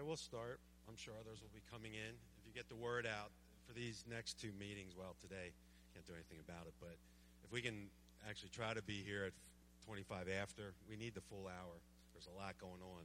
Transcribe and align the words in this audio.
Okay, 0.00 0.08
we'll 0.08 0.16
start. 0.16 0.64
I'm 0.88 0.96
sure 0.96 1.12
others 1.20 1.44
will 1.44 1.52
be 1.52 1.60
coming 1.68 1.92
in. 1.92 2.16
If 2.40 2.48
you 2.48 2.56
get 2.56 2.72
the 2.72 2.80
word 2.80 3.04
out 3.04 3.28
for 3.68 3.76
these 3.76 4.00
next 4.08 4.40
two 4.40 4.48
meetings, 4.56 4.96
well, 4.96 5.12
today 5.20 5.52
can't 5.92 6.08
do 6.08 6.16
anything 6.16 6.40
about 6.40 6.64
it, 6.64 6.72
but 6.80 6.96
if 7.44 7.52
we 7.52 7.60
can 7.60 7.92
actually 8.24 8.48
try 8.48 8.72
to 8.72 8.80
be 8.80 9.04
here 9.04 9.28
at 9.28 9.36
25 9.84 10.24
after, 10.40 10.72
we 10.88 10.96
need 10.96 11.12
the 11.12 11.20
full 11.20 11.44
hour. 11.44 11.84
There's 12.16 12.32
a 12.32 12.36
lot 12.40 12.56
going 12.56 12.80
on. 12.80 13.04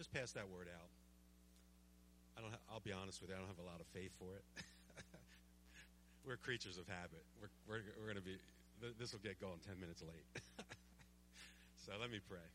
Just 0.00 0.16
pass 0.16 0.32
that 0.32 0.48
word 0.48 0.72
out. 0.72 0.88
I 2.38 2.40
don't. 2.40 2.56
Ha- 2.56 2.72
I'll 2.72 2.80
be 2.80 2.96
honest 2.96 3.20
with 3.20 3.28
you. 3.28 3.36
I 3.36 3.44
don't 3.44 3.52
have 3.52 3.60
a 3.60 3.68
lot 3.68 3.84
of 3.84 3.86
faith 3.92 4.16
for 4.16 4.32
it. 4.40 4.44
we're 6.24 6.40
creatures 6.40 6.80
of 6.80 6.88
habit. 6.88 7.20
We're 7.36 7.52
we're, 7.68 7.84
we're 8.00 8.08
going 8.08 8.16
to 8.16 8.24
be. 8.24 8.40
This 8.96 9.12
will 9.12 9.20
get 9.20 9.36
going 9.44 9.60
10 9.60 9.76
minutes 9.76 10.00
late. 10.00 10.24
so 11.84 11.92
let 12.00 12.08
me 12.08 12.24
pray. 12.24 12.48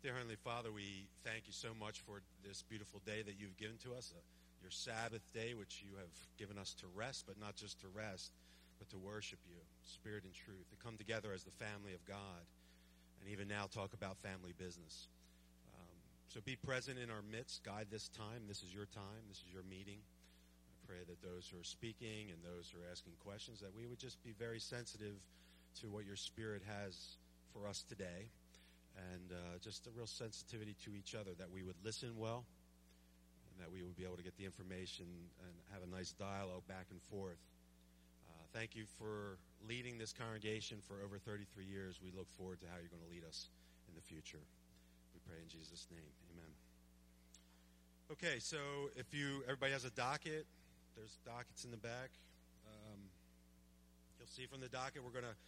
Dear 0.00 0.16
Heavenly 0.16 0.40
Father, 0.40 0.72
we 0.72 1.04
thank 1.28 1.44
you 1.44 1.52
so 1.52 1.76
much 1.76 2.00
for 2.00 2.24
this 2.40 2.64
beautiful 2.64 3.04
day 3.04 3.20
that 3.20 3.36
you've 3.36 3.60
given 3.60 3.76
to 3.84 3.92
us, 3.92 4.16
uh, 4.16 4.20
your 4.64 4.72
Sabbath 4.72 5.20
day, 5.36 5.52
which 5.52 5.84
you 5.84 5.92
have 6.00 6.16
given 6.40 6.56
us 6.56 6.72
to 6.80 6.88
rest, 6.96 7.28
but 7.28 7.36
not 7.36 7.52
just 7.52 7.76
to 7.84 7.86
rest, 7.92 8.32
but 8.80 8.88
to 8.88 8.96
worship 8.96 9.36
you, 9.44 9.60
spirit 9.84 10.24
and 10.24 10.32
truth, 10.32 10.64
to 10.72 10.76
come 10.80 10.96
together 10.96 11.36
as 11.36 11.44
the 11.44 11.52
family 11.52 11.92
of 11.92 12.00
God, 12.08 12.40
and 13.20 13.28
even 13.28 13.44
now 13.44 13.68
talk 13.68 13.92
about 13.92 14.16
family 14.24 14.56
business. 14.56 15.12
Um, 15.76 15.96
so 16.32 16.40
be 16.48 16.56
present 16.56 16.96
in 16.96 17.12
our 17.12 17.20
midst, 17.20 17.60
guide 17.60 17.92
this 17.92 18.08
time. 18.08 18.48
This 18.48 18.64
is 18.64 18.72
your 18.72 18.88
time, 18.96 19.28
this 19.28 19.44
is 19.44 19.52
your 19.52 19.68
meeting. 19.68 20.00
I 20.00 20.76
pray 20.88 21.04
that 21.12 21.20
those 21.20 21.44
who 21.52 21.60
are 21.60 21.68
speaking 21.76 22.32
and 22.32 22.40
those 22.40 22.72
who 22.72 22.80
are 22.80 22.88
asking 22.88 23.20
questions, 23.20 23.60
that 23.60 23.76
we 23.76 23.84
would 23.84 24.00
just 24.00 24.16
be 24.24 24.32
very 24.32 24.64
sensitive 24.64 25.20
to 25.84 25.92
what 25.92 26.08
your 26.08 26.16
spirit 26.16 26.64
has 26.64 27.20
for 27.52 27.68
us 27.68 27.84
today 27.84 28.32
and 29.08 29.32
uh, 29.32 29.58
just 29.60 29.86
a 29.86 29.90
real 29.90 30.06
sensitivity 30.06 30.76
to 30.84 30.94
each 30.94 31.14
other 31.14 31.30
that 31.38 31.50
we 31.50 31.62
would 31.62 31.76
listen 31.84 32.12
well 32.16 32.44
and 33.50 33.56
that 33.62 33.70
we 33.72 33.82
would 33.82 33.96
be 33.96 34.04
able 34.04 34.16
to 34.16 34.22
get 34.22 34.36
the 34.36 34.44
information 34.44 35.06
and 35.40 35.54
have 35.72 35.82
a 35.82 35.90
nice 35.90 36.12
dialogue 36.12 36.66
back 36.68 36.86
and 36.90 37.00
forth. 37.02 37.40
Uh, 38.28 38.44
thank 38.52 38.76
you 38.76 38.84
for 38.98 39.38
leading 39.68 39.98
this 39.98 40.12
congregation 40.12 40.78
for 40.86 41.02
over 41.04 41.18
33 41.18 41.64
years. 41.64 42.00
We 42.02 42.12
look 42.16 42.30
forward 42.36 42.60
to 42.60 42.66
how 42.66 42.78
you're 42.80 42.92
going 42.92 43.04
to 43.04 43.12
lead 43.12 43.24
us 43.24 43.48
in 43.88 43.94
the 43.94 44.02
future. 44.02 44.42
We 45.14 45.20
pray 45.26 45.38
in 45.42 45.48
Jesus' 45.48 45.86
name. 45.90 46.10
Amen. 46.32 46.50
Okay, 48.12 48.38
so 48.38 48.58
if 48.96 49.14
you 49.14 49.42
everybody 49.44 49.72
has 49.72 49.84
a 49.84 49.90
docket, 49.90 50.46
there's 50.96 51.18
dockets 51.24 51.64
in 51.64 51.70
the 51.70 51.78
back. 51.78 52.10
Um, 52.66 52.98
you'll 54.18 54.28
see 54.28 54.46
from 54.46 54.60
the 54.60 54.68
docket 54.68 55.04
we're 55.04 55.14
going 55.14 55.30
to 55.30 55.38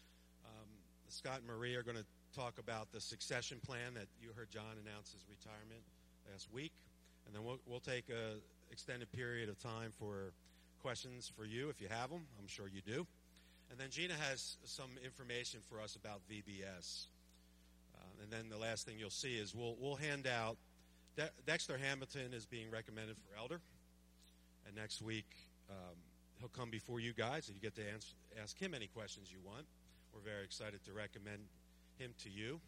um, 0.47 0.69
Scott 1.09 1.39
and 1.39 1.47
Marie 1.47 1.75
are 1.75 1.83
going 1.83 1.97
to 1.97 2.05
talk 2.33 2.59
about 2.59 2.93
the 2.93 3.01
succession 3.01 3.59
plan 3.65 3.95
that 3.95 4.07
you 4.21 4.31
heard 4.37 4.51
John 4.51 4.77
announce 4.85 5.13
his 5.13 5.25
retirement 5.29 5.83
last 6.31 6.49
week, 6.53 6.73
and 7.27 7.35
then 7.35 7.45
we'll, 7.45 7.59
we'll 7.67 7.81
take 7.81 8.09
an 8.09 8.41
extended 8.71 9.11
period 9.13 9.49
of 9.49 9.59
time 9.59 9.93
for 9.99 10.33
questions 10.83 11.31
for 11.37 11.45
you 11.45 11.69
if 11.69 11.81
you 11.81 11.89
have 11.89 12.11
them. 12.11 12.23
I'm 12.41 12.49
sure 12.49 12.67
you 12.73 12.81
do. 12.81 13.07
And 13.71 13.79
then 13.79 13.89
Gina 13.91 14.15
has 14.15 14.57
some 14.65 14.91
information 15.05 15.61
for 15.69 15.81
us 15.81 15.97
about 15.97 16.21
VBS. 16.31 17.07
Uh, 17.95 18.23
and 18.23 18.31
then 18.31 18.49
the 18.51 18.59
last 18.59 18.87
thing 18.87 18.97
you'll 18.99 19.11
see 19.11 19.37
is 19.37 19.55
we'll, 19.55 19.77
we'll 19.81 19.97
hand 19.97 20.27
out. 20.27 20.57
De- 21.17 21.31
Dexter 21.47 21.79
Hamilton 21.79 22.33
is 22.35 22.45
being 22.45 22.71
recommended 22.71 23.17
for 23.17 23.39
elder. 23.39 23.61
And 24.67 24.77
next 24.77 25.03
week, 25.03 25.29
um, 25.71 25.97
he'll 26.39 26.49
come 26.49 26.71
before 26.71 27.01
you 27.01 27.13
guys, 27.13 27.49
and 27.49 27.57
you 27.57 27.63
get 27.63 27.75
to 27.77 27.93
answer, 27.93 28.15
ask 28.43 28.59
him 28.59 28.75
any 28.75 28.89
questions 28.89 29.29
you 29.31 29.39
want. 29.45 29.65
We're 30.13 30.21
very 30.21 30.45
excited 30.45 30.85
to 30.85 30.93
recommend 30.93 31.41
him 31.99 32.15
to 32.23 32.31
you. 32.31 32.61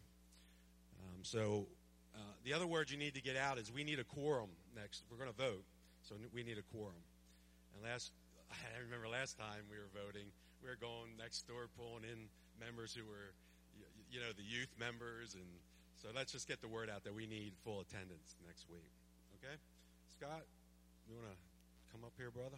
Um, 0.99 1.23
so 1.23 1.67
uh, 2.15 2.19
the 2.43 2.53
other 2.53 2.67
word 2.67 2.89
you 2.89 2.97
need 2.97 3.13
to 3.15 3.21
get 3.21 3.37
out 3.37 3.57
is 3.57 3.71
we 3.71 3.83
need 3.83 3.99
a 3.99 4.03
quorum 4.03 4.49
next. 4.75 5.03
We're 5.09 5.17
going 5.17 5.31
to 5.31 5.37
vote, 5.37 5.63
so 6.01 6.15
we 6.33 6.43
need 6.43 6.57
a 6.57 6.65
quorum. 6.75 7.03
And 7.73 7.83
last, 7.83 8.11
I 8.51 8.79
remember 8.83 9.07
last 9.07 9.37
time 9.37 9.67
we 9.69 9.77
were 9.77 9.91
voting, 9.93 10.27
we 10.63 10.69
were 10.69 10.79
going 10.79 11.17
next 11.17 11.47
door 11.47 11.67
pulling 11.77 12.03
in 12.03 12.29
members 12.59 12.93
who 12.93 13.03
were, 13.03 13.35
you 14.09 14.19
know, 14.19 14.31
the 14.35 14.43
youth 14.43 14.71
members, 14.79 15.35
and 15.35 15.45
so 16.01 16.09
let's 16.15 16.31
just 16.31 16.47
get 16.47 16.61
the 16.61 16.67
word 16.67 16.89
out 16.89 17.03
that 17.03 17.13
we 17.13 17.27
need 17.27 17.53
full 17.63 17.81
attendance 17.81 18.35
next 18.45 18.69
week. 18.69 18.91
Okay, 19.41 19.55
Scott, 20.09 20.43
you 21.07 21.15
want 21.15 21.27
to 21.27 21.37
come 21.91 22.03
up 22.03 22.13
here, 22.17 22.31
brother? 22.31 22.57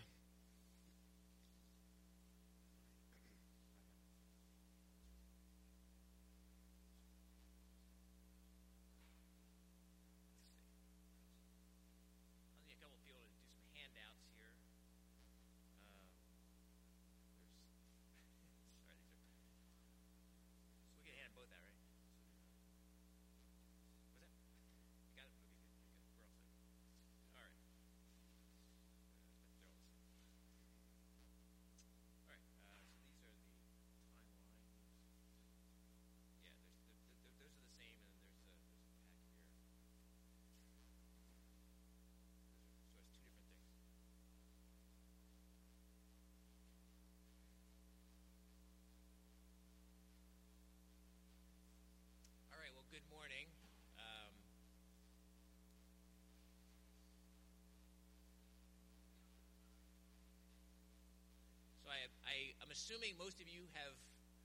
Assuming 62.78 63.18
most 63.18 63.42
of 63.42 63.50
you 63.50 63.66
have 63.74 63.98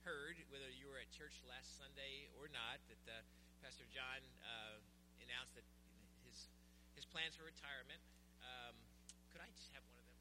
heard, 0.09 0.41
whether 0.49 0.73
you 0.73 0.89
were 0.89 0.97
at 0.97 1.13
church 1.13 1.37
last 1.45 1.77
Sunday 1.77 2.33
or 2.41 2.49
not, 2.49 2.81
that 2.89 3.05
uh, 3.05 3.21
Pastor 3.61 3.85
John 3.93 4.25
uh, 4.41 4.81
announced 5.21 5.53
that 5.53 5.69
his 6.25 6.49
his 6.97 7.05
plans 7.05 7.37
for 7.37 7.45
retirement. 7.45 8.01
Um, 8.41 8.73
could 9.29 9.45
I 9.45 9.53
just 9.53 9.69
have 9.77 9.85
one 9.93 10.01
of 10.01 10.09
them? 10.09 10.17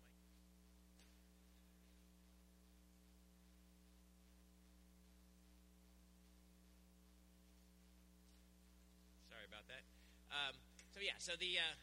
Sorry 9.31 9.47
about 9.47 9.71
that. 9.71 9.87
Um, 10.35 10.59
so 10.91 10.99
yeah, 10.99 11.15
so 11.15 11.39
the 11.39 11.63
uh, 11.63 11.79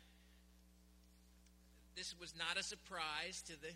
this 1.97 2.13
was 2.21 2.37
not 2.37 2.61
a 2.61 2.63
surprise 2.63 3.41
to 3.49 3.57
the 3.57 3.73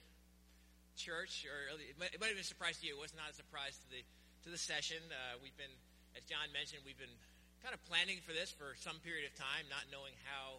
church, 0.97 1.47
or 1.49 1.73
it 1.77 1.97
might, 1.99 2.13
it 2.15 2.19
might 2.21 2.33
have 2.33 2.39
been 2.39 2.47
a 2.47 2.53
surprise 2.57 2.79
to 2.81 2.87
you. 2.87 2.97
It 2.97 3.03
was 3.03 3.15
not 3.17 3.33
a 3.33 3.37
surprise 3.37 3.79
to 3.81 3.87
the 3.91 4.03
to 4.45 4.49
the 4.51 4.59
session. 4.59 4.99
Uh, 5.09 5.39
we've 5.39 5.57
been, 5.57 5.71
as 6.19 6.23
John 6.27 6.51
mentioned, 6.51 6.83
we've 6.83 6.99
been 6.99 7.17
kind 7.63 7.73
of 7.73 7.81
planning 7.87 8.19
for 8.27 8.35
this 8.35 8.51
for 8.51 8.75
some 8.83 8.99
period 9.07 9.31
of 9.31 9.33
time, 9.39 9.71
not 9.71 9.87
knowing 9.91 10.13
how 10.27 10.59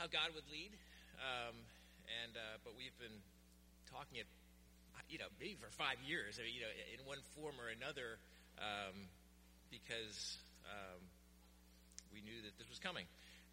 how 0.00 0.06
God 0.08 0.32
would 0.34 0.46
lead. 0.48 0.72
Um, 1.18 1.54
and 2.22 2.32
uh, 2.38 2.62
but 2.64 2.72
we've 2.78 2.94
been 2.96 3.18
talking 3.90 4.22
it, 4.22 4.28
you 5.10 5.18
know, 5.18 5.28
maybe 5.40 5.58
for 5.60 5.68
five 5.74 6.00
years, 6.04 6.38
mean, 6.40 6.54
you 6.54 6.62
know, 6.62 6.72
in 6.94 7.00
one 7.04 7.18
form 7.36 7.56
or 7.60 7.68
another, 7.68 8.16
um, 8.60 9.08
because 9.68 10.38
um, 10.68 11.00
we 12.12 12.20
knew 12.22 12.38
that 12.44 12.56
this 12.56 12.68
was 12.68 12.78
coming. 12.78 13.04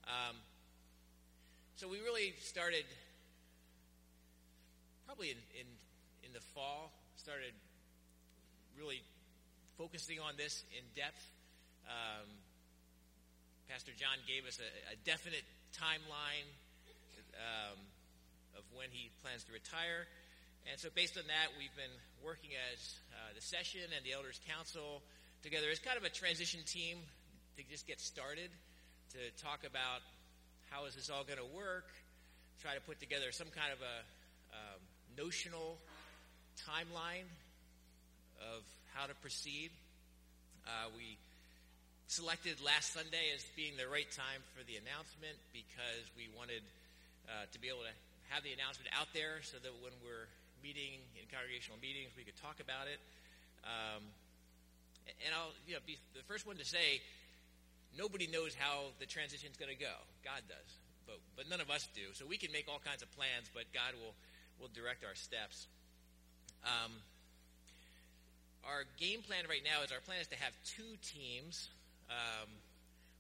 Um, 0.08 0.38
so 1.76 1.90
we 1.90 2.00
really 2.00 2.34
started 2.40 2.86
probably 5.06 5.30
in, 5.30 5.38
in, 5.54 5.68
in 6.26 6.32
the 6.34 6.42
fall, 6.54 6.92
started 7.16 7.54
really 8.78 9.02
focusing 9.78 10.20
on 10.20 10.34
this 10.36 10.64
in 10.74 10.84
depth. 10.98 11.22
Um, 11.86 12.26
Pastor 13.70 13.94
John 13.98 14.18
gave 14.28 14.46
us 14.46 14.58
a, 14.58 14.70
a 14.94 14.96
definite 15.06 15.46
timeline 15.74 16.50
um, 17.38 17.78
of 18.58 18.64
when 18.74 18.90
he 18.90 19.10
plans 19.22 19.46
to 19.46 19.54
retire. 19.54 20.10
And 20.66 20.82
so, 20.82 20.90
based 20.90 21.18
on 21.18 21.30
that, 21.30 21.54
we've 21.62 21.74
been 21.78 21.94
working 22.26 22.58
as 22.74 22.98
uh, 23.14 23.38
the 23.38 23.42
session 23.42 23.86
and 23.94 24.02
the 24.02 24.18
Elders 24.18 24.42
Council 24.50 25.06
together 25.46 25.70
as 25.70 25.78
kind 25.78 25.98
of 25.98 26.04
a 26.04 26.10
transition 26.10 26.66
team 26.66 26.98
to 27.58 27.62
just 27.70 27.86
get 27.86 28.02
started, 28.02 28.50
to 29.14 29.22
talk 29.38 29.62
about 29.62 30.02
how 30.74 30.90
is 30.90 30.98
this 30.98 31.14
all 31.14 31.22
going 31.22 31.38
to 31.38 31.52
work, 31.54 31.86
try 32.62 32.74
to 32.74 32.82
put 32.82 32.98
together 32.98 33.30
some 33.30 33.54
kind 33.54 33.70
of 33.70 33.78
a 33.86 33.96
um, 34.56 34.82
notional 35.18 35.80
timeline 36.60 37.28
of 38.40 38.64
how 38.94 39.08
to 39.08 39.16
proceed. 39.24 39.72
Uh, 40.68 40.92
we 40.96 41.18
selected 42.08 42.60
last 42.62 42.94
Sunday 42.94 43.34
as 43.34 43.44
being 43.56 43.74
the 43.80 43.88
right 43.88 44.10
time 44.12 44.44
for 44.54 44.62
the 44.68 44.78
announcement 44.78 45.36
because 45.52 46.06
we 46.14 46.30
wanted 46.38 46.62
uh, 47.28 47.48
to 47.50 47.58
be 47.58 47.68
able 47.68 47.84
to 47.88 47.96
have 48.30 48.44
the 48.44 48.54
announcement 48.54 48.92
out 48.94 49.10
there 49.14 49.42
so 49.42 49.58
that 49.62 49.74
when 49.82 49.94
we're 50.04 50.30
meeting 50.62 51.02
in 51.18 51.26
congregational 51.32 51.78
meetings, 51.82 52.14
we 52.18 52.24
could 52.26 52.38
talk 52.42 52.60
about 52.62 52.90
it. 52.90 53.00
Um, 53.66 54.04
and 55.26 55.32
I'll 55.34 55.54
you 55.70 55.78
know, 55.78 55.84
be 55.86 55.98
the 56.18 56.26
first 56.26 56.46
one 56.46 56.58
to 56.58 56.66
say 56.66 57.02
nobody 57.94 58.26
knows 58.28 58.58
how 58.58 58.94
the 58.98 59.06
transition 59.06 59.50
is 59.50 59.58
going 59.58 59.72
to 59.72 59.78
go. 59.78 59.94
God 60.26 60.42
does, 60.50 60.70
but 61.06 61.22
but 61.38 61.46
none 61.50 61.62
of 61.62 61.70
us 61.70 61.86
do. 61.94 62.14
So 62.18 62.26
we 62.26 62.38
can 62.38 62.50
make 62.52 62.66
all 62.66 62.82
kinds 62.82 63.06
of 63.06 63.10
plans, 63.14 63.50
but 63.54 63.70
God 63.74 63.94
will 64.02 64.18
will 64.60 64.70
direct 64.74 65.04
our 65.04 65.16
steps. 65.16 65.68
Um, 66.64 66.92
our 68.66 68.84
game 68.98 69.22
plan 69.22 69.46
right 69.48 69.62
now 69.64 69.84
is 69.86 69.92
our 69.92 70.02
plan 70.02 70.20
is 70.22 70.28
to 70.34 70.40
have 70.42 70.54
two 70.66 70.98
teams. 71.06 71.70
Um, 72.10 72.50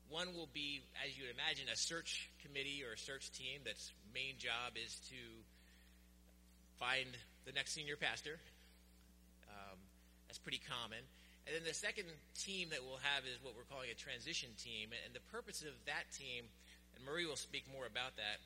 one 0.09 0.33
will 0.33 0.49
be, 0.53 0.81
as 1.05 1.17
you 1.17 1.25
would 1.25 1.33
imagine, 1.33 1.69
a 1.69 1.77
search 1.77 2.29
committee 2.41 2.81
or 2.85 2.93
a 2.93 2.97
search 2.97 3.31
team 3.31 3.61
that's 3.65 3.91
main 4.13 4.37
job 4.37 4.77
is 4.77 4.97
to 5.09 5.21
find 6.79 7.09
the 7.45 7.51
next 7.53 7.73
senior 7.73 7.97
pastor. 7.97 8.37
Um, 9.49 9.77
that's 10.27 10.39
pretty 10.39 10.61
common. 10.65 11.01
And 11.45 11.53
then 11.53 11.61
the 11.61 11.77
second 11.77 12.09
team 12.33 12.73
that 12.73 12.81
we'll 12.81 13.01
have 13.05 13.25
is 13.29 13.37
what 13.45 13.53
we're 13.53 13.69
calling 13.69 13.93
a 13.93 13.97
transition 13.97 14.49
team. 14.57 14.89
And 15.05 15.13
the 15.13 15.21
purpose 15.29 15.61
of 15.61 15.77
that 15.85 16.09
team, 16.09 16.49
and 16.97 17.05
Marie 17.05 17.29
will 17.29 17.37
speak 17.37 17.69
more 17.69 17.85
about 17.85 18.17
that, 18.17 18.41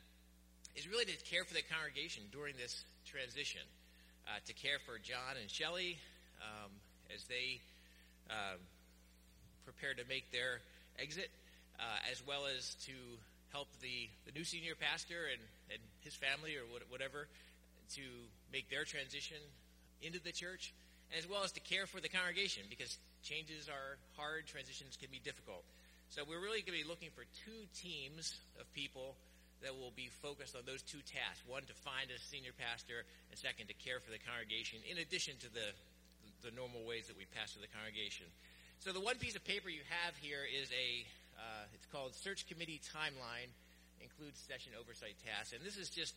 is 0.75 0.87
really 0.87 1.05
to 1.05 1.17
care 1.25 1.43
for 1.43 1.53
the 1.53 1.63
congregation 1.63 2.23
during 2.31 2.55
this 2.57 2.83
transition, 3.05 3.61
uh, 4.27 4.39
to 4.45 4.53
care 4.53 4.77
for 4.85 4.99
John 4.99 5.37
and 5.39 5.49
Shelley 5.49 5.97
um, 6.41 6.71
as 7.13 7.23
they 7.25 7.59
uh, 8.29 8.57
prepare 9.65 9.93
to 9.93 10.05
make 10.07 10.31
their 10.31 10.61
exit, 10.97 11.29
uh, 11.79 12.11
as 12.11 12.25
well 12.25 12.45
as 12.45 12.75
to 12.85 12.93
help 13.51 13.67
the, 13.81 14.09
the 14.25 14.31
new 14.37 14.43
senior 14.43 14.75
pastor 14.75 15.29
and, 15.31 15.41
and 15.73 15.81
his 16.01 16.13
family 16.13 16.55
or 16.55 16.65
whatever 16.89 17.27
to 17.95 18.05
make 18.53 18.69
their 18.69 18.85
transition 18.85 19.37
into 20.01 20.21
the 20.21 20.31
church, 20.31 20.73
as 21.17 21.27
well 21.27 21.43
as 21.43 21.51
to 21.53 21.59
care 21.59 21.87
for 21.87 21.99
the 21.99 22.09
congregation 22.09 22.63
because 22.69 22.97
changes 23.23 23.67
are 23.67 23.97
hard, 24.15 24.45
transitions 24.45 24.97
can 24.97 25.09
be 25.11 25.19
difficult. 25.19 25.63
So 26.09 26.21
we're 26.27 26.41
really 26.41 26.61
going 26.61 26.77
to 26.77 26.83
be 26.83 26.89
looking 26.89 27.09
for 27.13 27.25
two 27.45 27.65
teams 27.77 28.37
of 28.59 28.71
people 28.73 29.15
that 29.61 29.75
will 29.75 29.91
be 29.95 30.07
focused 30.23 30.55
on 30.55 30.63
those 30.63 30.81
two 30.81 31.03
tasks. 31.03 31.43
One, 31.47 31.67
to 31.67 31.75
find 31.83 32.07
a 32.11 32.19
senior 32.19 32.55
pastor, 32.55 33.03
and 33.31 33.35
second, 33.35 33.67
to 33.67 33.75
care 33.75 33.99
for 33.99 34.11
the 34.11 34.21
congregation, 34.23 34.79
in 34.87 35.03
addition 35.03 35.35
to 35.43 35.49
the, 35.51 35.75
the 36.47 36.51
normal 36.55 36.87
ways 36.87 37.11
that 37.11 37.17
we 37.19 37.27
pastor 37.35 37.59
the 37.59 37.71
congregation. 37.71 38.27
So 38.79 38.95
the 38.95 39.03
one 39.03 39.19
piece 39.19 39.35
of 39.35 39.43
paper 39.43 39.67
you 39.67 39.83
have 39.91 40.15
here 40.23 40.47
is 40.47 40.71
a, 40.71 41.03
uh, 41.35 41.75
it's 41.75 41.87
called 41.91 42.15
Search 42.15 42.47
Committee 42.47 42.79
Timeline, 42.79 43.51
includes 43.99 44.39
session 44.39 44.71
oversight 44.79 45.19
tasks. 45.27 45.51
And 45.51 45.59
this 45.59 45.75
is 45.75 45.91
just 45.91 46.15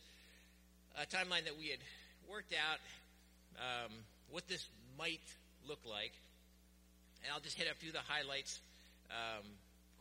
a 0.95 1.03
timeline 1.03 1.43
that 1.43 1.59
we 1.59 1.67
had 1.67 1.83
worked 2.31 2.55
out 2.55 2.79
um, 3.59 3.91
what 4.31 4.47
this 4.47 4.63
might 4.97 5.23
look 5.67 5.83
like. 5.83 6.15
And 7.23 7.31
I'll 7.33 7.43
just 7.43 7.57
hit 7.57 7.67
a 7.71 7.75
few 7.75 7.89
of 7.89 7.95
the 7.95 8.07
highlights. 8.07 8.59
Um, 9.11 9.43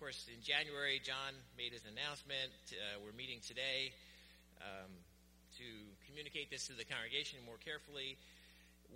course, 0.03 0.27
in 0.27 0.43
January, 0.43 0.99
John 0.99 1.31
made 1.55 1.71
his 1.71 1.87
announcement. 1.87 2.51
Uh, 2.75 2.99
we're 3.07 3.15
meeting 3.15 3.39
today 3.39 3.95
um, 4.59 4.91
to 5.55 5.67
communicate 6.11 6.51
this 6.51 6.67
to 6.67 6.75
the 6.75 6.83
congregation 6.83 7.39
more 7.47 7.55
carefully. 7.63 8.19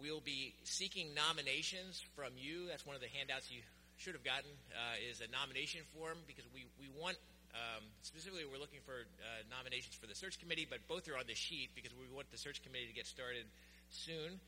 We'll 0.03 0.19
be 0.19 0.58
seeking 0.67 1.14
nominations 1.14 2.03
from 2.19 2.35
you. 2.35 2.67
That's 2.67 2.82
one 2.82 2.99
of 2.99 3.03
the 3.06 3.12
handouts 3.14 3.55
you 3.55 3.62
should 4.03 4.19
have 4.19 4.26
gotten 4.26 4.50
uh, 4.75 4.99
is 4.99 5.23
a 5.23 5.31
nomination 5.31 5.87
form 5.94 6.19
because 6.26 6.43
we, 6.50 6.67
we 6.82 6.91
want 6.91 7.14
um, 7.55 7.87
specifically 8.03 8.43
we're 8.43 8.58
looking 8.58 8.82
for 8.82 9.06
uh, 9.23 9.47
nominations 9.47 9.94
for 9.94 10.11
the 10.11 10.19
search 10.19 10.43
committee, 10.43 10.67
but 10.67 10.82
both 10.91 11.06
are 11.06 11.14
on 11.14 11.31
the 11.31 11.38
sheet 11.38 11.70
because 11.79 11.94
we 11.94 12.11
want 12.11 12.26
the 12.35 12.41
search 12.43 12.67
committee 12.67 12.91
to 12.91 12.97
get 12.99 13.06
started 13.06 13.47
soon. 13.94 14.43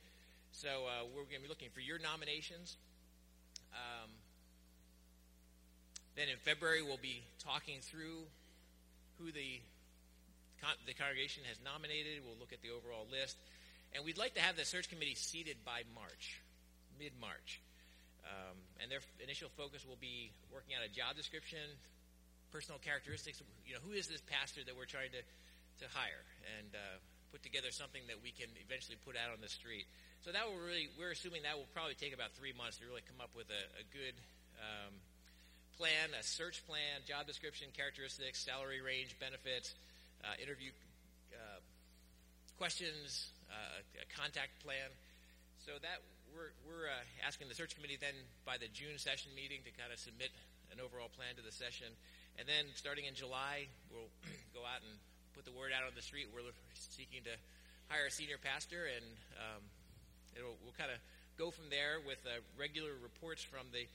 So 0.51 0.91
uh, 0.91 1.07
we're 1.07 1.23
going 1.31 1.39
to 1.39 1.47
be 1.47 1.53
looking 1.55 1.71
for 1.71 1.87
your 1.87 2.03
nominations. 2.03 2.75
Um, 3.71 4.11
then 6.19 6.29
in 6.29 6.37
February 6.43 6.83
we'll 6.83 7.01
be 7.01 7.23
talking 7.39 7.79
through 7.81 8.27
who 9.19 9.31
the 9.31 9.63
the 10.91 10.95
congregation 10.95 11.47
has 11.47 11.63
nominated. 11.63 12.19
We'll 12.27 12.35
look 12.35 12.51
at 12.51 12.59
the 12.67 12.75
overall 12.75 13.07
list. 13.07 13.39
And 13.95 14.03
we'd 14.03 14.19
like 14.19 14.35
to 14.35 14.43
have 14.43 14.59
the 14.59 14.67
search 14.67 14.91
committee 14.91 15.15
seated 15.15 15.63
by 15.63 15.87
March, 15.95 16.43
mid 16.99 17.15
March. 17.23 17.63
Um, 18.27 18.59
and 18.83 18.91
their 18.91 19.01
initial 19.23 19.49
focus 19.55 19.87
will 19.87 20.03
be 20.03 20.35
working 20.53 20.75
out 20.75 20.83
a 20.83 20.91
job 20.91 21.15
description, 21.15 21.63
personal 22.51 22.83
characteristics. 22.83 23.39
You 23.65 23.79
know, 23.79 23.83
who 23.87 23.95
is 23.95 24.11
this 24.11 24.21
pastor 24.21 24.67
that 24.67 24.75
we're 24.75 24.91
trying 24.91 25.15
to, 25.15 25.23
to 25.23 25.87
hire? 25.89 26.27
And 26.59 26.75
uh, 26.75 26.99
put 27.33 27.41
together 27.41 27.71
something 27.71 28.03
that 28.09 28.21
we 28.21 28.35
can 28.35 28.51
eventually 28.61 28.99
put 29.07 29.17
out 29.17 29.33
on 29.33 29.41
the 29.41 29.49
street. 29.49 29.87
So 30.21 30.35
that 30.35 30.45
will 30.45 30.59
really, 30.59 30.91
we're 30.99 31.15
assuming 31.15 31.47
that 31.47 31.57
will 31.57 31.71
probably 31.73 31.95
take 31.95 32.13
about 32.13 32.35
three 32.37 32.53
months 32.53 32.83
to 32.83 32.85
really 32.85 33.05
come 33.07 33.23
up 33.23 33.33
with 33.33 33.49
a, 33.49 33.63
a 33.81 33.85
good 33.95 34.17
um, 34.59 34.93
plan, 35.79 36.11
a 36.19 36.23
search 36.27 36.67
plan, 36.67 37.07
job 37.07 37.31
description, 37.31 37.71
characteristics, 37.71 38.43
salary 38.43 38.83
range, 38.83 39.15
benefits, 39.23 39.79
uh, 40.27 40.35
interview 40.43 40.75
uh, 41.31 41.63
questions, 42.59 43.31
uh, 43.47 44.03
a 44.03 44.07
contact 44.19 44.59
plan. 44.67 44.91
So 45.63 45.79
that 45.79 46.03
we're, 46.35 46.51
we're 46.67 46.91
uh, 46.91 47.07
asking 47.23 47.47
the 47.47 47.55
search 47.55 47.79
committee 47.79 47.97
then 47.97 48.15
by 48.43 48.59
the 48.59 48.67
June 48.75 48.99
session 48.99 49.31
meeting 49.39 49.63
to 49.63 49.71
kind 49.79 49.95
of 49.95 50.03
submit 50.03 50.35
an 50.75 50.83
overall 50.83 51.09
plan 51.15 51.39
to 51.39 51.45
the 51.47 51.55
session. 51.55 51.95
And 52.35 52.51
then 52.51 52.67
starting 52.75 53.07
in 53.07 53.15
July, 53.15 53.71
we'll 53.95 54.11
go 54.59 54.67
out 54.67 54.83
and 54.83 54.99
put 55.39 55.47
the 55.47 55.55
word 55.55 55.71
out 55.71 55.87
on 55.87 55.95
the 55.95 56.03
street. 56.03 56.27
We're 56.35 56.43
seeking 56.75 57.23
to 57.31 57.35
hire 57.87 58.11
a 58.11 58.13
senior 58.13 58.43
pastor, 58.43 58.91
and 58.91 59.07
um, 59.39 59.63
we'll 60.67 60.75
kind 60.75 60.91
of 60.91 60.99
go 61.39 61.55
from 61.55 61.71
there 61.71 62.03
with 62.03 62.19
uh, 62.27 62.43
regular 62.59 62.91
reports 62.99 63.47
from 63.47 63.71
the, 63.71 63.87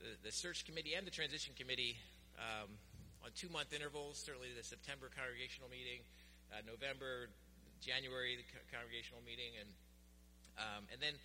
the, 0.00 0.28
the, 0.28 0.32
search 0.32 0.64
committee 0.64 0.96
and 0.96 1.06
the 1.06 1.12
transition 1.12 1.52
committee 1.54 1.96
um, 2.40 2.68
on 3.24 3.30
two 3.36 3.48
month 3.52 3.72
intervals, 3.76 4.16
certainly 4.16 4.48
the 4.56 4.64
September 4.64 5.12
congregational 5.12 5.68
meeting, 5.68 6.00
uh, 6.50 6.64
November 6.64 7.28
January, 7.84 8.40
the 8.40 8.46
congregational 8.72 9.20
meeting, 9.24 9.52
and 9.60 9.68
um, 10.60 10.84
and 10.92 11.00
then 11.00 11.16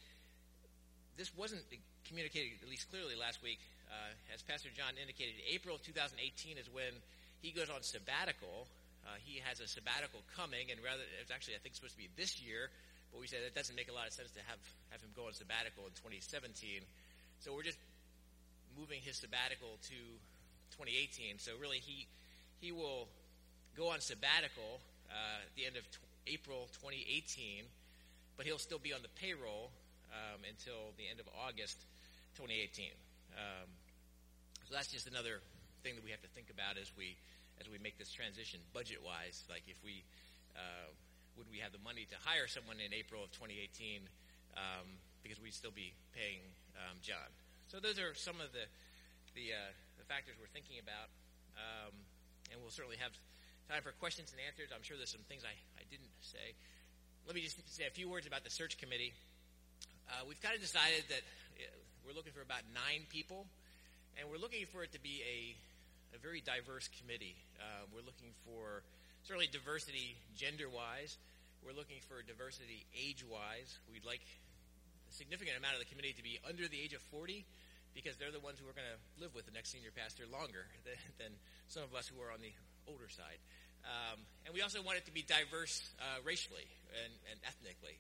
this 1.20 1.32
wasn't 1.36 1.64
communicated 2.08 2.60
at 2.64 2.70
least 2.72 2.88
clearly 2.92 3.16
last 3.16 3.44
week. 3.44 3.60
Uh, 3.92 4.12
as 4.34 4.44
Pastor 4.44 4.70
John 4.72 4.96
indicated, 5.00 5.36
April 5.48 5.76
of 5.76 5.84
2018 5.84 6.58
is 6.58 6.68
when 6.72 6.92
he 7.44 7.52
goes 7.52 7.68
on 7.70 7.84
sabbatical. 7.84 8.68
Uh, 9.06 9.20
he 9.22 9.38
has 9.44 9.60
a 9.60 9.68
sabbatical 9.68 10.24
coming, 10.34 10.72
and 10.72 10.82
rather, 10.82 11.04
it's 11.22 11.30
actually 11.30 11.56
I 11.56 11.62
think 11.62 11.76
supposed 11.76 11.94
to 11.96 12.02
be 12.02 12.10
this 12.18 12.42
year, 12.42 12.72
but 13.12 13.22
we 13.22 13.28
said 13.28 13.46
it 13.46 13.54
doesn't 13.54 13.76
make 13.76 13.92
a 13.92 13.96
lot 13.96 14.08
of 14.08 14.14
sense 14.16 14.32
to 14.34 14.44
have 14.48 14.60
have 14.90 15.04
him 15.04 15.12
go 15.16 15.28
on 15.28 15.34
sabbatical 15.36 15.86
in 15.86 15.94
2017. 16.00 16.82
So 17.44 17.54
we're 17.54 17.68
just 17.68 17.78
moving 18.78 19.02
his 19.02 19.18
sabbatical 19.18 19.80
to 19.90 19.98
2018. 20.78 21.40
So 21.40 21.52
really, 21.60 21.80
he 21.80 22.08
he 22.60 22.72
will 22.72 23.08
go 23.76 23.90
on 23.90 24.00
sabbatical 24.00 24.80
uh, 25.12 25.44
at 25.44 25.52
the 25.56 25.66
end 25.66 25.76
of 25.76 25.84
April 26.28 26.68
2018, 26.80 27.66
but 28.38 28.46
he'll 28.46 28.62
still 28.62 28.80
be 28.80 28.94
on 28.94 29.02
the 29.02 29.12
payroll 29.20 29.72
um, 30.12 30.42
until 30.48 30.96
the 30.98 31.06
end 31.08 31.20
of 31.20 31.28
August 31.36 31.84
2018. 32.40 32.92
Um, 33.36 33.68
so 34.66 34.74
that's 34.74 34.90
just 34.90 35.08
another 35.08 35.44
thing 35.84 35.96
that 35.96 36.04
we 36.04 36.10
have 36.10 36.24
to 36.24 36.32
think 36.34 36.50
about 36.50 36.80
as 36.82 36.90
we 36.98 37.16
as 37.62 37.72
we 37.72 37.80
make 37.80 37.96
this 37.96 38.12
transition 38.12 38.60
budget 38.74 39.00
wise. 39.04 39.44
Like 39.48 39.64
if 39.68 39.80
we 39.84 40.04
uh, 40.56 40.90
would 41.38 41.48
we 41.52 41.60
have 41.60 41.72
the 41.72 41.84
money 41.84 42.08
to 42.10 42.18
hire 42.24 42.48
someone 42.48 42.80
in 42.80 42.96
April 42.96 43.24
of 43.24 43.32
2018 43.36 44.08
um, 44.56 44.88
because 45.22 45.40
we'd 45.40 45.54
still 45.54 45.76
be 45.76 45.94
paying 46.16 46.42
um, 46.80 46.98
John. 47.04 47.28
So 47.68 47.82
those 47.82 47.98
are 47.98 48.14
some 48.14 48.38
of 48.38 48.54
the 48.54 48.66
the, 49.36 49.52
uh, 49.52 49.72
the 50.00 50.08
factors 50.08 50.40
we're 50.40 50.52
thinking 50.56 50.80
about, 50.80 51.12
um, 51.60 51.92
and 52.48 52.56
we'll 52.64 52.72
certainly 52.72 52.96
have 53.04 53.12
time 53.68 53.84
for 53.84 53.92
questions 54.00 54.32
and 54.32 54.40
answers. 54.40 54.72
I'm 54.72 54.80
sure 54.80 54.96
there's 54.96 55.12
some 55.12 55.28
things 55.28 55.44
I, 55.44 55.52
I 55.76 55.84
didn't 55.92 56.14
say. 56.24 56.56
Let 57.28 57.36
me 57.36 57.44
just 57.44 57.60
say 57.68 57.84
a 57.84 57.92
few 57.92 58.08
words 58.08 58.24
about 58.24 58.48
the 58.48 58.54
search 58.54 58.80
committee. 58.80 59.12
Uh, 60.08 60.24
we've 60.24 60.40
kind 60.40 60.56
of 60.56 60.64
decided 60.64 61.04
that 61.12 61.20
uh, 61.60 61.68
we're 62.08 62.16
looking 62.16 62.32
for 62.32 62.46
about 62.46 62.64
nine 62.72 63.04
people, 63.12 63.44
and 64.16 64.30
we're 64.32 64.40
looking 64.40 64.64
for 64.72 64.88
it 64.88 64.96
to 64.96 65.02
be 65.04 65.20
a, 65.28 65.60
a 66.16 66.20
very 66.24 66.40
diverse 66.40 66.88
committee. 67.02 67.36
Uh, 67.60 67.90
we're 67.92 68.08
looking 68.08 68.32
for 68.48 68.88
certainly 69.28 69.52
diversity 69.52 70.16
gender 70.38 70.72
wise. 70.72 71.20
We're 71.60 71.76
looking 71.76 72.00
for 72.08 72.22
diversity 72.22 72.86
age 72.96 73.26
wise. 73.28 73.82
We'd 73.92 74.06
like 74.06 74.24
significant 75.16 75.56
amount 75.58 75.80
of 75.80 75.82
the 75.82 75.88
committee 75.88 76.12
to 76.12 76.24
be 76.24 76.38
under 76.44 76.68
the 76.68 76.76
age 76.76 76.92
of 76.92 77.02
40 77.10 77.48
because 77.96 78.20
they're 78.20 78.36
the 78.36 78.44
ones 78.44 78.60
who 78.60 78.68
are 78.68 78.76
going 78.76 78.88
to 78.92 79.00
live 79.24 79.32
with 79.32 79.48
the 79.48 79.56
next 79.56 79.72
senior 79.72 79.96
pastor 79.96 80.28
longer 80.28 80.68
than, 80.88 81.00
than 81.16 81.32
some 81.72 81.88
of 81.88 81.96
us 81.96 82.12
who 82.12 82.20
are 82.20 82.30
on 82.36 82.44
the 82.44 82.52
older 82.92 83.08
side. 83.08 83.40
Um, 83.88 84.20
and 84.44 84.52
we 84.52 84.60
also 84.60 84.84
want 84.84 85.00
it 85.00 85.06
to 85.08 85.14
be 85.16 85.24
diverse 85.24 85.80
uh, 86.02 86.20
racially 86.26 86.68
and, 86.92 87.14
and 87.32 87.38
ethnically, 87.48 87.96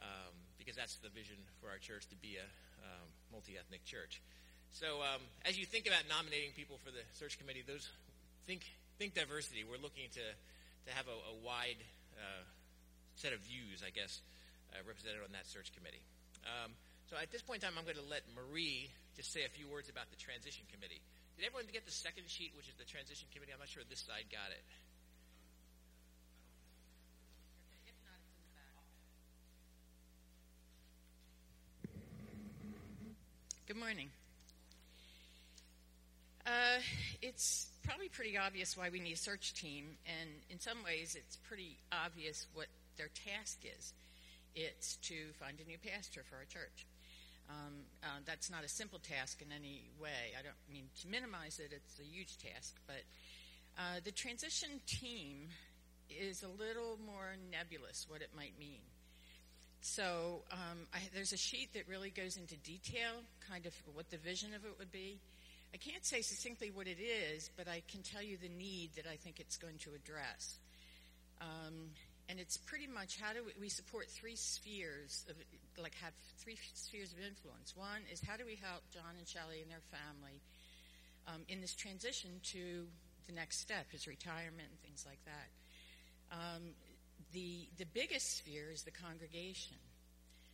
um, 0.00 0.32
because 0.56 0.78
that's 0.78 0.96
the 1.02 1.10
vision 1.10 1.36
for 1.60 1.68
our 1.68 1.78
church 1.78 2.08
to 2.08 2.16
be 2.16 2.38
a 2.38 2.46
um, 2.80 3.08
multi 3.34 3.58
ethnic 3.58 3.84
church. 3.84 4.22
So 4.70 5.02
um, 5.02 5.22
as 5.44 5.58
you 5.58 5.66
think 5.66 5.86
about 5.86 6.06
nominating 6.06 6.54
people 6.54 6.78
for 6.82 6.90
the 6.90 7.02
search 7.18 7.38
committee, 7.38 7.66
those 7.66 7.90
think 8.46 8.62
think 8.98 9.14
diversity. 9.14 9.66
We're 9.66 9.82
looking 9.82 10.06
to 10.14 10.26
to 10.86 10.90
have 10.94 11.10
a, 11.10 11.18
a 11.30 11.34
wide 11.42 11.82
uh, 12.14 12.46
set 13.18 13.34
of 13.34 13.42
views, 13.42 13.82
I 13.82 13.90
guess, 13.90 14.22
uh, 14.70 14.82
represented 14.86 15.22
on 15.26 15.34
that 15.34 15.46
search 15.46 15.74
committee. 15.74 16.02
Um, 16.44 16.72
so 17.10 17.16
at 17.16 17.32
this 17.32 17.42
point 17.42 17.62
in 17.62 17.68
time, 17.68 17.76
I'm 17.78 17.84
going 17.84 17.96
to 17.96 18.10
let 18.10 18.22
Marie 18.36 18.90
just 19.16 19.32
say 19.32 19.44
a 19.44 19.52
few 19.52 19.68
words 19.68 19.88
about 19.88 20.10
the 20.10 20.16
transition 20.16 20.64
committee. 20.72 21.00
Did 21.36 21.46
everyone 21.46 21.66
get 21.72 21.84
the 21.84 21.92
second 21.92 22.28
sheet, 22.28 22.52
which 22.56 22.68
is 22.68 22.74
the 22.78 22.84
transition 22.84 23.26
committee? 23.32 23.52
I'm 23.52 23.58
not 23.58 23.68
sure 23.68 23.82
this 23.88 24.00
side 24.00 24.28
got 24.30 24.50
it. 24.52 24.62
Good 33.66 33.78
morning. 33.78 34.10
Uh, 36.46 36.78
it's 37.22 37.66
probably 37.82 38.08
pretty 38.08 38.36
obvious 38.36 38.76
why 38.76 38.90
we 38.90 39.00
need 39.00 39.14
a 39.14 39.16
search 39.16 39.54
team, 39.54 39.96
and 40.20 40.28
in 40.50 40.60
some 40.60 40.84
ways, 40.84 41.16
it's 41.18 41.36
pretty 41.48 41.78
obvious 41.90 42.46
what 42.52 42.66
their 42.98 43.08
task 43.08 43.58
is. 43.64 43.94
It's 44.54 44.96
to 45.08 45.14
find 45.40 45.58
a 45.60 45.64
new 45.68 45.78
pastor 45.78 46.22
for 46.28 46.36
our 46.36 46.44
church. 46.44 46.86
Um, 47.50 47.84
uh, 48.02 48.20
that's 48.24 48.50
not 48.50 48.64
a 48.64 48.68
simple 48.68 48.98
task 48.98 49.42
in 49.42 49.52
any 49.52 49.90
way. 50.00 50.32
I 50.38 50.42
don't 50.42 50.56
mean 50.72 50.88
to 51.02 51.08
minimize 51.08 51.58
it, 51.58 51.72
it's 51.72 52.00
a 52.00 52.04
huge 52.04 52.38
task, 52.38 52.74
but 52.86 53.02
uh, 53.78 54.00
the 54.04 54.12
transition 54.12 54.80
team 54.86 55.48
is 56.08 56.42
a 56.42 56.48
little 56.48 56.98
more 57.04 57.34
nebulous 57.50 58.06
what 58.08 58.22
it 58.22 58.30
might 58.36 58.58
mean. 58.58 58.80
So 59.80 60.42
um, 60.50 60.86
I, 60.94 61.00
there's 61.12 61.32
a 61.34 61.36
sheet 61.36 61.74
that 61.74 61.86
really 61.88 62.10
goes 62.10 62.38
into 62.38 62.56
detail, 62.56 63.20
kind 63.50 63.66
of 63.66 63.74
what 63.92 64.08
the 64.10 64.16
vision 64.16 64.54
of 64.54 64.64
it 64.64 64.78
would 64.78 64.90
be. 64.90 65.18
I 65.74 65.76
can't 65.76 66.04
say 66.04 66.22
succinctly 66.22 66.70
what 66.72 66.86
it 66.86 66.98
is, 67.00 67.50
but 67.56 67.68
I 67.68 67.82
can 67.90 68.02
tell 68.02 68.22
you 68.22 68.38
the 68.40 68.48
need 68.48 68.90
that 68.96 69.06
I 69.10 69.16
think 69.16 69.40
it's 69.40 69.56
going 69.56 69.76
to 69.78 69.90
address. 69.90 70.58
Um, 71.40 71.90
and 72.28 72.40
it's 72.40 72.56
pretty 72.56 72.86
much 72.86 73.20
how 73.20 73.32
do 73.32 73.44
we, 73.44 73.52
we, 73.60 73.68
support 73.68 74.08
three 74.08 74.36
spheres 74.36 75.24
of 75.28 75.36
like 75.80 75.94
have 76.00 76.12
three 76.38 76.56
spheres 76.74 77.12
of 77.12 77.18
influence. 77.18 77.76
One 77.76 78.02
is 78.12 78.20
how 78.26 78.36
do 78.36 78.44
we 78.44 78.56
help 78.56 78.82
John 78.92 79.16
and 79.18 79.28
Shelley 79.28 79.60
and 79.60 79.70
their 79.70 79.84
family 79.92 80.40
um, 81.28 81.42
in 81.48 81.60
this 81.60 81.74
transition 81.74 82.40
to 82.54 82.86
the 83.26 83.32
next 83.32 83.60
step, 83.60 83.90
his 83.90 84.06
retirement 84.06 84.68
and 84.70 84.80
things 84.80 85.04
like 85.06 85.20
that. 85.24 85.48
Um, 86.32 86.72
the, 87.32 87.68
the 87.78 87.86
biggest 87.86 88.38
sphere 88.38 88.70
is 88.72 88.82
the 88.82 88.90
congregation 88.90 89.76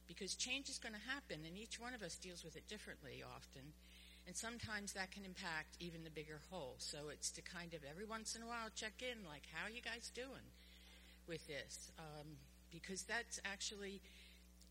because 0.07 0.35
change 0.35 0.69
is 0.69 0.79
going 0.79 0.95
to 0.95 1.11
happen 1.11 1.47
and 1.47 1.57
each 1.57 1.79
one 1.79 1.95
of 1.95 2.03
us 2.03 2.17
deals 2.17 2.43
with 2.43 2.57
it 2.57 2.67
differently 2.69 3.23
often. 3.23 3.75
And 4.27 4.37
sometimes 4.37 4.93
that 4.93 5.11
can 5.11 5.25
impact 5.25 5.77
even 5.81 6.05
the 6.05 6.11
bigger 6.11 6.41
whole. 6.51 6.75
So 6.79 7.11
it's 7.11 7.31
to 7.33 7.43
kind 7.43 7.75
of 7.75 7.81
every 7.89 8.05
once 8.05 8.35
in 8.37 8.43
a 8.43 8.47
while 8.47 8.69
check 8.75 9.03
in, 9.03 9.27
like, 9.27 9.49
how 9.51 9.67
are 9.67 9.71
you 9.71 9.83
guys 9.83 10.11
doing 10.15 10.51
with 11.31 11.47
this? 11.47 11.93
Um, 11.99 12.27
because 12.71 13.03
that's 13.03 13.41
actually, 13.45 14.03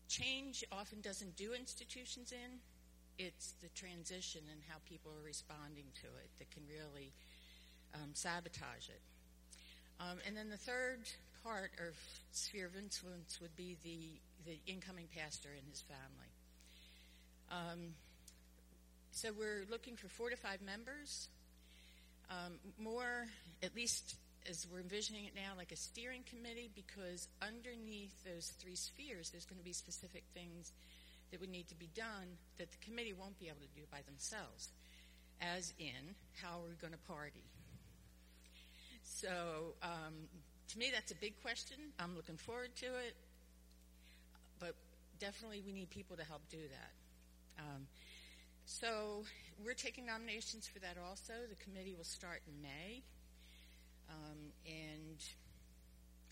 change 0.08 0.62
often 0.70 1.00
doesn't 1.00 1.36
do 1.36 1.54
institutions 1.54 2.32
in. 2.32 2.60
It's 3.18 3.54
the 3.62 3.68
transition 3.74 4.42
and 4.52 4.60
how 4.68 4.76
people 4.88 5.12
are 5.12 5.26
responding 5.26 5.86
to 6.02 6.06
it 6.06 6.30
that 6.38 6.50
can 6.50 6.62
really 6.68 7.12
um, 7.94 8.10
sabotage 8.12 8.88
it. 8.88 9.00
Um, 9.98 10.18
and 10.26 10.36
then 10.36 10.50
the 10.50 10.56
third 10.56 11.00
part 11.42 11.72
of 11.86 11.96
sphere 12.32 12.66
of 12.66 12.76
influence 12.76 13.38
would 13.40 13.56
be 13.56 13.76
the, 13.82 14.20
the 14.44 14.58
incoming 14.70 15.08
pastor 15.16 15.48
and 15.56 15.66
his 15.68 15.80
family. 15.80 16.30
Um, 17.50 17.94
so 19.12 19.30
we're 19.36 19.64
looking 19.70 19.96
for 19.96 20.08
four 20.08 20.30
to 20.30 20.36
five 20.36 20.60
members. 20.62 21.28
Um, 22.30 22.54
more, 22.78 23.26
at 23.62 23.74
least 23.74 24.14
as 24.48 24.66
we're 24.70 24.80
envisioning 24.80 25.24
it 25.24 25.34
now, 25.34 25.52
like 25.56 25.72
a 25.72 25.76
steering 25.76 26.22
committee, 26.28 26.70
because 26.74 27.28
underneath 27.42 28.14
those 28.24 28.52
three 28.58 28.76
spheres, 28.76 29.30
there's 29.30 29.44
going 29.44 29.58
to 29.58 29.64
be 29.64 29.72
specific 29.72 30.24
things 30.32 30.72
that 31.30 31.40
would 31.40 31.50
need 31.50 31.68
to 31.68 31.74
be 31.74 31.88
done 31.94 32.38
that 32.58 32.70
the 32.70 32.78
committee 32.84 33.12
won't 33.12 33.38
be 33.38 33.46
able 33.46 33.60
to 33.60 33.74
do 33.74 33.82
by 33.90 34.00
themselves, 34.06 34.70
as 35.40 35.72
in, 35.78 36.14
how 36.42 36.58
are 36.58 36.68
we 36.68 36.74
going 36.80 36.92
to 36.92 36.98
party? 37.06 37.44
So 39.04 39.74
um, 39.82 40.14
to 40.68 40.78
me, 40.78 40.90
that's 40.92 41.12
a 41.12 41.16
big 41.16 41.40
question. 41.42 41.76
I'm 41.98 42.16
looking 42.16 42.36
forward 42.36 42.74
to 42.76 42.86
it. 42.86 43.14
But 44.58 44.74
definitely 45.18 45.62
we 45.64 45.72
need 45.72 45.90
people 45.90 46.16
to 46.16 46.24
help 46.24 46.42
do 46.50 46.58
that. 46.58 46.92
Um, 47.58 47.86
so 48.66 49.24
we're 49.64 49.74
taking 49.74 50.06
nominations 50.06 50.68
for 50.68 50.78
that 50.80 50.96
also. 50.96 51.32
The 51.48 51.56
committee 51.56 51.94
will 51.96 52.04
start 52.04 52.42
in 52.46 52.62
May. 52.62 53.02
Um, 54.10 54.52
and 54.66 55.24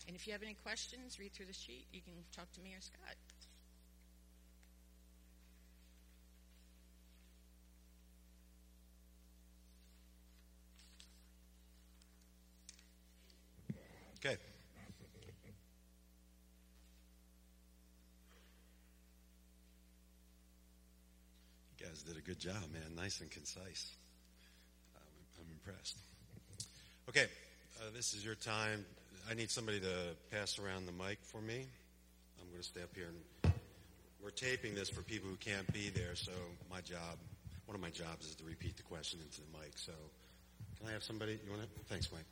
and 0.07 0.15
if 0.15 0.25
you 0.25 0.33
have 0.33 0.41
any 0.43 0.55
questions, 0.55 1.19
read 1.19 1.33
through 1.33 1.45
the 1.45 1.53
sheet. 1.53 1.85
You 1.93 2.01
can 2.01 2.13
talk 2.35 2.51
to 2.53 2.61
me 2.61 2.73
or 2.73 2.81
Scott. 2.81 3.15
Okay. 14.17 14.35
You 21.77 21.85
guys 21.85 22.03
did 22.03 22.17
a 22.17 22.21
good 22.21 22.39
job, 22.39 22.55
man. 22.73 22.95
Nice 22.95 23.21
and 23.21 23.31
concise. 23.31 23.95
I'm, 24.95 25.45
I'm 25.45 25.51
impressed. 25.53 25.97
Okay, 27.07 27.27
uh, 27.79 27.85
this 27.95 28.13
is 28.13 28.25
your 28.25 28.35
time. 28.35 28.85
I 29.29 29.33
need 29.33 29.49
somebody 29.49 29.79
to 29.79 30.15
pass 30.31 30.59
around 30.59 30.85
the 30.85 30.91
mic 30.91 31.19
for 31.21 31.39
me. 31.39 31.65
I'm 32.41 32.47
going 32.49 32.61
to 32.61 32.63
stay 32.63 32.81
up 32.81 32.93
here 32.95 33.07
and 33.43 33.53
we're 34.21 34.31
taping 34.31 34.75
this 34.75 34.89
for 34.89 35.01
people 35.01 35.29
who 35.29 35.37
can't 35.37 35.71
be 35.71 35.89
there, 35.89 36.13
so 36.13 36.31
my 36.69 36.81
job, 36.81 37.17
one 37.67 37.75
of 37.75 37.81
my 37.81 37.89
jobs 37.89 38.27
is 38.27 38.35
to 38.35 38.43
repeat 38.43 38.75
the 38.75 38.83
question 38.83 39.19
into 39.23 39.39
the 39.39 39.57
mic. 39.57 39.71
So, 39.75 39.93
can 40.77 40.89
I 40.89 40.91
have 40.91 41.03
somebody? 41.03 41.39
You 41.45 41.51
want 41.51 41.63
to? 41.63 41.69
Thanks, 41.85 42.11
Mike. 42.11 42.25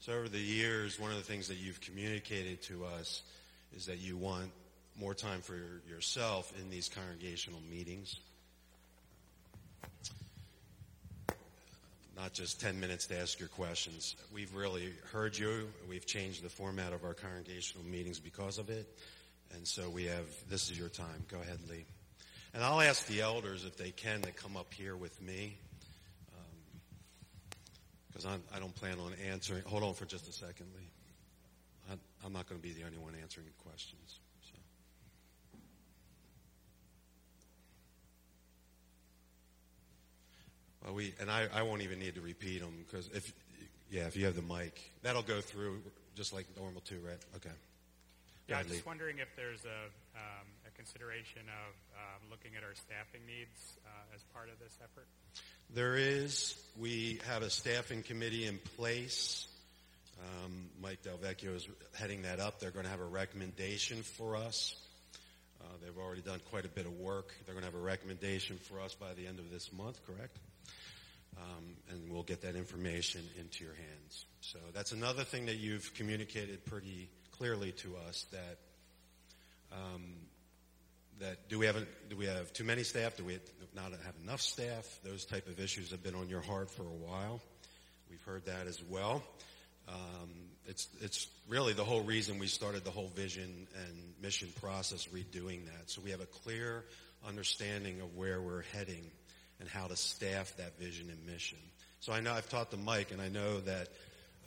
So 0.00 0.12
over 0.12 0.28
the 0.28 0.38
years, 0.38 1.00
one 1.00 1.10
of 1.10 1.16
the 1.16 1.22
things 1.22 1.48
that 1.48 1.56
you've 1.56 1.80
communicated 1.80 2.62
to 2.62 2.84
us 2.84 3.22
is 3.74 3.86
that 3.86 3.98
you 3.98 4.16
want 4.16 4.50
more 4.98 5.14
time 5.14 5.40
for 5.40 5.56
yourself 5.88 6.52
in 6.60 6.70
these 6.70 6.88
congregational 6.88 7.60
meetings. 7.70 8.18
Not 12.16 12.32
just 12.32 12.60
10 12.60 12.80
minutes 12.80 13.06
to 13.06 13.18
ask 13.18 13.38
your 13.38 13.48
questions. 13.48 14.16
We've 14.34 14.52
really 14.54 14.92
heard 15.12 15.38
you. 15.38 15.68
We've 15.88 16.04
changed 16.04 16.42
the 16.42 16.48
format 16.48 16.92
of 16.92 17.04
our 17.04 17.14
congregational 17.14 17.86
meetings 17.86 18.18
because 18.18 18.58
of 18.58 18.70
it. 18.70 18.88
And 19.54 19.66
so 19.66 19.88
we 19.88 20.06
have, 20.06 20.26
this 20.50 20.70
is 20.70 20.78
your 20.78 20.88
time. 20.88 21.24
Go 21.30 21.38
ahead, 21.40 21.58
Lee. 21.70 21.84
And 22.54 22.64
I'll 22.64 22.80
ask 22.80 23.06
the 23.06 23.20
elders 23.20 23.64
if 23.64 23.76
they 23.76 23.90
can 23.90 24.22
to 24.22 24.32
come 24.32 24.56
up 24.56 24.74
here 24.74 24.96
with 24.96 25.20
me 25.22 25.56
um, 26.34 26.80
because 28.08 28.26
I 28.26 28.58
don't 28.58 28.74
plan 28.74 28.98
on 28.98 29.12
answering. 29.30 29.62
Hold 29.66 29.84
on 29.84 29.94
for 29.94 30.04
just 30.04 30.28
a 30.28 30.32
second, 30.32 30.66
Lee. 30.76 30.90
I, 31.90 32.26
am 32.26 32.32
not 32.32 32.48
going 32.48 32.60
to 32.60 32.66
be 32.66 32.72
the 32.72 32.84
only 32.84 32.98
one 32.98 33.14
answering 33.22 33.46
questions. 33.64 34.18
Well, 40.88 40.96
we 40.96 41.12
and 41.20 41.30
I, 41.30 41.48
I 41.52 41.62
won't 41.62 41.82
even 41.82 41.98
need 41.98 42.14
to 42.14 42.22
repeat 42.22 42.60
them 42.60 42.72
because 42.86 43.10
if 43.12 43.30
yeah, 43.90 44.06
if 44.06 44.16
you 44.16 44.24
have 44.24 44.36
the 44.36 44.42
mic, 44.42 44.80
that'll 45.02 45.20
go 45.20 45.42
through 45.42 45.82
just 46.16 46.32
like 46.32 46.46
normal 46.56 46.80
too, 46.80 46.98
right? 47.06 47.18
Okay. 47.36 47.54
Yeah, 48.48 48.60
I'm 48.60 48.68
just 48.68 48.86
wondering 48.86 49.18
if 49.18 49.28
there's 49.36 49.66
a, 49.66 50.18
um, 50.18 50.46
a 50.66 50.70
consideration 50.74 51.42
of 51.42 51.74
um, 51.94 52.30
looking 52.30 52.52
at 52.56 52.64
our 52.64 52.74
staffing 52.74 53.20
needs 53.26 53.76
uh, 53.84 54.14
as 54.14 54.22
part 54.32 54.48
of 54.48 54.58
this 54.58 54.72
effort. 54.82 55.06
There 55.74 55.96
is. 55.96 56.56
We 56.78 57.20
have 57.26 57.42
a 57.42 57.50
staffing 57.50 58.02
committee 58.02 58.46
in 58.46 58.58
place. 58.78 59.46
Um, 60.18 60.70
Mike 60.80 61.00
Delvecchio 61.02 61.54
is 61.54 61.68
heading 61.98 62.22
that 62.22 62.40
up. 62.40 62.60
They're 62.60 62.70
going 62.70 62.86
to 62.86 62.90
have 62.90 63.02
a 63.02 63.04
recommendation 63.04 64.02
for 64.02 64.36
us. 64.36 64.74
Uh, 65.60 65.64
they've 65.84 65.98
already 65.98 66.22
done 66.22 66.40
quite 66.50 66.64
a 66.64 66.68
bit 66.68 66.86
of 66.86 66.98
work. 66.98 67.34
They're 67.44 67.54
going 67.54 67.66
to 67.66 67.70
have 67.70 67.78
a 67.78 67.84
recommendation 67.84 68.56
for 68.56 68.80
us 68.80 68.94
by 68.94 69.12
the 69.12 69.26
end 69.26 69.38
of 69.38 69.50
this 69.50 69.70
month, 69.74 70.00
correct? 70.06 70.38
Um, 71.38 71.64
and 71.90 72.12
we'll 72.12 72.24
get 72.24 72.42
that 72.42 72.56
information 72.56 73.22
into 73.38 73.64
your 73.64 73.74
hands. 73.74 74.26
So 74.40 74.58
that's 74.74 74.92
another 74.92 75.24
thing 75.24 75.46
that 75.46 75.56
you've 75.56 75.94
communicated 75.94 76.64
pretty 76.64 77.08
clearly 77.32 77.72
to 77.72 77.96
us 78.08 78.26
that 78.32 78.58
um, 79.72 80.14
that 81.20 81.48
do 81.48 81.58
we 81.58 81.66
have 81.66 81.76
do 82.08 82.16
we 82.16 82.26
have 82.26 82.52
too 82.52 82.64
many 82.64 82.82
staff? 82.82 83.16
Do 83.16 83.24
we 83.24 83.38
not 83.74 83.92
have 83.92 84.14
enough 84.22 84.40
staff? 84.40 85.00
Those 85.04 85.24
type 85.24 85.46
of 85.48 85.60
issues 85.60 85.90
have 85.90 86.02
been 86.02 86.14
on 86.14 86.28
your 86.28 86.40
heart 86.40 86.70
for 86.70 86.82
a 86.82 86.86
while. 86.86 87.40
We've 88.10 88.22
heard 88.22 88.46
that 88.46 88.66
as 88.66 88.82
well. 88.82 89.22
Um, 89.88 90.30
it's 90.66 90.88
it's 91.00 91.28
really 91.48 91.72
the 91.72 91.84
whole 91.84 92.02
reason 92.02 92.38
we 92.38 92.46
started 92.46 92.84
the 92.84 92.90
whole 92.90 93.08
vision 93.08 93.66
and 93.86 93.96
mission 94.20 94.48
process 94.60 95.06
redoing 95.06 95.64
that. 95.66 95.90
So 95.90 96.00
we 96.02 96.10
have 96.10 96.20
a 96.20 96.26
clear 96.26 96.84
understanding 97.26 98.00
of 98.00 98.16
where 98.16 98.40
we're 98.40 98.62
heading 98.74 99.10
and 99.60 99.68
how 99.68 99.86
to 99.86 99.96
staff 99.96 100.56
that 100.56 100.78
vision 100.78 101.08
and 101.10 101.26
mission. 101.26 101.58
So 102.00 102.12
I 102.12 102.20
know 102.20 102.32
I've 102.32 102.48
talked 102.48 102.70
to 102.70 102.76
Mike, 102.76 103.10
and 103.10 103.20
I 103.20 103.28
know 103.28 103.60
that 103.60 103.88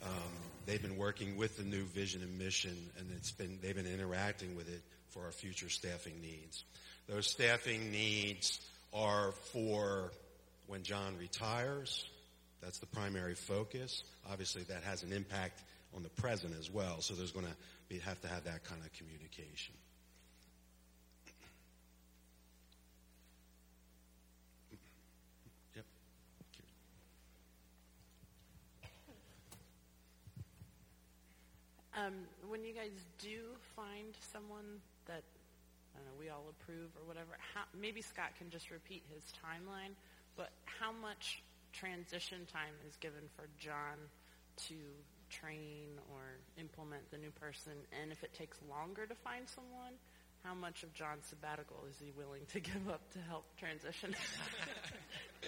um, 0.02 0.32
they've 0.66 0.80
been 0.80 0.96
working 0.96 1.36
with 1.36 1.56
the 1.56 1.64
new 1.64 1.84
vision 1.84 2.22
and 2.22 2.38
mission, 2.38 2.76
and 2.98 3.08
it's 3.16 3.30
been 3.32 3.58
they've 3.62 3.76
been 3.76 3.86
interacting 3.86 4.56
with 4.56 4.68
it 4.68 4.82
for 5.10 5.24
our 5.24 5.32
future 5.32 5.68
staffing 5.68 6.20
needs. 6.20 6.64
Those 7.08 7.26
staffing 7.26 7.90
needs 7.90 8.60
are 8.94 9.32
for 9.52 10.12
when 10.66 10.82
John 10.82 11.16
retires. 11.18 12.06
That's 12.62 12.78
the 12.78 12.86
primary 12.86 13.34
focus. 13.34 14.04
Obviously, 14.30 14.62
that 14.64 14.82
has 14.84 15.02
an 15.02 15.12
impact 15.12 15.60
on 15.94 16.02
the 16.02 16.08
present 16.08 16.54
as 16.58 16.70
well. 16.70 17.00
So 17.00 17.14
there's 17.14 17.32
going 17.32 17.46
to 17.46 17.98
have 18.00 18.20
to 18.22 18.28
have 18.28 18.44
that 18.44 18.64
kind 18.64 18.80
of 18.84 18.92
communication. 18.94 19.74
Yep. 25.74 25.84
Um, 32.02 32.14
when 32.48 32.64
you 32.64 32.72
guys 32.72 32.90
do 33.18 33.54
find 33.76 34.16
someone 34.32 34.80
that 35.06 35.22
I 35.94 35.98
don't 35.98 36.06
know, 36.06 36.18
we 36.18 36.30
all 36.30 36.50
approve 36.50 36.90
or 36.98 37.06
whatever, 37.06 37.36
how, 37.54 37.62
maybe 37.78 38.00
Scott 38.00 38.34
can 38.38 38.50
just 38.50 38.70
repeat 38.70 39.02
his 39.12 39.22
timeline, 39.38 39.92
but 40.36 40.50
how 40.64 40.90
much 40.90 41.42
transition 41.72 42.46
time 42.50 42.74
is 42.88 42.96
given 42.96 43.22
for 43.36 43.44
John 43.58 44.00
to 44.68 44.74
train 45.30 46.00
or 46.10 46.40
implement 46.58 47.10
the 47.10 47.18
new 47.18 47.30
person? 47.30 47.72
And 48.00 48.10
if 48.10 48.24
it 48.24 48.32
takes 48.34 48.58
longer 48.70 49.06
to 49.06 49.14
find 49.14 49.46
someone, 49.46 49.94
how 50.42 50.54
much 50.54 50.82
of 50.82 50.92
John's 50.94 51.26
sabbatical 51.26 51.84
is 51.88 51.96
he 52.02 52.10
willing 52.16 52.42
to 52.52 52.60
give 52.72 52.88
up 52.88 53.02
to 53.12 53.20
help 53.28 53.44
transition? 53.58 54.16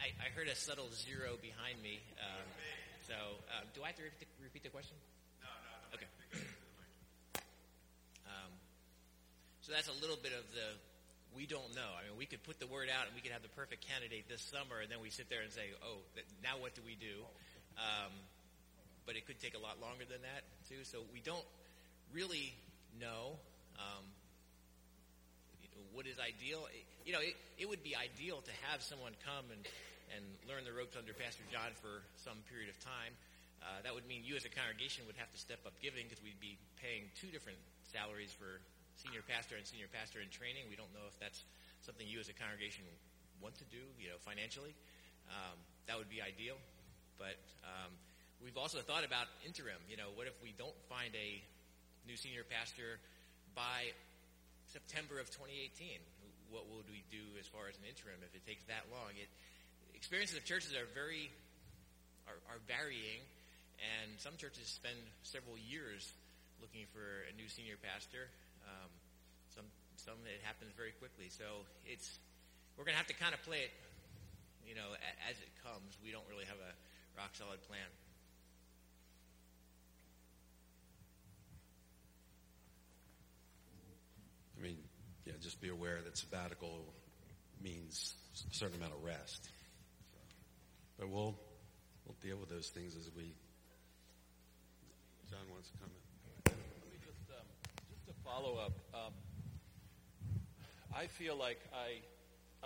I, 0.00 0.16
I, 0.16 0.28
heard 0.32 0.48
a 0.48 0.56
subtle 0.56 0.88
zero 0.92 1.36
behind 1.42 1.82
me. 1.82 2.00
Um, 2.16 2.46
so, 3.10 3.42
uh, 3.50 3.66
do 3.74 3.82
I 3.82 3.90
have 3.90 3.98
to 3.98 4.06
repeat 4.06 4.22
the, 4.22 4.38
repeat 4.38 4.62
the 4.62 4.70
question? 4.70 4.94
No, 5.42 5.50
no, 5.50 5.70
no. 5.74 5.98
Okay. 5.98 6.10
um, 8.30 8.54
so 9.66 9.74
that's 9.74 9.90
a 9.90 9.98
little 9.98 10.14
bit 10.14 10.30
of 10.30 10.46
the 10.54 10.78
we 11.34 11.46
don't 11.46 11.74
know. 11.74 11.90
I 11.94 12.06
mean, 12.06 12.18
we 12.18 12.26
could 12.26 12.42
put 12.42 12.58
the 12.62 12.70
word 12.70 12.86
out 12.86 13.06
and 13.06 13.14
we 13.14 13.22
could 13.22 13.34
have 13.34 13.42
the 13.42 13.54
perfect 13.54 13.86
candidate 13.86 14.30
this 14.30 14.42
summer, 14.42 14.78
and 14.82 14.90
then 14.90 15.02
we 15.02 15.10
sit 15.10 15.30
there 15.30 15.42
and 15.42 15.50
say, 15.50 15.74
oh, 15.82 16.02
now 16.42 16.58
what 16.58 16.74
do 16.78 16.82
we 16.86 16.94
do? 16.98 17.22
Um, 17.78 18.14
but 19.06 19.18
it 19.18 19.26
could 19.26 19.38
take 19.42 19.54
a 19.54 19.62
lot 19.62 19.82
longer 19.82 20.06
than 20.06 20.22
that, 20.22 20.46
too. 20.70 20.82
So 20.86 21.02
we 21.10 21.18
don't 21.18 21.46
really 22.14 22.54
know 22.98 23.38
um, 23.78 24.06
what 25.94 26.06
is 26.06 26.18
ideal. 26.18 26.66
You 27.06 27.14
know, 27.14 27.22
it, 27.22 27.34
it 27.58 27.66
would 27.66 27.82
be 27.82 27.94
ideal 27.94 28.42
to 28.42 28.54
have 28.70 28.82
someone 28.82 29.14
come 29.26 29.50
and, 29.50 29.62
and 30.14 30.22
learn 30.46 30.66
the 30.66 30.74
ropes 30.74 30.98
under 30.98 31.14
Pastor 31.14 31.46
John 31.50 31.72
for 31.78 32.02
some 32.18 32.38
period 32.50 32.70
of 32.70 32.78
time. 32.82 33.14
Uh, 33.60 33.84
that 33.84 33.92
would 33.92 34.08
mean 34.08 34.24
you 34.24 34.34
as 34.34 34.48
a 34.48 34.52
congregation 34.52 35.04
would 35.04 35.18
have 35.20 35.30
to 35.30 35.40
step 35.40 35.60
up 35.68 35.76
giving 35.84 36.08
because 36.08 36.22
we'd 36.24 36.40
be 36.40 36.56
paying 36.80 37.12
two 37.14 37.28
different 37.28 37.60
salaries 37.92 38.32
for 38.32 38.58
senior 38.96 39.20
pastor 39.24 39.56
and 39.56 39.64
senior 39.68 39.88
pastor 39.92 40.20
in 40.20 40.28
training. 40.32 40.64
We 40.68 40.76
don't 40.76 40.90
know 40.96 41.04
if 41.08 41.16
that's 41.20 41.44
something 41.84 42.04
you 42.08 42.20
as 42.20 42.28
a 42.28 42.36
congregation 42.36 42.84
want 43.40 43.56
to 43.60 43.66
do, 43.72 43.80
you 43.96 44.12
know, 44.12 44.20
financially. 44.20 44.76
Um, 45.28 45.56
that 45.88 45.96
would 45.96 46.12
be 46.12 46.20
ideal. 46.20 46.56
But 47.16 47.36
um, 47.64 47.92
we've 48.40 48.56
also 48.56 48.80
thought 48.80 49.04
about 49.04 49.28
interim. 49.44 49.80
You 49.88 49.96
know, 49.96 50.12
what 50.16 50.28
if 50.28 50.36
we 50.40 50.56
don't 50.56 50.76
find 50.88 51.12
a 51.16 51.40
new 52.08 52.16
senior 52.16 52.44
pastor 52.44 53.00
by 53.52 53.92
September 54.72 55.20
of 55.20 55.28
2018? 55.32 56.00
What 56.48 56.66
would 56.72 56.88
we 56.90 57.04
do 57.12 57.22
as 57.38 57.46
far 57.46 57.68
as 57.70 57.76
an 57.78 57.86
interim 57.86 58.20
if 58.24 58.32
it 58.34 58.42
takes 58.44 58.64
that 58.66 58.88
long? 58.90 59.14
It, 59.14 59.28
experiences 60.00 60.40
of 60.40 60.48
churches 60.48 60.72
are 60.72 60.88
very 60.96 61.28
are, 62.24 62.40
are 62.48 62.60
varying, 62.64 63.20
and 63.76 64.16
some 64.16 64.32
churches 64.40 64.64
spend 64.64 64.96
several 65.22 65.60
years 65.60 66.08
looking 66.64 66.88
for 66.88 67.04
a 67.28 67.32
new 67.36 67.52
senior 67.52 67.76
pastor. 67.76 68.32
Um, 68.64 68.88
some 69.52 69.68
some 70.00 70.16
it 70.24 70.40
happens 70.40 70.72
very 70.72 70.96
quickly. 70.96 71.28
So 71.28 71.68
it's 71.84 72.16
we're 72.80 72.88
going 72.88 72.96
to 72.96 73.02
have 73.04 73.12
to 73.12 73.18
kind 73.20 73.36
of 73.36 73.44
play 73.44 73.68
it, 73.68 73.72
you 74.64 74.72
know, 74.72 74.96
as 75.28 75.36
it 75.36 75.52
comes. 75.60 76.00
We 76.00 76.16
don't 76.16 76.24
really 76.32 76.48
have 76.48 76.56
a 76.56 76.72
rock 77.12 77.36
solid 77.36 77.60
plan. 77.68 77.84
I 84.56 84.64
mean, 84.64 84.80
yeah, 85.28 85.36
just 85.40 85.60
be 85.60 85.68
aware 85.68 86.00
that 86.04 86.16
sabbatical 86.16 86.88
means 87.60 88.16
a 88.50 88.54
certain 88.54 88.76
amount 88.76 88.92
of 88.96 89.04
rest. 89.04 89.48
But 91.00 91.08
we'll 91.08 91.34
we'll 92.04 92.16
deal 92.22 92.36
with 92.36 92.50
those 92.50 92.68
things 92.68 92.94
as 92.94 93.10
we. 93.16 93.32
John 95.30 95.40
wants 95.50 95.70
to 95.70 95.78
comment 95.78 95.96
Just 97.88 98.10
a 98.10 98.22
follow 98.22 98.58
up. 98.58 98.72
Um, 98.92 99.12
I 100.94 101.06
feel 101.06 101.36
like 101.36 101.58
I, 101.72 102.02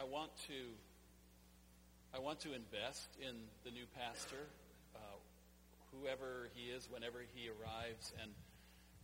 I 0.01 0.05
want 0.05 0.31
to, 0.49 0.55
I 2.13 2.19
want 2.19 2.41
to 2.41 2.55
invest 2.55 3.09
in 3.21 3.37
the 3.65 3.71
new 3.71 3.85
pastor, 3.97 4.49
uh, 4.97 4.99
whoever 5.93 6.49
he 6.55 6.71
is, 6.71 6.89
whenever 6.91 7.19
he 7.35 7.49
arrives, 7.49 8.13
and 8.21 8.33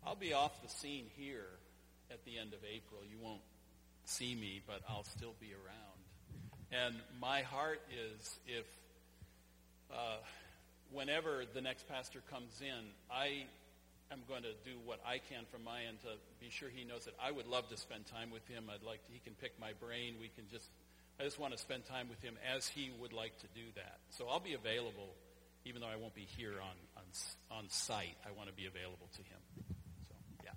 I'll 0.05 0.17
be 0.17 0.33
off 0.33 0.61
the 0.63 0.69
scene 0.69 1.05
here 1.17 1.47
at 2.11 2.25
the 2.25 2.37
end 2.37 2.53
of 2.53 2.61
April. 2.65 3.03
You 3.09 3.19
won't 3.23 3.43
see 4.07 4.35
me, 4.35 4.63
but 4.67 4.81
I'll 4.89 5.05
still 5.05 5.35
be 5.39 5.53
around. 5.53 6.01
And 6.73 6.97
my 7.21 7.43
heart 7.43 7.81
is 7.93 8.39
if, 8.49 8.65
uh, 9.93 10.19
whenever 10.93 11.45
the 11.53 11.61
next 11.61 11.89
pastor 11.89 12.23
comes 12.31 12.61
in, 12.61 12.91
I 13.11 13.47
I'm 14.11 14.23
going 14.27 14.43
to 14.43 14.55
do 14.67 14.75
what 14.85 14.99
I 15.07 15.19
can 15.19 15.47
from 15.53 15.63
my 15.63 15.87
end 15.87 16.03
to 16.03 16.19
be 16.43 16.51
sure 16.51 16.69
he 16.69 16.83
knows 16.83 17.05
that 17.05 17.15
I 17.23 17.31
would 17.31 17.47
love 17.47 17.69
to 17.69 17.77
spend 17.77 18.07
time 18.07 18.31
with 18.33 18.47
him. 18.49 18.67
I'd 18.67 18.83
like 18.83 19.07
to, 19.07 19.13
he 19.13 19.21
can 19.21 19.35
pick 19.35 19.55
my 19.61 19.71
brain. 19.79 20.17
We 20.21 20.35
can 20.35 20.51
just, 20.51 20.67
I 21.21 21.23
just 21.23 21.39
want 21.39 21.53
to 21.55 21.59
spend 21.59 21.87
time 21.87 22.09
with 22.09 22.21
him 22.21 22.35
as 22.43 22.67
he 22.67 22.91
would 22.99 23.13
like 23.13 23.39
to 23.39 23.47
do 23.55 23.63
that. 23.77 24.01
So 24.11 24.27
I'll 24.27 24.43
be 24.43 24.55
available, 24.55 25.15
even 25.65 25.81
though 25.81 25.87
I 25.87 25.95
won't 25.95 26.15
be 26.15 26.27
here 26.27 26.55
on, 26.59 26.75
on, 26.99 27.59
on 27.59 27.71
site. 27.71 28.19
I 28.27 28.35
want 28.37 28.49
to 28.49 28.55
be 28.55 28.67
available 28.67 29.07
to 29.15 29.23
him. 29.23 29.39
So, 30.09 30.15
yeah. 30.43 30.51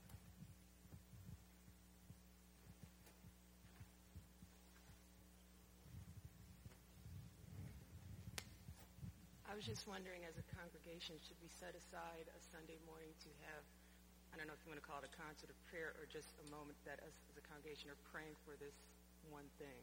I 9.54 9.56
was 9.56 9.70
just 9.70 9.86
wondering, 9.86 10.26
as 10.26 10.34
a 10.34 10.46
congregation, 10.58 11.14
should 11.22 11.38
we 11.38 11.46
set 11.46 11.78
aside 11.78 12.26
a 12.26 12.42
Sunday 12.42 12.82
morning 12.90 13.14
to 13.22 13.30
have, 13.46 13.62
I 14.34 14.42
don't 14.42 14.50
know 14.50 14.58
if 14.58 14.66
you 14.66 14.74
want 14.74 14.82
to 14.82 14.88
call 14.90 14.98
it 14.98 15.06
a 15.06 15.14
concert 15.14 15.54
of 15.54 15.58
prayer 15.70 15.94
or 16.02 16.10
just 16.10 16.34
a 16.42 16.46
moment 16.50 16.74
that 16.90 16.98
us 17.06 17.14
as 17.30 17.38
a 17.38 17.46
congregation 17.46 17.94
are 17.94 18.02
praying 18.10 18.34
for 18.42 18.58
this 18.58 18.74
one 19.30 19.46
thing? 19.62 19.78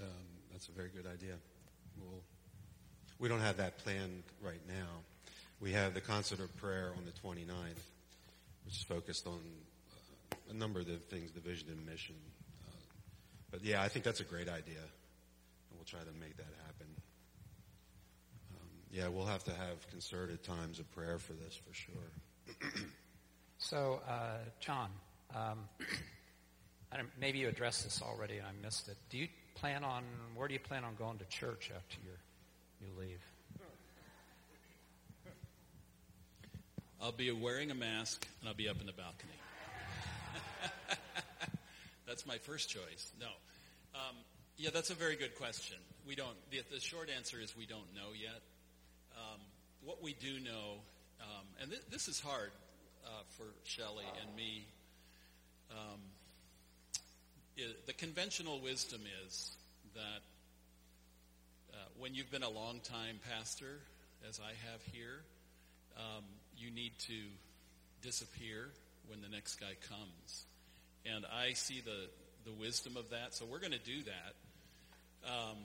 Um, 0.00 0.32
that's 0.48 0.72
a 0.72 0.72
very 0.72 0.88
good 0.88 1.04
idea. 1.04 1.36
We'll, 2.00 2.24
we 3.20 3.28
don't 3.28 3.44
have 3.44 3.60
that 3.60 3.84
planned 3.84 4.24
right 4.40 4.64
now. 4.64 5.04
We 5.60 5.76
have 5.76 5.92
the 5.92 6.00
concert 6.00 6.40
of 6.40 6.48
prayer 6.56 6.96
on 6.96 7.04
the 7.04 7.12
29th, 7.20 7.84
which 8.64 8.80
is 8.80 8.84
focused 8.88 9.28
on 9.28 9.44
uh, 9.44 10.52
a 10.52 10.56
number 10.56 10.80
of 10.80 10.88
the 10.88 10.96
things, 11.12 11.36
the 11.36 11.44
vision 11.44 11.68
and 11.68 11.84
mission. 11.84 12.16
Uh, 12.64 12.80
but 13.52 13.60
yeah, 13.60 13.84
I 13.84 13.92
think 13.92 14.08
that's 14.08 14.24
a 14.24 14.28
great 14.32 14.48
idea, 14.48 14.80
and 15.68 15.76
we'll 15.76 15.84
try 15.84 16.00
to 16.00 16.16
make 16.16 16.40
that 16.40 16.48
happen. 16.64 16.75
Yeah, 18.96 19.08
we'll 19.08 19.26
have 19.26 19.44
to 19.44 19.50
have 19.50 19.86
concerted 19.90 20.42
times 20.42 20.78
of 20.78 20.90
prayer 20.92 21.18
for 21.18 21.34
this 21.34 21.54
for 21.54 21.74
sure. 21.74 22.72
so, 23.58 24.00
uh, 24.08 24.38
John, 24.58 24.88
um, 25.34 25.68
maybe 27.20 27.40
you 27.40 27.48
addressed 27.48 27.84
this 27.84 28.00
already 28.00 28.38
and 28.38 28.46
I 28.46 28.52
missed 28.64 28.88
it. 28.88 28.96
Do 29.10 29.18
you 29.18 29.28
plan 29.54 29.84
on, 29.84 30.02
where 30.34 30.48
do 30.48 30.54
you 30.54 30.60
plan 30.60 30.82
on 30.82 30.94
going 30.94 31.18
to 31.18 31.26
church 31.26 31.70
after 31.76 31.98
you 32.80 32.88
leave? 32.98 33.20
I'll 36.98 37.12
be 37.12 37.30
wearing 37.30 37.70
a 37.70 37.74
mask 37.74 38.26
and 38.40 38.48
I'll 38.48 38.54
be 38.54 38.70
up 38.70 38.80
in 38.80 38.86
the 38.86 38.94
balcony. 38.94 39.32
that's 42.08 42.24
my 42.24 42.38
first 42.38 42.70
choice. 42.70 43.12
No. 43.20 43.28
Um, 43.94 44.16
yeah, 44.56 44.70
that's 44.72 44.88
a 44.88 44.94
very 44.94 45.16
good 45.16 45.34
question. 45.34 45.76
We 46.08 46.14
don't, 46.14 46.36
the, 46.50 46.62
the 46.72 46.80
short 46.80 47.10
answer 47.14 47.38
is 47.38 47.54
we 47.54 47.66
don't 47.66 47.94
know 47.94 48.14
yet 48.18 48.40
um, 49.16 49.40
what 49.84 50.02
we 50.02 50.14
do 50.14 50.40
know, 50.40 50.80
um, 51.20 51.46
and 51.60 51.70
th- 51.70 51.82
this 51.90 52.08
is 52.08 52.20
hard 52.20 52.50
uh, 53.04 53.08
for 53.36 53.44
Shelley 53.64 54.04
and 54.20 54.36
me. 54.36 54.66
Um, 55.70 56.00
it, 57.56 57.86
the 57.86 57.92
conventional 57.92 58.60
wisdom 58.60 59.00
is 59.26 59.56
that 59.94 60.22
uh, 61.72 61.76
when 61.98 62.14
you've 62.14 62.30
been 62.30 62.42
a 62.42 62.50
long 62.50 62.80
time 62.80 63.18
pastor, 63.32 63.78
as 64.28 64.40
I 64.40 64.50
have 64.70 64.82
here, 64.92 65.22
um, 65.96 66.24
you 66.56 66.70
need 66.70 66.92
to 67.06 67.14
disappear 68.02 68.68
when 69.08 69.20
the 69.22 69.28
next 69.28 69.56
guy 69.56 69.74
comes. 69.88 70.44
And 71.04 71.24
I 71.26 71.52
see 71.52 71.80
the, 71.80 72.08
the 72.44 72.52
wisdom 72.52 72.96
of 72.96 73.10
that, 73.10 73.34
so 73.34 73.44
we're 73.44 73.60
going 73.60 73.72
to 73.72 73.78
do 73.78 74.02
that. 74.04 74.34
Um, 75.30 75.56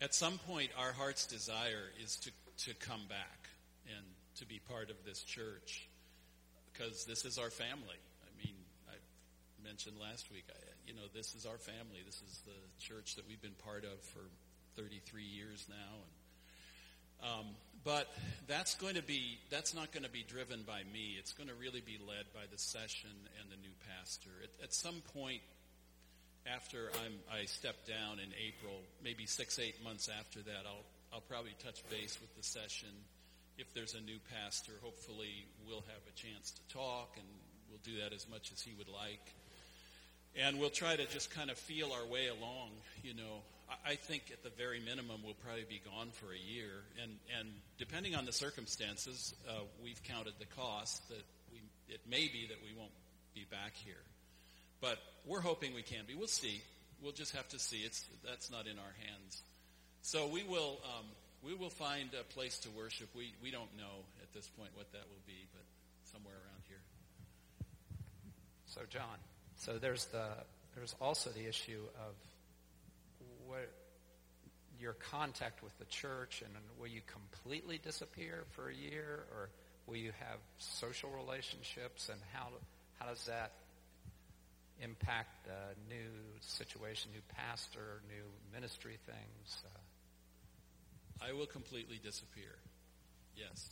at 0.00 0.14
some 0.14 0.38
point, 0.38 0.70
our 0.78 0.92
heart's 0.92 1.26
desire 1.26 1.90
is 2.02 2.16
to, 2.16 2.30
to 2.64 2.74
come 2.74 3.00
back 3.08 3.48
and 3.96 4.04
to 4.36 4.46
be 4.46 4.60
part 4.68 4.90
of 4.90 4.96
this 5.04 5.22
church 5.22 5.88
because 6.72 7.04
this 7.04 7.24
is 7.24 7.38
our 7.38 7.50
family. 7.50 8.00
I 8.24 8.30
mean, 8.36 8.54
I 8.88 8.94
mentioned 9.66 9.96
last 10.00 10.30
week, 10.30 10.44
I, 10.50 10.58
you 10.86 10.94
know, 10.94 11.08
this 11.14 11.34
is 11.34 11.46
our 11.46 11.58
family. 11.58 12.00
This 12.04 12.22
is 12.22 12.42
the 12.44 12.84
church 12.84 13.16
that 13.16 13.26
we've 13.26 13.40
been 13.40 13.56
part 13.64 13.84
of 13.84 14.00
for 14.00 14.20
33 14.76 15.22
years 15.22 15.66
now. 15.68 15.74
And, 17.22 17.40
um, 17.40 17.46
but 17.84 18.08
that's 18.46 18.74
going 18.74 18.94
to 18.94 19.02
be, 19.02 19.38
that's 19.50 19.74
not 19.74 19.92
going 19.92 20.04
to 20.04 20.10
be 20.10 20.22
driven 20.22 20.62
by 20.66 20.82
me. 20.92 21.16
It's 21.18 21.32
going 21.32 21.48
to 21.48 21.54
really 21.54 21.80
be 21.80 21.98
led 22.06 22.24
by 22.34 22.44
the 22.50 22.58
session 22.58 23.10
and 23.40 23.50
the 23.50 23.56
new 23.56 23.72
pastor. 23.96 24.30
At, 24.42 24.64
at 24.64 24.74
some 24.74 25.02
point 25.14 25.40
after 26.46 26.90
I'm, 27.04 27.12
I 27.32 27.44
step 27.44 27.86
down 27.86 28.18
in 28.18 28.32
April, 28.36 28.80
maybe 29.04 29.26
six, 29.26 29.58
eight 29.58 29.82
months 29.84 30.08
after 30.08 30.40
that, 30.40 30.64
I'll, 30.66 30.84
I'll 31.12 31.20
probably 31.20 31.54
touch 31.62 31.82
base 31.90 32.18
with 32.20 32.34
the 32.36 32.42
session. 32.42 32.88
If 33.58 33.74
there's 33.74 33.94
a 33.94 34.00
new 34.00 34.18
pastor, 34.32 34.72
hopefully 34.82 35.46
we'll 35.66 35.84
have 35.88 36.02
a 36.08 36.14
chance 36.16 36.52
to 36.52 36.74
talk 36.74 37.16
and 37.16 37.26
we'll 37.68 37.82
do 37.82 38.00
that 38.02 38.14
as 38.14 38.28
much 38.28 38.52
as 38.52 38.62
he 38.62 38.72
would 38.78 38.88
like. 38.88 39.34
And 40.38 40.60
we'll 40.60 40.70
try 40.70 40.94
to 40.94 41.06
just 41.06 41.30
kind 41.30 41.50
of 41.50 41.58
feel 41.58 41.90
our 41.92 42.06
way 42.06 42.28
along, 42.28 42.70
you 43.02 43.14
know. 43.14 43.42
I 43.86 43.94
think 43.94 44.30
at 44.32 44.42
the 44.42 44.50
very 44.50 44.80
minimum 44.80 45.22
we'll 45.24 45.34
probably 45.34 45.66
be 45.68 45.80
gone 45.84 46.10
for 46.12 46.26
a 46.32 46.38
year, 46.38 46.82
and 47.00 47.12
and 47.38 47.48
depending 47.78 48.16
on 48.16 48.26
the 48.26 48.32
circumstances, 48.32 49.34
uh, 49.48 49.62
we've 49.82 50.02
counted 50.02 50.34
the 50.38 50.46
cost 50.56 51.08
that 51.08 51.22
we 51.52 51.60
it 51.88 52.00
may 52.08 52.26
be 52.26 52.46
that 52.48 52.58
we 52.64 52.76
won't 52.76 52.90
be 53.34 53.46
back 53.50 53.74
here, 53.74 54.02
but 54.80 54.98
we're 55.24 55.40
hoping 55.40 55.74
we 55.74 55.82
can 55.82 56.04
be. 56.06 56.14
We'll 56.14 56.26
see. 56.26 56.62
We'll 57.00 57.12
just 57.12 57.34
have 57.34 57.48
to 57.50 57.58
see. 57.60 57.82
It's 57.82 58.04
that's 58.24 58.50
not 58.50 58.66
in 58.66 58.78
our 58.78 58.94
hands. 59.06 59.42
So 60.02 60.26
we 60.26 60.42
will 60.44 60.80
um, 60.84 61.06
we 61.42 61.54
will 61.54 61.70
find 61.70 62.10
a 62.18 62.24
place 62.34 62.58
to 62.60 62.70
worship. 62.70 63.08
We 63.14 63.32
we 63.42 63.50
don't 63.50 63.74
know 63.76 64.04
at 64.22 64.32
this 64.34 64.46
point 64.48 64.70
what 64.74 64.90
that 64.92 65.04
will 65.08 65.24
be, 65.26 65.46
but 65.52 65.62
somewhere 66.12 66.34
around 66.34 66.62
here. 66.68 66.80
So 68.66 68.80
John, 68.88 69.18
so 69.56 69.78
there's 69.78 70.06
the 70.06 70.28
there's 70.74 70.94
also 71.00 71.30
the 71.30 71.48
issue 71.48 71.82
of 71.98 72.14
what 73.46 73.70
your 74.80 74.94
contact 74.94 75.62
with 75.62 75.76
the 75.78 75.84
church, 75.86 76.42
and 76.44 76.52
will 76.78 76.88
you 76.88 77.02
completely 77.06 77.78
disappear 77.78 78.44
for 78.52 78.68
a 78.70 78.74
year, 78.74 79.24
or 79.32 79.50
will 79.86 79.96
you 79.96 80.12
have 80.18 80.38
social 80.58 81.10
relationships, 81.10 82.08
and 82.08 82.20
how 82.32 82.48
how 82.98 83.06
does 83.06 83.26
that 83.26 83.52
impact 84.82 85.44
the 85.44 85.94
new 85.94 86.10
situation, 86.40 87.10
new 87.12 87.20
pastor, 87.36 88.00
new 88.08 88.24
ministry 88.52 88.98
things? 89.06 89.62
Uh, 89.64 89.78
I 91.20 91.32
will 91.32 91.46
completely 91.46 92.00
disappear. 92.02 92.56
Yes. 93.36 93.70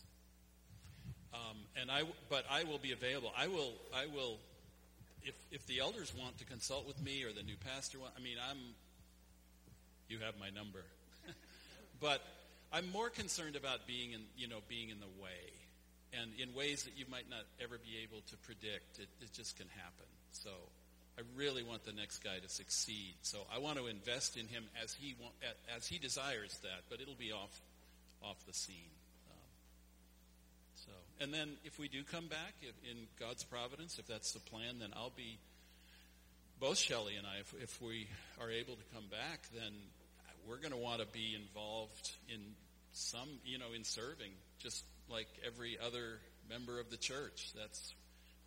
Um, 1.33 1.57
and 1.81 1.91
I, 1.91 2.03
but 2.29 2.45
I 2.51 2.65
will 2.65 2.79
be 2.79 2.93
available. 2.93 3.33
I 3.37 3.49
will, 3.49 3.73
I 3.95 4.07
will, 4.07 4.39
if 5.23 5.35
if 5.51 5.67
the 5.67 5.81
elders 5.81 6.13
want 6.19 6.39
to 6.39 6.45
consult 6.45 6.87
with 6.87 7.03
me 7.03 7.25
or 7.25 7.33
the 7.33 7.43
new 7.43 7.57
pastor 7.57 7.99
want, 7.99 8.13
I 8.17 8.23
mean, 8.23 8.37
I'm 8.51 8.59
you 10.09 10.19
have 10.21 10.35
my 10.41 10.49
number. 10.51 10.85
but 12.01 12.23
I'm 12.73 12.91
more 12.91 13.11
concerned 13.11 13.57
about 13.57 13.87
being 13.87 14.13
in, 14.13 14.21
you 14.37 14.49
know, 14.49 14.61
being 14.69 14.89
in 14.89 15.01
the 15.01 15.23
way 15.23 15.53
and 16.13 16.33
in 16.41 16.55
ways 16.55 16.85
that 16.85 16.97
you 16.97 17.05
might 17.11 17.29
not 17.29 17.45
ever 17.61 17.79
be 17.79 18.01
able 18.03 18.23
to 18.29 18.37
predict. 18.39 18.99
It, 18.99 19.09
it 19.21 19.33
just 19.33 19.57
can 19.57 19.69
happen. 19.69 20.09
So 20.33 20.51
I 21.19 21.23
really 21.37 21.65
want 21.65 21.85
the 21.85 21.93
next 21.93 22.23
guy 22.23 22.39
to 22.41 22.49
succeed. 22.49 23.15
So 23.23 23.39
I 23.53 23.59
want 23.59 23.77
to 23.79 23.89
invest 23.89 24.37
in 24.37 24.47
him 24.47 24.63
as 24.81 24.95
he 24.95 25.17
want, 25.21 25.35
as 25.77 25.85
he 25.85 25.99
desires 25.99 26.57
that, 26.63 26.87
but 26.89 27.01
it'll 27.01 27.19
be 27.19 27.33
off 27.33 27.61
off 28.23 28.37
the 28.47 28.55
scene. 28.55 28.95
Um, 29.29 29.51
so, 30.77 30.93
and 31.21 31.35
then 31.35 31.57
if 31.65 31.79
we 31.79 31.89
do 31.89 32.05
come 32.05 32.29
back 32.29 32.55
if, 32.63 32.75
in 32.89 33.07
God's 33.19 33.43
providence, 33.43 33.99
if 33.99 34.07
that's 34.07 34.33
the 34.33 34.41
plan, 34.41 34.79
then 34.79 34.91
I'll 34.95 35.13
be 35.17 35.39
both 36.61 36.79
Shelley 36.79 37.17
and 37.17 37.27
I. 37.27 37.41
If, 37.41 37.55
if 37.63 37.83
we 37.83 38.07
are 38.41 38.51
able 38.51 38.75
to 38.75 38.85
come 38.95 39.07
back, 39.11 39.49
then 39.55 39.73
we're 40.49 40.59
going 40.59 40.73
to 40.73 40.79
want 40.79 41.01
to 41.01 41.07
be 41.07 41.35
involved 41.35 42.13
in 42.29 42.41
some, 42.93 43.29
you 43.45 43.59
know, 43.59 43.73
in 43.75 43.83
serving, 43.83 44.31
just 44.59 44.85
like 45.11 45.29
every 45.45 45.79
other 45.85 46.21
member 46.49 46.79
of 46.79 46.91
the 46.91 46.97
church. 46.97 47.53
That's 47.57 47.95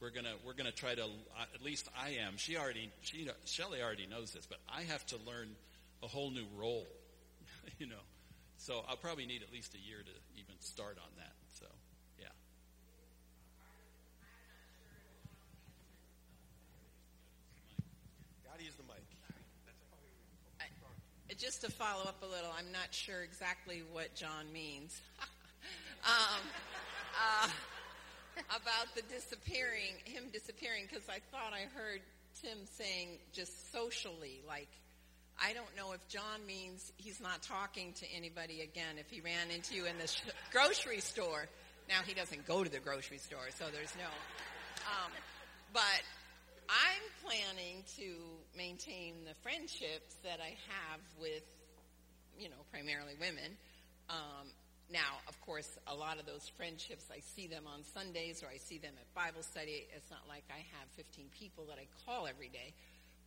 we're 0.02 0.10
gonna 0.10 0.34
we're 0.46 0.54
gonna 0.54 0.72
try 0.72 0.96
to. 0.96 1.04
At 1.54 1.64
least 1.64 1.88
I 1.98 2.18
am. 2.26 2.38
She 2.38 2.58
already 2.58 2.90
she 3.02 3.30
Shelley 3.46 3.82
already 3.82 4.08
knows 4.08 4.32
this, 4.32 4.48
but 4.48 4.58
I 4.68 4.82
have 4.82 5.06
to 5.08 5.18
learn 5.28 5.50
a 6.04 6.08
whole 6.08 6.32
new 6.32 6.46
role, 6.58 6.88
you 7.78 7.86
know. 7.86 8.04
So 8.58 8.84
I'll 8.90 8.98
probably 8.98 9.26
need 9.26 9.44
at 9.44 9.54
least 9.54 9.76
a 9.76 9.88
year 9.88 10.00
to 10.00 10.40
even 10.40 10.56
start 10.60 10.98
on 10.98 11.12
that. 11.18 11.34
So 11.52 11.66
yeah. 12.20 12.26
Gotta 18.44 18.64
use 18.64 18.76
the 18.76 18.84
mic. 18.84 18.98
just 21.38 21.62
to 21.62 21.72
follow 21.72 22.04
up 22.04 22.22
a 22.22 22.26
little, 22.26 22.52
I'm 22.56 22.72
not 22.72 22.92
sure 22.92 23.24
exactly 23.24 23.82
what 23.92 24.14
John 24.14 24.46
means 24.54 25.02
um, 26.06 26.42
uh, 27.18 27.48
about 28.50 28.94
the 28.96 29.02
disappearing, 29.04 29.96
him 30.06 30.26
disappearing, 30.32 30.86
because 30.90 31.08
I 31.10 31.20
thought 31.32 31.54
I 31.54 31.68
heard 31.76 32.02
Tim 32.42 32.58
saying 32.78 33.10
just 33.34 33.72
socially, 33.72 34.42
like, 34.48 34.70
I 35.42 35.54
don't 35.54 35.76
know 35.76 35.94
if 35.94 36.08
John 36.08 36.46
means 36.46 36.92
he's 36.98 37.20
not 37.20 37.42
talking 37.42 37.94
to 37.94 38.06
anybody 38.16 38.62
again 38.62 38.98
if 39.00 39.10
he 39.10 39.22
ran 39.22 39.50
into 39.50 39.76
you 39.76 39.86
in 39.86 39.98
the 39.98 40.08
sh- 40.08 40.22
grocery 40.52 41.00
store. 41.00 41.48
Now 41.90 42.02
he 42.06 42.14
doesn't 42.14 42.46
go 42.46 42.64
to 42.64 42.70
the 42.70 42.80
grocery 42.80 43.18
store, 43.18 43.50
so 43.58 43.66
there's 43.74 43.94
no. 43.98 44.06
Um, 44.86 45.12
but 45.74 46.02
I'm 46.70 47.04
planning 47.26 47.84
to 47.98 48.16
maintain 48.56 49.16
the 49.26 49.34
friendships 49.42 50.16
that 50.24 50.40
I 50.40 50.56
have 50.70 51.02
with, 51.20 51.44
you 52.40 52.50
know, 52.50 52.62
primarily 52.72 53.14
women. 53.20 53.58
Um, 54.10 54.48
now, 54.92 55.24
of 55.28 55.40
course, 55.42 55.70
a 55.88 55.96
lot 55.96 56.20
of 56.20 56.26
those 56.26 56.52
friendships, 56.58 57.06
I 57.12 57.20
see 57.36 57.48
them 57.48 57.64
on 57.66 57.84
Sundays 57.94 58.44
or 58.44 58.48
I 58.48 58.58
see 58.58 58.78
them 58.78 58.94
at 59.00 59.08
Bible 59.16 59.44
study. 59.44 59.88
It's 59.96 60.12
not 60.12 60.22
like 60.28 60.44
I 60.52 60.60
have 60.78 60.88
15 60.96 61.26
people 61.40 61.66
that 61.70 61.78
I 61.80 61.88
call 62.06 62.28
every 62.28 62.50
day. 62.50 62.74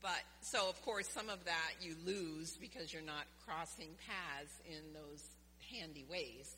But, 0.03 0.21
so 0.43 0.69
of 0.69 0.81
course, 0.85 1.09
some 1.09 1.31
of 1.31 1.43
that 1.47 1.73
you 1.81 1.97
lose 2.05 2.59
because 2.61 2.93
you're 2.93 3.03
not 3.03 3.25
crossing 3.47 3.89
paths 4.07 4.53
in 4.69 4.93
those 4.93 5.25
handy 5.73 6.05
ways. 6.11 6.57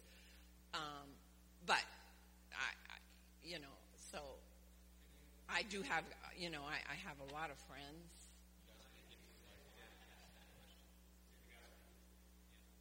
Um, 0.75 1.07
but, 1.65 1.83
I, 2.53 2.75
I, 2.91 2.99
you 3.45 3.61
know, 3.61 3.77
so 4.11 4.19
I 5.49 5.63
do 5.63 5.83
have, 5.83 6.03
you 6.37 6.51
know, 6.51 6.63
I, 6.67 6.83
I 6.91 6.97
have 7.07 7.17
a 7.23 7.33
lot 7.33 7.51
of 7.51 7.59
friends. 7.71 8.11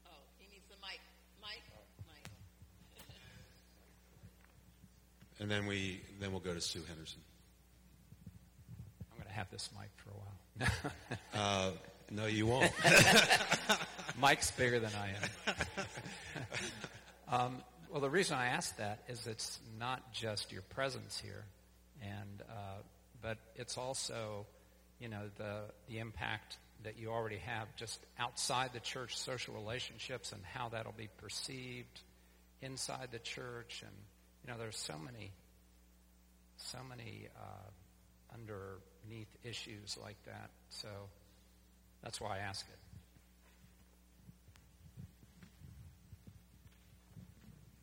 Oh, 0.07 0.23
he 0.39 0.49
needs 0.49 0.65
the 0.67 0.81
mic. 0.81 0.99
Mic. 1.41 1.61
Mic. 2.09 2.25
And 5.39 5.50
then 5.52 5.65
we 5.65 6.02
then 6.19 6.32
we'll 6.32 6.39
go 6.39 6.54
to 6.54 6.62
Sue 6.62 6.82
Henderson. 6.88 7.21
I'm 9.12 9.17
going 9.17 9.28
to 9.28 9.34
have 9.34 9.50
this 9.52 9.69
mic 9.78 9.89
for 9.95 10.10
a 10.12 10.13
while. 10.13 10.91
Uh, 11.34 11.71
no, 12.12 12.28
you 12.28 12.48
won't. 12.48 12.71
Mike's 14.19 14.52
bigger 14.52 14.80
than 14.80 14.91
I 14.95 15.10
am. 15.10 15.86
um, 17.28 17.58
well, 17.91 18.00
the 18.00 18.10
reason 18.10 18.38
I 18.38 18.48
ask 18.48 18.78
that 18.78 19.00
is 19.10 19.28
it's 19.28 19.60
not 19.80 20.13
just 20.13 20.52
your 20.52 20.62
presence 20.62 21.19
here, 21.19 21.43
and 22.02 22.41
uh, 22.50 22.82
but 23.21 23.38
it's 23.56 23.78
also, 23.78 24.45
you 25.00 25.10
know, 25.10 25.30
the 25.38 25.62
the 25.89 26.00
impact 26.00 26.58
that 26.84 26.98
you 27.00 27.10
already 27.10 27.38
have 27.38 27.74
just 27.76 28.00
outside 28.19 28.71
the 28.74 28.80
church, 28.80 29.17
social 29.17 29.56
relationships, 29.56 30.32
and 30.32 30.41
how 30.54 30.69
that'll 30.69 30.93
be 30.93 31.10
perceived 31.17 32.02
inside 32.62 33.10
the 33.12 33.19
church, 33.19 33.84
and 33.86 33.95
you 34.45 34.53
know, 34.53 34.60
there's 34.60 34.77
so 34.77 34.93
many, 35.03 35.31
so 36.58 36.77
many 36.88 37.27
uh, 37.36 38.34
underneath 38.34 39.36
issues 39.43 39.97
like 40.01 40.23
that. 40.25 40.51
So 40.69 40.88
that's 42.03 42.21
why 42.21 42.38
I 42.38 42.39
ask 42.39 42.63
it. 42.67 42.77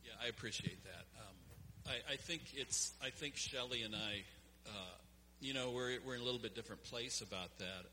Yeah, 0.05 0.13
I 0.25 0.29
appreciate 0.29 0.79
that. 0.85 1.05
Um, 1.19 1.95
I, 2.09 2.13
I, 2.13 2.17
think 2.17 2.43
it's. 2.55 2.93
I 3.03 3.11
think 3.11 3.37
Shelley 3.37 3.83
and 3.83 3.97
I, 3.97 4.23
uh, 4.69 4.95
you 5.41 5.55
know, 5.55 5.71
we're 5.71 5.99
we're 6.07 6.15
in 6.15 6.21
a 6.21 6.25
little 6.25 6.41
bit 6.41 6.55
different 6.55 6.85
place 6.85 7.23
about 7.23 7.59
that. 7.59 7.87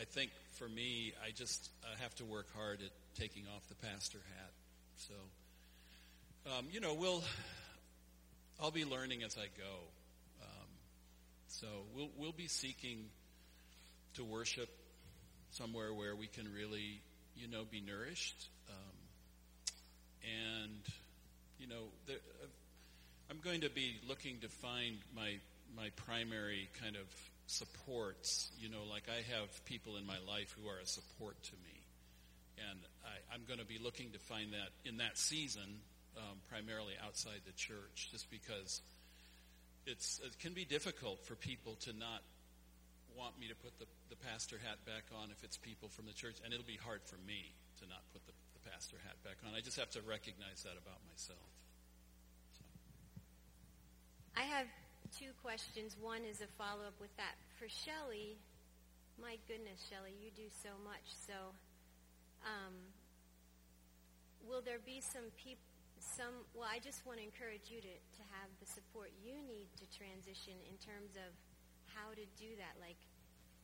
I 0.00 0.04
think 0.04 0.30
for 0.52 0.68
me, 0.68 1.12
I 1.24 1.30
just 1.30 1.70
uh, 1.84 1.88
have 2.02 2.14
to 2.16 2.24
work 2.24 2.46
hard 2.56 2.80
at 2.80 2.90
taking 3.20 3.44
off 3.54 3.68
the 3.68 3.74
pastor 3.86 4.18
hat. 4.36 4.50
So 4.96 5.14
um, 6.46 6.66
you 6.70 6.80
know, 6.80 6.94
we'll 6.94 7.22
I'll 8.60 8.70
be 8.70 8.84
learning 8.84 9.22
as 9.22 9.36
I 9.36 9.46
go. 9.58 9.74
Um, 10.42 10.68
so 11.48 11.66
we'll 11.94 12.10
we'll 12.16 12.32
be 12.32 12.48
seeking 12.48 13.06
to 14.14 14.24
worship 14.24 14.68
somewhere 15.50 15.92
where 15.92 16.14
we 16.14 16.26
can 16.26 16.52
really, 16.52 17.00
you 17.36 17.48
know, 17.48 17.64
be 17.70 17.80
nourished. 17.80 18.48
Um, 18.68 18.96
and 20.22 20.80
you 21.58 21.66
know, 21.66 21.88
there, 22.06 22.16
uh, 22.42 22.46
I'm 23.30 23.38
going 23.38 23.60
to 23.62 23.70
be 23.70 23.96
looking 24.08 24.40
to 24.40 24.48
find 24.48 24.96
my 25.14 25.36
my 25.76 25.90
primary 26.06 26.68
kind 26.82 26.96
of 26.96 27.06
supports. 27.46 28.50
You 28.58 28.70
know, 28.70 28.84
like 28.90 29.04
I 29.08 29.22
have 29.36 29.64
people 29.66 29.96
in 29.96 30.06
my 30.06 30.18
life 30.26 30.54
who 30.58 30.68
are 30.68 30.78
a 30.78 30.86
support 30.86 31.42
to 31.42 31.52
me, 31.52 31.80
and 32.70 32.78
I, 33.04 33.34
I'm 33.34 33.42
going 33.46 33.60
to 33.60 33.66
be 33.66 33.78
looking 33.82 34.10
to 34.12 34.18
find 34.18 34.52
that 34.52 34.88
in 34.88 34.98
that 34.98 35.18
season, 35.18 35.80
um, 36.16 36.38
primarily 36.48 36.94
outside 37.04 37.40
the 37.46 37.52
church, 37.52 38.08
just 38.10 38.30
because 38.30 38.82
it's 39.86 40.20
it 40.24 40.38
can 40.38 40.52
be 40.52 40.64
difficult 40.64 41.24
for 41.24 41.34
people 41.34 41.76
to 41.86 41.92
not 41.92 42.22
want 43.16 43.38
me 43.38 43.48
to 43.48 43.58
put 43.58 43.76
the, 43.78 43.86
the 44.08 44.16
pastor 44.16 44.56
hat 44.62 44.78
back 44.86 45.04
on 45.10 45.30
if 45.30 45.42
it's 45.42 45.56
people 45.56 45.88
from 45.88 46.06
the 46.06 46.14
church, 46.14 46.36
and 46.44 46.52
it'll 46.52 46.66
be 46.66 46.78
hard 46.78 47.02
for 47.04 47.18
me 47.26 47.52
to 47.82 47.88
not 47.88 48.02
put 48.12 48.24
the, 48.26 48.32
the 48.54 48.62
pastor 48.70 48.96
hat 49.02 49.18
back 49.24 49.36
on. 49.46 49.54
I 49.54 49.60
just 49.60 49.78
have 49.78 49.90
to 49.98 50.02
recognize 50.02 50.62
that 50.62 50.78
about 50.78 51.00
myself. 51.10 51.50
So. 52.54 52.64
I 54.36 54.46
have 54.46 54.66
two 55.18 55.34
questions. 55.42 55.96
One 56.00 56.22
is 56.22 56.40
a 56.40 56.50
follow 56.54 56.86
up 56.86 56.98
with 57.00 57.14
that. 57.16 57.34
For 57.58 57.66
Shelley, 57.66 58.38
my 59.20 59.36
goodness, 59.48 59.82
Shelley, 59.90 60.14
you 60.22 60.30
do 60.36 60.48
so 60.62 60.70
much. 60.84 61.04
So, 61.26 61.34
um, 62.46 62.74
will 64.46 64.62
there 64.62 64.80
be 64.84 65.00
some 65.02 65.28
people? 65.36 65.69
Some 66.00 66.48
well, 66.56 66.68
I 66.68 66.80
just 66.80 67.04
want 67.04 67.20
to 67.20 67.24
encourage 67.24 67.68
you 67.68 67.84
to, 67.84 67.94
to 67.94 68.22
have 68.34 68.48
the 68.58 68.68
support 68.68 69.12
you 69.20 69.36
need 69.44 69.68
to 69.78 69.84
transition 69.92 70.56
in 70.64 70.76
terms 70.80 71.14
of 71.20 71.30
how 71.92 72.16
to 72.16 72.24
do 72.40 72.56
that, 72.56 72.80
like 72.80 72.98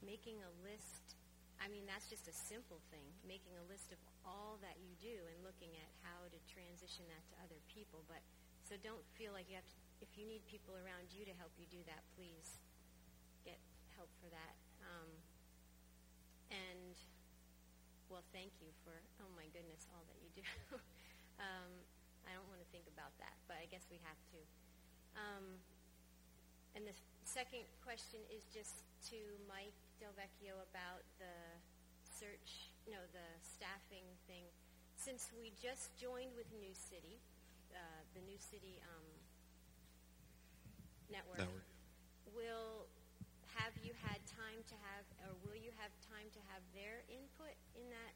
making 0.04 0.44
a 0.44 0.50
list. 0.60 1.16
I 1.56 1.72
mean, 1.72 1.88
that's 1.88 2.04
just 2.12 2.28
a 2.28 2.36
simple 2.36 2.84
thing, 2.92 3.08
making 3.24 3.56
a 3.56 3.64
list 3.64 3.88
of 3.88 4.00
all 4.28 4.60
that 4.60 4.76
you 4.76 4.92
do 5.00 5.16
and 5.32 5.40
looking 5.40 5.72
at 5.80 5.88
how 6.04 6.28
to 6.28 6.38
transition 6.44 7.08
that 7.08 7.24
to 7.32 7.34
other 7.40 7.56
people. 7.72 8.04
But 8.04 8.20
so 8.68 8.76
don't 8.84 9.02
feel 9.16 9.32
like 9.32 9.48
you 9.48 9.56
have 9.56 9.64
to 9.64 9.76
if 10.00 10.12
you 10.16 10.28
need 10.28 10.44
people 10.44 10.76
around 10.76 11.08
you 11.12 11.24
to 11.24 11.34
help 11.40 11.52
you 11.56 11.64
do 11.72 11.80
that, 11.88 12.04
please 12.16 12.60
get 13.44 13.56
help 13.96 14.12
for 14.20 14.28
that. 14.28 14.54
Um, 14.84 15.08
and, 16.52 16.94
well, 18.12 18.24
thank 18.36 18.52
you 18.60 18.70
for, 18.84 18.92
oh 19.24 19.30
my 19.34 19.48
goodness, 19.56 19.88
all 19.92 20.04
that 20.04 20.18
you 20.20 20.30
do. 20.36 20.44
um, 21.46 21.72
I 22.28 22.36
don't 22.36 22.48
want 22.50 22.60
to 22.60 22.65
think 22.76 22.92
about 22.92 23.16
that, 23.24 23.40
but 23.48 23.56
I 23.56 23.64
guess 23.72 23.88
we 23.88 23.96
have 24.04 24.20
to. 24.36 24.40
Um, 25.16 25.56
and 26.76 26.84
the 26.84 26.92
second 27.24 27.64
question 27.80 28.20
is 28.28 28.44
just 28.52 28.84
to 29.08 29.16
Mike 29.48 29.72
Delvecchio 29.96 30.60
about 30.68 31.00
the 31.16 31.32
search, 32.04 32.68
no, 32.84 33.00
the 33.16 33.28
staffing 33.40 34.04
thing. 34.28 34.44
Since 35.00 35.32
we 35.40 35.56
just 35.56 35.96
joined 35.96 36.36
with 36.36 36.44
New 36.52 36.76
City, 36.76 37.16
uh, 37.72 38.04
the 38.12 38.20
New 38.28 38.36
City 38.36 38.76
um, 38.92 39.08
network, 41.08 41.48
Network. 41.48 41.64
will 42.36 42.92
have 43.56 43.72
you 43.80 43.96
had 44.04 44.20
time 44.28 44.60
to 44.68 44.76
have, 44.84 45.08
or 45.24 45.32
will 45.48 45.56
you 45.56 45.72
have 45.80 45.88
time 46.12 46.28
to 46.36 46.40
have 46.52 46.60
their 46.76 47.08
input 47.08 47.56
in 47.72 47.88
that 47.88 48.12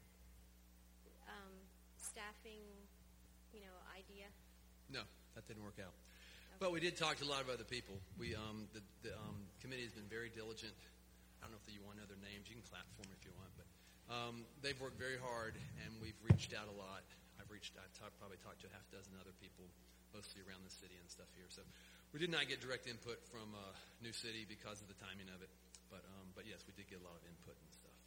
um, 1.25 1.49
staffing, 1.97 2.61
you 2.61 2.61
know, 2.61 2.69
idea? 2.69 2.90
No, 4.91 5.07
that 5.35 5.47
didn't 5.47 5.63
work 5.63 5.79
out. 5.79 5.95
But 6.59 6.75
we 6.75 6.83
did 6.83 6.99
talk 6.99 7.17
to 7.17 7.25
a 7.25 7.31
lot 7.31 7.41
of 7.41 7.49
other 7.49 7.65
people. 7.65 7.97
We 8.19 8.35
um, 8.35 8.69
the, 8.75 8.83
the 9.01 9.15
um, 9.17 9.49
committee 9.63 9.87
has 9.87 9.95
been 9.95 10.11
very 10.11 10.29
diligent. 10.29 10.75
I 11.41 11.49
don't 11.49 11.57
know 11.57 11.63
if 11.63 11.71
you 11.71 11.81
want 11.81 11.97
other 12.03 12.19
names. 12.21 12.45
You 12.51 12.59
can 12.59 12.67
clap 12.69 12.85
for 12.93 13.01
me 13.09 13.17
if 13.17 13.23
you 13.25 13.33
want, 13.33 13.49
but 13.57 13.65
um, 14.11 14.45
they've 14.61 14.77
worked 14.77 15.01
very 15.01 15.17
hard, 15.17 15.57
and 15.81 15.89
we've 16.03 16.19
reached 16.21 16.53
out 16.53 16.69
a 16.69 16.75
lot. 16.75 17.01
I've 17.41 17.49
reached. 17.49 17.73
I've 17.79 18.13
probably 18.21 18.37
talked 18.45 18.61
to 18.61 18.69
a 18.69 18.73
half 18.75 18.85
dozen 18.93 19.15
other 19.17 19.33
people, 19.41 19.65
mostly 20.13 20.45
around 20.45 20.61
the 20.61 20.75
city 20.75 20.93
and 20.99 21.07
stuff 21.09 21.31
here. 21.33 21.49
So 21.49 21.65
we 22.13 22.21
did 22.21 22.29
not 22.29 22.45
get 22.51 22.61
direct 22.61 22.85
input 22.85 23.17
from 23.31 23.55
uh, 23.55 23.73
New 24.03 24.13
City 24.13 24.45
because 24.45 24.83
of 24.83 24.91
the 24.91 24.99
timing 25.01 25.31
of 25.31 25.41
it. 25.41 25.49
But 25.89 26.03
um, 26.19 26.29
but 26.35 26.43
yes, 26.45 26.61
we 26.67 26.75
did 26.75 26.91
get 26.91 26.99
a 27.01 27.05
lot 27.07 27.15
of 27.15 27.23
input 27.25 27.55
and 27.57 27.71
stuff. 27.73 27.97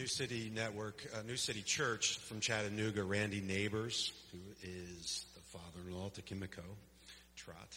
New 0.00 0.06
City 0.06 0.50
Network, 0.54 1.06
uh, 1.14 1.20
New 1.26 1.36
City 1.36 1.60
Church 1.60 2.16
from 2.20 2.40
Chattanooga, 2.40 3.04
Randy 3.04 3.42
Neighbors, 3.42 4.14
who 4.32 4.38
is 4.62 5.26
the 5.34 5.42
father-in-law 5.42 6.08
to 6.14 6.22
Kimiko 6.22 6.62
Trot, 7.36 7.76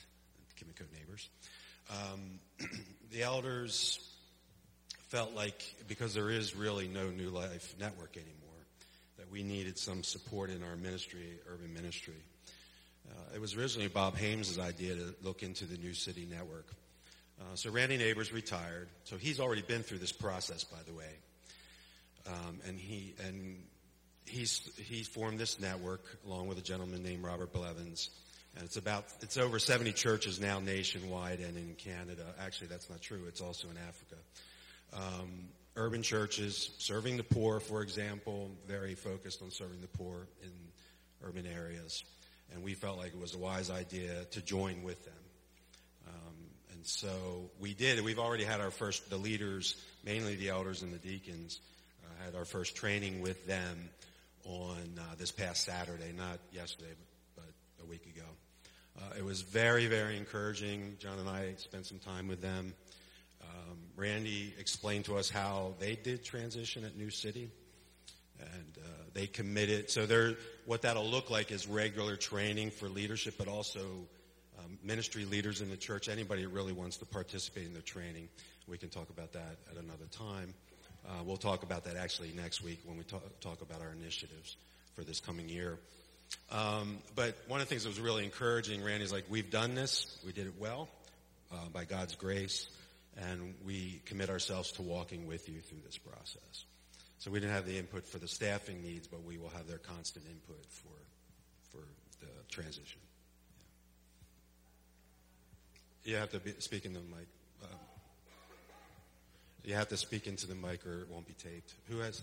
Kimiko 0.55 0.85
Neighbors. 0.97 1.27
Um, 1.91 2.39
the 3.11 3.23
elders 3.23 4.09
felt 5.09 5.35
like 5.35 5.65
because 5.89 6.13
there 6.13 6.29
is 6.29 6.55
really 6.55 6.87
no 6.87 7.09
New 7.09 7.29
Life 7.29 7.75
Network 7.77 8.15
anymore, 8.15 8.63
that 9.17 9.29
we 9.29 9.43
needed 9.43 9.77
some 9.77 10.01
support 10.01 10.49
in 10.49 10.63
our 10.63 10.77
ministry, 10.77 11.39
urban 11.51 11.73
ministry. 11.73 12.23
Uh, 13.11 13.35
it 13.35 13.41
was 13.41 13.57
originally 13.57 13.89
Bob 13.89 14.15
Hames' 14.15 14.57
idea 14.57 14.95
to 14.95 15.13
look 15.23 15.43
into 15.43 15.65
the 15.65 15.77
New 15.77 15.93
City 15.93 16.25
Network. 16.31 16.67
Uh, 17.41 17.55
so 17.55 17.69
Randy 17.69 17.97
Neighbors 17.97 18.31
retired, 18.31 18.87
so 19.03 19.17
he's 19.17 19.41
already 19.41 19.61
been 19.61 19.83
through 19.83 19.97
this 19.97 20.13
process, 20.13 20.63
by 20.63 20.79
the 20.87 20.93
way. 20.93 21.09
Um, 22.27 22.59
and 22.65 22.79
he 22.79 23.15
and 23.25 23.57
he's 24.25 24.69
he's 24.77 25.07
formed 25.07 25.39
this 25.39 25.59
network 25.59 26.03
along 26.25 26.47
with 26.47 26.57
a 26.57 26.61
gentleman 26.61 27.03
named 27.03 27.23
Robert 27.23 27.51
Blevins, 27.51 28.09
and 28.55 28.63
it's 28.63 28.77
about 28.77 29.05
it's 29.21 29.37
over 29.37 29.59
70 29.59 29.91
churches 29.93 30.39
now 30.39 30.59
nationwide 30.59 31.39
and 31.39 31.57
in 31.57 31.75
Canada. 31.75 32.23
Actually, 32.39 32.67
that's 32.67 32.89
not 32.89 33.01
true. 33.01 33.23
It's 33.27 33.41
also 33.41 33.67
in 33.69 33.77
Africa. 33.77 34.15
Um, 34.93 35.49
urban 35.75 36.01
churches 36.01 36.69
serving 36.77 37.17
the 37.17 37.23
poor, 37.23 37.59
for 37.59 37.81
example, 37.81 38.51
very 38.67 38.95
focused 38.95 39.41
on 39.41 39.51
serving 39.51 39.81
the 39.81 39.87
poor 39.87 40.27
in 40.41 40.51
urban 41.25 41.45
areas, 41.45 42.03
and 42.53 42.63
we 42.63 42.73
felt 42.73 42.97
like 42.97 43.13
it 43.13 43.19
was 43.19 43.35
a 43.35 43.39
wise 43.39 43.69
idea 43.69 44.23
to 44.31 44.41
join 44.41 44.83
with 44.83 45.03
them. 45.03 45.13
Um, 46.07 46.35
and 46.71 46.85
so 46.85 47.49
we 47.59 47.73
did. 47.73 48.01
We've 48.01 48.19
already 48.19 48.45
had 48.45 48.61
our 48.61 48.71
first 48.71 49.09
the 49.09 49.17
leaders, 49.17 49.75
mainly 50.05 50.35
the 50.35 50.49
elders 50.49 50.83
and 50.83 50.93
the 50.93 50.99
deacons 50.99 51.59
had 52.23 52.35
our 52.35 52.45
first 52.45 52.75
training 52.75 53.21
with 53.21 53.45
them 53.45 53.89
on 54.45 54.97
uh, 54.97 55.15
this 55.17 55.31
past 55.31 55.65
Saturday, 55.65 56.13
not 56.15 56.39
yesterday, 56.51 56.91
but, 57.35 57.45
a 57.83 57.85
week 57.85 58.05
ago. 58.05 58.25
Uh, 58.97 59.17
it 59.17 59.25
was 59.25 59.41
very, 59.41 59.87
very 59.87 60.15
encouraging. 60.15 60.95
John 60.99 61.19
and 61.19 61.27
I 61.27 61.55
spent 61.57 61.85
some 61.85 61.99
time 61.99 62.29
with 62.29 62.41
them. 62.41 62.73
Um, 63.41 63.77
Randy 63.97 64.53
explained 64.57 65.05
to 65.05 65.17
us 65.17 65.29
how 65.29 65.73
they 65.79 65.95
did 65.95 66.23
transition 66.23 66.85
at 66.85 66.95
New 66.95 67.09
City, 67.09 67.49
and 68.39 68.77
uh, 68.77 68.87
they 69.13 69.27
committed. 69.27 69.89
So 69.89 70.05
they're, 70.05 70.35
what 70.65 70.83
that'll 70.83 71.05
look 71.05 71.29
like 71.29 71.51
is 71.51 71.67
regular 71.67 72.15
training 72.15 72.71
for 72.71 72.87
leadership, 72.87 73.35
but 73.37 73.49
also 73.49 73.81
um, 74.59 74.77
ministry 74.81 75.25
leaders 75.25 75.59
in 75.59 75.69
the 75.69 75.77
church. 75.77 76.07
Anybody 76.07 76.43
who 76.43 76.49
really 76.49 76.73
wants 76.73 76.97
to 76.97 77.05
participate 77.05 77.65
in 77.65 77.73
their 77.73 77.81
training, 77.81 78.29
we 78.67 78.77
can 78.77 78.87
talk 78.87 79.09
about 79.09 79.33
that 79.33 79.57
at 79.69 79.83
another 79.83 80.05
time. 80.09 80.53
Uh, 81.07 81.23
we'll 81.23 81.37
talk 81.37 81.63
about 81.63 81.83
that 81.85 81.95
actually 81.95 82.31
next 82.35 82.63
week 82.63 82.81
when 82.85 82.97
we 82.97 83.03
talk, 83.03 83.21
talk 83.41 83.61
about 83.61 83.81
our 83.81 83.91
initiatives 83.91 84.55
for 84.95 85.03
this 85.03 85.19
coming 85.19 85.49
year. 85.49 85.77
Um, 86.51 86.97
but 87.15 87.35
one 87.47 87.61
of 87.61 87.67
the 87.67 87.69
things 87.69 87.83
that 87.83 87.89
was 87.89 87.99
really 87.99 88.23
encouraging, 88.23 88.83
Randy's 88.83 89.11
like, 89.11 89.25
we've 89.29 89.51
done 89.51 89.75
this, 89.75 90.17
we 90.25 90.31
did 90.31 90.47
it 90.47 90.53
well, 90.57 90.89
uh, 91.51 91.69
by 91.71 91.85
God's 91.85 92.15
grace, 92.15 92.67
and 93.17 93.53
we 93.65 94.01
commit 94.05 94.29
ourselves 94.29 94.71
to 94.73 94.81
walking 94.81 95.27
with 95.27 95.49
you 95.49 95.59
through 95.59 95.81
this 95.85 95.97
process. 95.97 96.65
So 97.19 97.31
we 97.31 97.39
didn't 97.39 97.53
have 97.53 97.65
the 97.65 97.77
input 97.77 98.05
for 98.05 98.17
the 98.17 98.27
staffing 98.27 98.81
needs, 98.81 99.07
but 99.07 99.23
we 99.23 99.37
will 99.37 99.49
have 99.49 99.67
their 99.67 99.77
constant 99.77 100.25
input 100.25 100.65
for 100.69 100.89
for 101.71 101.85
the 102.19 102.31
transition. 102.49 102.99
Yeah. 106.03 106.11
You 106.11 106.17
have 106.17 106.31
to 106.31 106.39
be, 106.39 106.53
speak 106.59 106.83
the 106.83 106.89
mic. 106.89 107.27
You 109.63 109.75
have 109.75 109.87
to 109.89 109.97
speak 109.97 110.27
into 110.27 110.45
the 110.45 110.55
mic 110.55 110.85
or 110.85 111.01
it 111.01 111.09
won't 111.09 111.25
be 111.25 111.33
taped. 111.33 111.73
Who 111.87 111.99
has? 111.99 112.21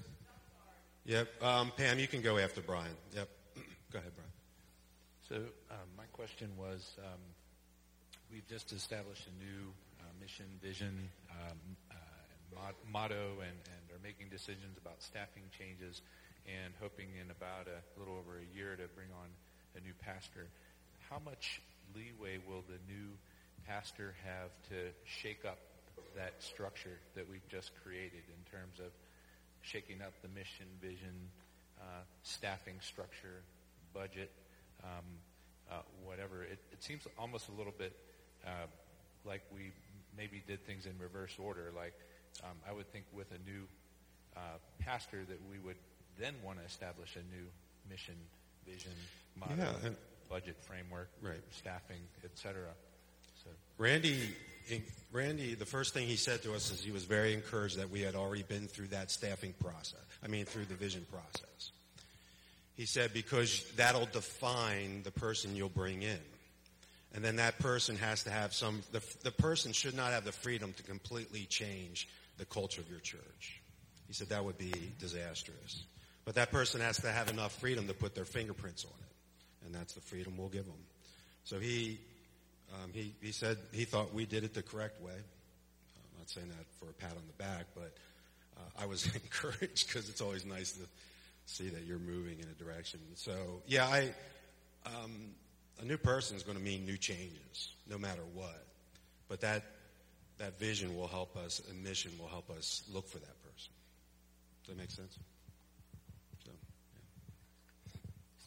Yep. 1.06 1.42
Um, 1.42 1.72
Pam, 1.74 1.98
you 1.98 2.06
can 2.06 2.20
go 2.20 2.36
after 2.36 2.60
Brian. 2.60 2.92
Yep. 3.16 3.28
go 3.92 3.98
ahead, 3.98 4.12
Brian. 4.14 4.30
So 5.26 5.36
um, 5.70 5.88
my 5.96 6.04
question 6.12 6.50
was, 6.58 6.96
um, 6.98 7.20
we've 8.30 8.46
just 8.46 8.72
established 8.72 9.24
a 9.26 9.34
new 9.42 9.72
uh, 10.00 10.04
mission, 10.20 10.44
vision, 10.62 11.08
um, 11.30 11.56
uh, 11.90 11.94
mot- 12.54 12.84
motto, 12.92 13.40
and, 13.40 13.56
and 13.72 13.82
are 13.96 14.02
making 14.02 14.28
decisions 14.28 14.76
about 14.76 15.00
staffing 15.00 15.44
changes, 15.56 16.02
and 16.44 16.74
hoping 16.80 17.08
in 17.16 17.30
about 17.30 17.72
a 17.72 17.80
little 17.98 18.18
over 18.18 18.36
a 18.36 18.56
year 18.56 18.76
to 18.76 18.84
bring 18.92 19.08
on 19.16 19.28
a 19.76 19.80
new 19.80 19.94
pastor. 20.04 20.44
How 21.08 21.20
much 21.24 21.62
leeway 21.96 22.36
will 22.46 22.64
the 22.68 22.76
new 22.92 23.08
pastor 23.66 24.14
have 24.24 24.50
to 24.68 24.92
shake 25.06 25.46
up 25.46 25.58
that 26.16 26.34
structure 26.38 26.98
that 27.14 27.28
we've 27.28 27.46
just 27.48 27.70
created 27.82 28.22
in 28.28 28.50
terms 28.50 28.78
of 28.78 28.92
shaking 29.62 30.00
up 30.02 30.12
the 30.22 30.28
mission, 30.28 30.66
vision, 30.80 31.14
uh, 31.80 32.02
staffing 32.22 32.74
structure, 32.80 33.42
budget, 33.92 34.30
um, 34.84 35.04
uh, 35.70 35.74
whatever. 36.04 36.42
It, 36.44 36.58
it 36.72 36.82
seems 36.82 37.06
almost 37.18 37.48
a 37.48 37.52
little 37.52 37.74
bit 37.76 37.92
uh, 38.46 38.66
like 39.24 39.42
we 39.54 39.72
maybe 40.16 40.42
did 40.46 40.64
things 40.66 40.86
in 40.86 40.92
reverse 40.98 41.36
order. 41.38 41.72
Like 41.76 41.94
um, 42.42 42.56
I 42.68 42.72
would 42.72 42.90
think 42.92 43.04
with 43.12 43.28
a 43.32 43.50
new 43.50 43.62
uh, 44.36 44.40
pastor 44.78 45.24
that 45.28 45.38
we 45.50 45.58
would 45.58 45.76
then 46.18 46.34
want 46.44 46.58
to 46.58 46.64
establish 46.64 47.16
a 47.16 47.34
new 47.34 47.46
mission, 47.90 48.14
vision, 48.66 48.92
motto, 49.38 49.54
Yeah, 49.58 49.90
budget 50.28 50.56
framework, 50.60 51.08
Right. 51.22 51.40
staffing, 51.50 52.00
etc. 52.24 52.68
So 53.42 53.50
Randy, 53.78 54.34
Randy, 55.12 55.54
the 55.54 55.66
first 55.66 55.92
thing 55.92 56.06
he 56.06 56.16
said 56.16 56.42
to 56.42 56.54
us 56.54 56.70
is 56.70 56.80
he 56.80 56.92
was 56.92 57.04
very 57.04 57.34
encouraged 57.34 57.78
that 57.78 57.90
we 57.90 58.00
had 58.00 58.14
already 58.14 58.44
been 58.44 58.68
through 58.68 58.88
that 58.88 59.10
staffing 59.10 59.54
process. 59.60 60.00
I 60.22 60.28
mean, 60.28 60.44
through 60.44 60.66
the 60.66 60.74
vision 60.74 61.06
process. 61.10 61.72
He 62.76 62.86
said 62.86 63.12
because 63.12 63.64
that'll 63.76 64.06
define 64.06 65.02
the 65.02 65.10
person 65.10 65.56
you'll 65.56 65.68
bring 65.68 66.02
in. 66.02 66.18
And 67.12 67.24
then 67.24 67.36
that 67.36 67.58
person 67.58 67.96
has 67.96 68.22
to 68.24 68.30
have 68.30 68.54
some, 68.54 68.82
the, 68.92 69.02
the 69.24 69.32
person 69.32 69.72
should 69.72 69.96
not 69.96 70.12
have 70.12 70.24
the 70.24 70.32
freedom 70.32 70.72
to 70.74 70.82
completely 70.84 71.44
change 71.46 72.08
the 72.38 72.44
culture 72.44 72.80
of 72.80 72.88
your 72.88 73.00
church. 73.00 73.60
He 74.06 74.14
said 74.14 74.28
that 74.28 74.44
would 74.44 74.58
be 74.58 74.72
disastrous. 74.98 75.84
But 76.24 76.36
that 76.36 76.50
person 76.52 76.80
has 76.80 76.98
to 76.98 77.10
have 77.10 77.28
enough 77.28 77.58
freedom 77.58 77.88
to 77.88 77.94
put 77.94 78.14
their 78.14 78.24
fingerprints 78.24 78.84
on 78.84 78.92
it. 78.92 79.66
And 79.66 79.74
that's 79.74 79.94
the 79.94 80.00
freedom 80.00 80.36
we'll 80.36 80.48
give 80.48 80.66
them. 80.66 80.74
So 81.44 81.58
he, 81.58 81.98
um, 82.74 82.90
he, 82.92 83.14
he 83.20 83.32
said 83.32 83.58
he 83.72 83.84
thought 83.84 84.14
we 84.14 84.26
did 84.26 84.44
it 84.44 84.54
the 84.54 84.62
correct 84.62 85.00
way. 85.02 85.12
I'm 85.12 86.18
not 86.18 86.28
saying 86.28 86.48
that 86.48 86.66
for 86.78 86.90
a 86.90 86.94
pat 86.94 87.12
on 87.12 87.22
the 87.26 87.42
back, 87.42 87.66
but 87.74 87.92
uh, 88.56 88.82
I 88.82 88.86
was 88.86 89.06
encouraged 89.14 89.88
because 89.88 90.08
it's 90.08 90.20
always 90.20 90.44
nice 90.44 90.72
to 90.72 90.82
see 91.46 91.68
that 91.68 91.84
you're 91.84 91.98
moving 91.98 92.38
in 92.38 92.46
a 92.46 92.64
direction. 92.64 93.00
So 93.14 93.62
yeah, 93.66 93.86
I, 93.86 94.12
um, 94.86 95.34
a 95.80 95.84
new 95.84 95.98
person 95.98 96.36
is 96.36 96.42
going 96.42 96.56
to 96.56 96.62
mean 96.62 96.84
new 96.84 96.96
changes, 96.96 97.74
no 97.88 97.98
matter 97.98 98.22
what. 98.34 98.64
But 99.28 99.40
that 99.42 99.64
that 100.38 100.58
vision 100.58 100.96
will 100.96 101.06
help 101.06 101.36
us, 101.36 101.60
and 101.68 101.84
mission 101.84 102.12
will 102.18 102.26
help 102.26 102.50
us 102.50 102.82
look 102.90 103.06
for 103.06 103.18
that 103.18 103.42
person. 103.42 103.72
Does 104.64 104.74
that 104.74 104.78
make 104.78 104.90
sense? 104.90 105.18
So, 106.44 106.50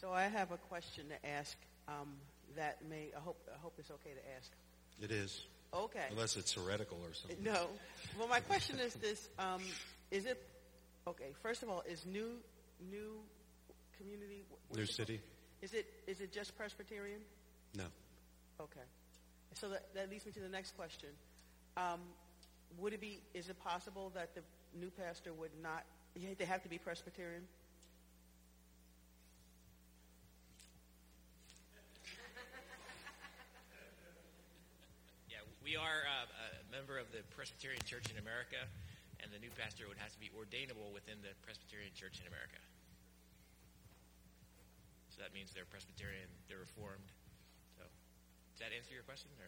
So 0.02 0.12
I 0.12 0.24
have 0.24 0.52
a 0.52 0.58
question 0.58 1.06
to 1.10 1.30
ask 1.30 1.56
um, 1.88 2.16
that 2.56 2.78
may, 2.89 3.10
I 3.16 3.20
hope, 3.20 3.38
I 3.54 3.58
hope 3.62 3.74
it's 3.78 3.92
okay 3.92 4.12
to 4.12 4.36
ask. 4.38 4.52
it 5.02 5.12
is. 5.12 5.44
Okay. 5.74 6.06
Unless 6.12 6.38
it's 6.38 6.54
heretical 6.54 7.00
or 7.04 7.13
something. 7.13 7.44
No. 7.44 7.68
Well, 8.20 8.28
my 8.28 8.39
question 8.42 8.80
is 8.80 8.94
this: 8.94 9.28
um, 9.39 9.62
Is 10.12 10.26
it 10.26 10.39
okay? 11.08 11.34
First 11.42 11.63
of 11.63 11.70
all, 11.70 11.84
is 11.89 12.06
new 12.06 12.30
new 12.92 13.18
community 13.98 14.44
New 14.76 14.84
it 14.84 14.86
called? 14.86 14.96
city? 14.96 15.20
Is 15.63 15.74
it 15.74 15.88
is 16.06 16.22
it 16.22 16.32
just 16.32 16.56
Presbyterian? 16.58 17.22
No. 17.76 17.86
Okay. 18.62 18.86
So 19.56 19.70
that, 19.70 19.94
that 19.96 20.10
leads 20.12 20.26
me 20.26 20.32
to 20.34 20.39
the 20.39 20.50
next 20.50 20.76
question. 20.78 21.10
Um, 21.76 22.00
would 22.78 22.94
it 22.94 23.02
be? 23.02 23.20
Is 23.34 23.50
it 23.50 23.60
possible 23.63 24.12
that 24.13 24.36
the 24.36 24.42
new 24.80 24.92
pastor 24.92 25.34
would 25.34 25.52
not? 25.63 25.84
They 26.38 26.46
have 26.46 26.62
to 26.62 26.70
be 26.70 26.78
Presbyterian. 26.78 27.42
Yeah, 35.30 35.38
we 35.63 35.80
are 35.80 36.04
uh, 36.04 36.28
a 36.28 36.67
member 36.76 36.99
of 36.99 37.08
the 37.15 37.23
Presbyterian 37.32 37.80
Church 37.88 38.12
in 38.12 38.19
America, 38.19 38.60
and 39.23 39.32
the 39.32 39.39
new 39.39 39.49
pastor 39.56 39.88
would 39.88 39.97
have 39.97 40.12
to 40.12 40.19
be 40.19 40.28
ordainable 40.36 40.91
within 40.91 41.23
the 41.23 41.32
Presbyterian 41.47 41.95
Church 41.95 42.19
in 42.19 42.28
America. 42.28 42.60
So 45.15 45.23
that 45.23 45.32
means 45.32 45.56
they're 45.56 45.69
Presbyterian, 45.71 46.28
they're 46.52 46.60
Reformed. 46.60 47.08
So, 47.80 47.88
does 47.88 48.60
that 48.60 48.76
answer 48.76 48.91
your 48.91 49.08
question? 49.08 49.32
Or 49.39 49.47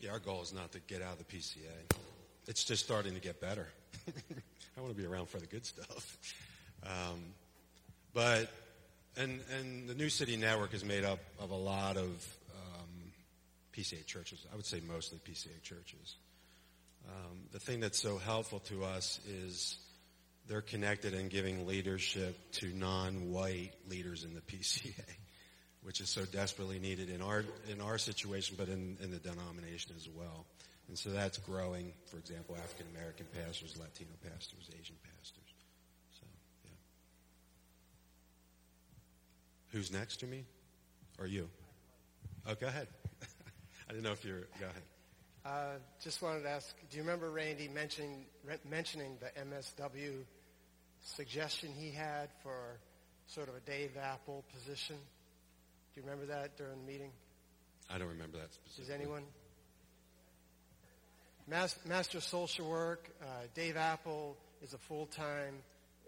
Yeah, 0.00 0.12
our 0.12 0.18
goal 0.18 0.40
is 0.40 0.54
not 0.54 0.72
to 0.72 0.80
get 0.88 1.02
out 1.02 1.12
of 1.12 1.18
the 1.18 1.28
PCA. 1.28 1.76
It's 2.48 2.64
just 2.64 2.82
starting 2.82 3.12
to 3.12 3.20
get 3.20 3.38
better. 3.38 3.68
I 4.08 4.80
want 4.80 4.96
to 4.96 4.98
be 4.98 5.06
around 5.06 5.28
for 5.28 5.36
the 5.36 5.46
good 5.46 5.66
stuff. 5.66 6.16
Um, 6.82 7.34
but 8.14 8.50
and 9.16 9.40
and 9.58 9.88
the 9.88 9.94
New 9.94 10.08
City 10.08 10.36
Network 10.36 10.74
is 10.74 10.84
made 10.84 11.04
up 11.04 11.20
of 11.38 11.50
a 11.50 11.56
lot 11.56 11.96
of 11.96 12.08
um, 12.54 13.12
PCA 13.74 14.04
churches. 14.06 14.44
I 14.52 14.56
would 14.56 14.66
say 14.66 14.80
mostly 14.86 15.18
PCA 15.18 15.62
churches. 15.62 16.16
Um, 17.08 17.38
the 17.52 17.58
thing 17.58 17.80
that's 17.80 17.98
so 17.98 18.18
helpful 18.18 18.60
to 18.60 18.84
us 18.84 19.20
is 19.26 19.78
they're 20.46 20.60
connected 20.60 21.14
and 21.14 21.30
giving 21.30 21.66
leadership 21.66 22.36
to 22.52 22.66
non-white 22.74 23.72
leaders 23.88 24.24
in 24.24 24.34
the 24.34 24.40
PCA, 24.40 24.92
which 25.82 26.00
is 26.00 26.10
so 26.10 26.24
desperately 26.24 26.78
needed 26.78 27.08
in 27.08 27.22
our 27.22 27.44
in 27.70 27.80
our 27.80 27.98
situation, 27.98 28.56
but 28.58 28.68
in, 28.68 28.96
in 29.00 29.10
the 29.10 29.18
denomination 29.18 29.92
as 29.96 30.08
well. 30.08 30.46
And 30.88 30.98
so 30.98 31.10
that's 31.10 31.38
growing. 31.38 31.92
For 32.06 32.18
example, 32.18 32.56
African 32.56 32.86
American 32.96 33.26
pastors, 33.32 33.76
Latino 33.78 34.10
pastors, 34.22 34.68
Asian 34.78 34.96
pastors. 35.04 35.54
So 36.18 36.26
yeah. 36.64 36.70
Who's 39.70 39.92
next 39.92 40.18
to 40.20 40.26
me? 40.26 40.44
Or 41.18 41.26
you? 41.26 41.48
Oh, 42.46 42.54
go 42.54 42.66
ahead. 42.66 42.88
I 43.88 43.92
didn't 43.92 44.04
know 44.04 44.12
if 44.12 44.24
you're. 44.24 44.40
Go 44.58 44.66
ahead. 44.66 44.82
Uh, 45.44 45.78
just 46.02 46.20
wanted 46.20 46.42
to 46.42 46.50
ask, 46.50 46.74
do 46.90 46.96
you 46.96 47.02
remember 47.02 47.30
Randy 47.30 47.68
mentioning, 47.68 48.26
re- 48.46 48.58
mentioning 48.68 49.16
the 49.20 49.30
MSW 49.40 50.24
suggestion 51.02 51.70
he 51.74 51.90
had 51.90 52.28
for 52.42 52.78
sort 53.26 53.48
of 53.48 53.54
a 53.54 53.60
Dave 53.60 53.92
Apple 54.00 54.44
position? 54.52 54.96
Do 55.94 56.00
you 56.00 56.06
remember 56.06 56.26
that 56.26 56.56
during 56.56 56.78
the 56.84 56.92
meeting? 56.92 57.10
I 57.88 57.98
don't 57.98 58.08
remember 58.08 58.38
that 58.38 58.52
specifically. 58.52 58.84
Does 58.84 58.94
anyone? 59.02 59.22
Mas- 61.48 61.78
Master 61.86 62.20
social 62.20 62.68
work, 62.68 63.08
uh, 63.22 63.24
Dave 63.54 63.76
Apple 63.76 64.36
is 64.62 64.74
a 64.74 64.78
full-time 64.78 65.54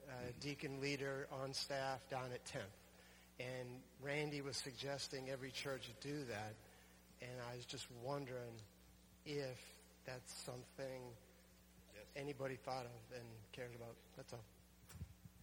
uh, 0.09 0.13
deacon 0.41 0.81
leader 0.81 1.27
on 1.43 1.55
staff 1.55 2.07
down 2.11 2.27
at 2.35 2.45
10th. 2.45 2.61
And 3.43 3.69
Randy 4.03 4.41
was 4.41 4.57
suggesting 4.57 5.31
every 5.31 5.51
church 5.51 5.91
do 6.01 6.25
that. 6.29 6.55
And 7.21 7.31
I 7.53 7.57
was 7.57 7.65
just 7.65 7.87
wondering 8.03 8.55
if 9.27 9.59
that's 10.07 10.33
something 10.45 11.03
anybody 12.17 12.57
thought 12.57 12.85
of 12.85 13.17
and 13.17 13.25
cared 13.53 13.75
about. 13.75 13.95
That's 14.17 14.33
all. 14.33 14.45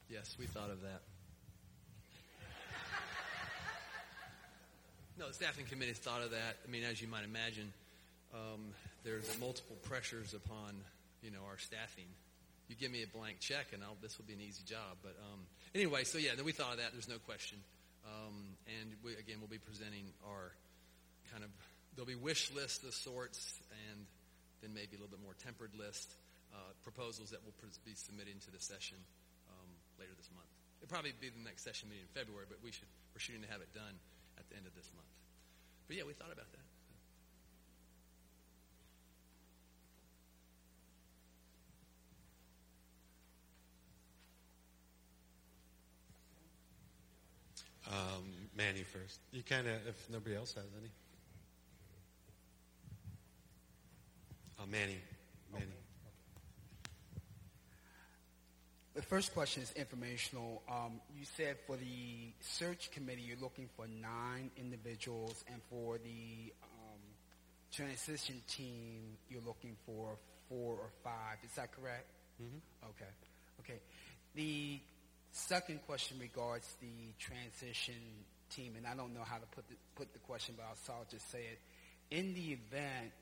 Yes, 0.09 0.35
we 0.39 0.45
thought 0.45 0.69
of 0.69 0.81
that. 0.81 1.01
No, 5.17 5.27
the 5.27 5.33
staffing 5.33 5.65
committee 5.65 5.93
thought 5.93 6.21
of 6.21 6.31
that. 6.31 6.55
I 6.65 6.71
mean, 6.71 6.83
as 6.83 7.01
you 7.01 7.07
might 7.07 7.25
imagine, 7.25 7.73
um, 8.33 8.71
there's 9.03 9.27
multiple 9.39 9.75
pressures 9.83 10.33
upon 10.33 10.75
you 11.21 11.31
know 11.31 11.39
our 11.49 11.57
staffing. 11.57 12.07
You 12.69 12.75
give 12.75 12.91
me 12.91 13.03
a 13.03 13.07
blank 13.07 13.39
check, 13.39 13.67
and 13.73 13.83
I'll, 13.83 13.97
this 14.01 14.17
will 14.17 14.25
be 14.25 14.33
an 14.33 14.41
easy 14.41 14.63
job. 14.63 14.97
But 15.01 15.15
um, 15.33 15.39
anyway, 15.75 16.03
so 16.05 16.17
yeah, 16.19 16.31
we 16.45 16.51
thought 16.51 16.71
of 16.73 16.77
that. 16.77 16.93
There's 16.93 17.09
no 17.09 17.17
question. 17.25 17.57
Um, 18.09 18.57
and 18.65 18.97
we, 19.05 19.13
again, 19.13 19.37
we'll 19.37 19.51
be 19.51 19.61
presenting 19.61 20.09
our 20.25 20.51
kind 21.29 21.45
of 21.45 21.53
there'll 21.93 22.09
be 22.09 22.17
wish 22.17 22.49
lists 22.53 22.81
of 22.81 22.93
sorts, 22.93 23.61
and 23.91 24.05
then 24.61 24.73
maybe 24.73 24.97
a 24.97 24.99
little 25.01 25.13
bit 25.13 25.21
more 25.21 25.37
tempered 25.37 25.71
list 25.77 26.09
uh, 26.53 26.73
proposals 26.81 27.29
that 27.29 27.39
we'll 27.45 27.55
be 27.85 27.93
submitted 27.93 28.41
to 28.41 28.51
the 28.51 28.61
session 28.61 28.97
um, 29.49 29.69
later 30.01 30.13
this 30.17 30.29
month. 30.33 30.49
It'll 30.81 30.89
probably 30.89 31.13
be 31.19 31.29
the 31.29 31.43
next 31.43 31.61
session 31.67 31.89
meeting 31.89 32.07
in 32.07 32.13
February, 32.15 32.47
but 32.49 32.57
we 32.63 32.71
should 32.71 32.89
we're 33.13 33.21
shooting 33.21 33.43
to 33.45 33.51
have 33.51 33.61
it 33.61 33.69
done 33.73 33.95
at 34.37 34.47
the 34.49 34.55
end 34.57 34.65
of 34.65 34.73
this 34.73 34.89
month. 34.95 35.11
But 35.85 35.97
yeah, 35.97 36.05
we 36.05 36.13
thought 36.13 36.33
about 36.33 36.49
that. 36.55 36.68
Um, 47.89 48.23
Manny 48.55 48.83
first. 48.83 49.19
You 49.31 49.41
kind 49.41 49.67
of, 49.67 49.75
if 49.87 50.09
nobody 50.11 50.35
else 50.35 50.53
has 50.53 50.65
any. 50.79 50.89
Uh, 54.59 54.67
Manny. 54.69 54.97
Manny. 55.51 55.65
The 58.93 59.01
first 59.01 59.33
question 59.33 59.63
is 59.63 59.71
informational. 59.71 60.61
Um, 60.69 60.99
you 61.17 61.25
said 61.25 61.57
for 61.65 61.77
the 61.77 62.33
search 62.41 62.91
committee, 62.91 63.21
you're 63.21 63.37
looking 63.41 63.69
for 63.75 63.87
nine 63.87 64.51
individuals, 64.57 65.43
and 65.47 65.61
for 65.69 65.97
the 65.97 66.53
um, 66.61 66.99
transition 67.71 68.41
team, 68.47 69.17
you're 69.29 69.41
looking 69.47 69.75
for 69.85 70.17
four 70.49 70.73
or 70.73 70.89
five. 71.03 71.37
Is 71.43 71.55
that 71.55 71.71
correct? 71.71 72.05
Mm-hmm. 72.41 72.89
Okay. 72.89 73.11
Okay. 73.61 73.79
The 74.35 74.79
second 75.31 75.81
question 75.85 76.17
regards 76.19 76.67
the 76.81 77.13
transition 77.19 77.93
team, 78.49 78.73
and 78.77 78.87
I 78.87 78.95
don't 78.95 79.13
know 79.13 79.23
how 79.23 79.37
to 79.37 79.45
put 79.47 79.67
the, 79.67 79.75
put 79.95 80.13
the 80.13 80.19
question, 80.19 80.55
but 80.57 80.63
I'll, 80.63 80.95
I'll 80.95 81.07
just 81.09 81.29
say 81.31 81.39
it. 81.39 81.59
In 82.15 82.33
the 82.33 82.53
event 82.53 83.13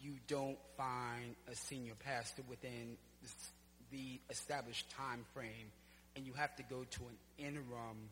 you 0.00 0.14
don't 0.28 0.58
find 0.76 1.34
a 1.50 1.54
senior 1.54 1.94
pastor 1.98 2.42
within 2.48 2.96
the, 3.22 3.28
the 3.90 4.20
established 4.30 4.90
time 4.90 5.24
frame, 5.34 5.70
and 6.14 6.26
you 6.26 6.32
have 6.34 6.54
to 6.56 6.62
go 6.62 6.84
to 6.84 7.00
an 7.08 7.16
interim 7.38 8.10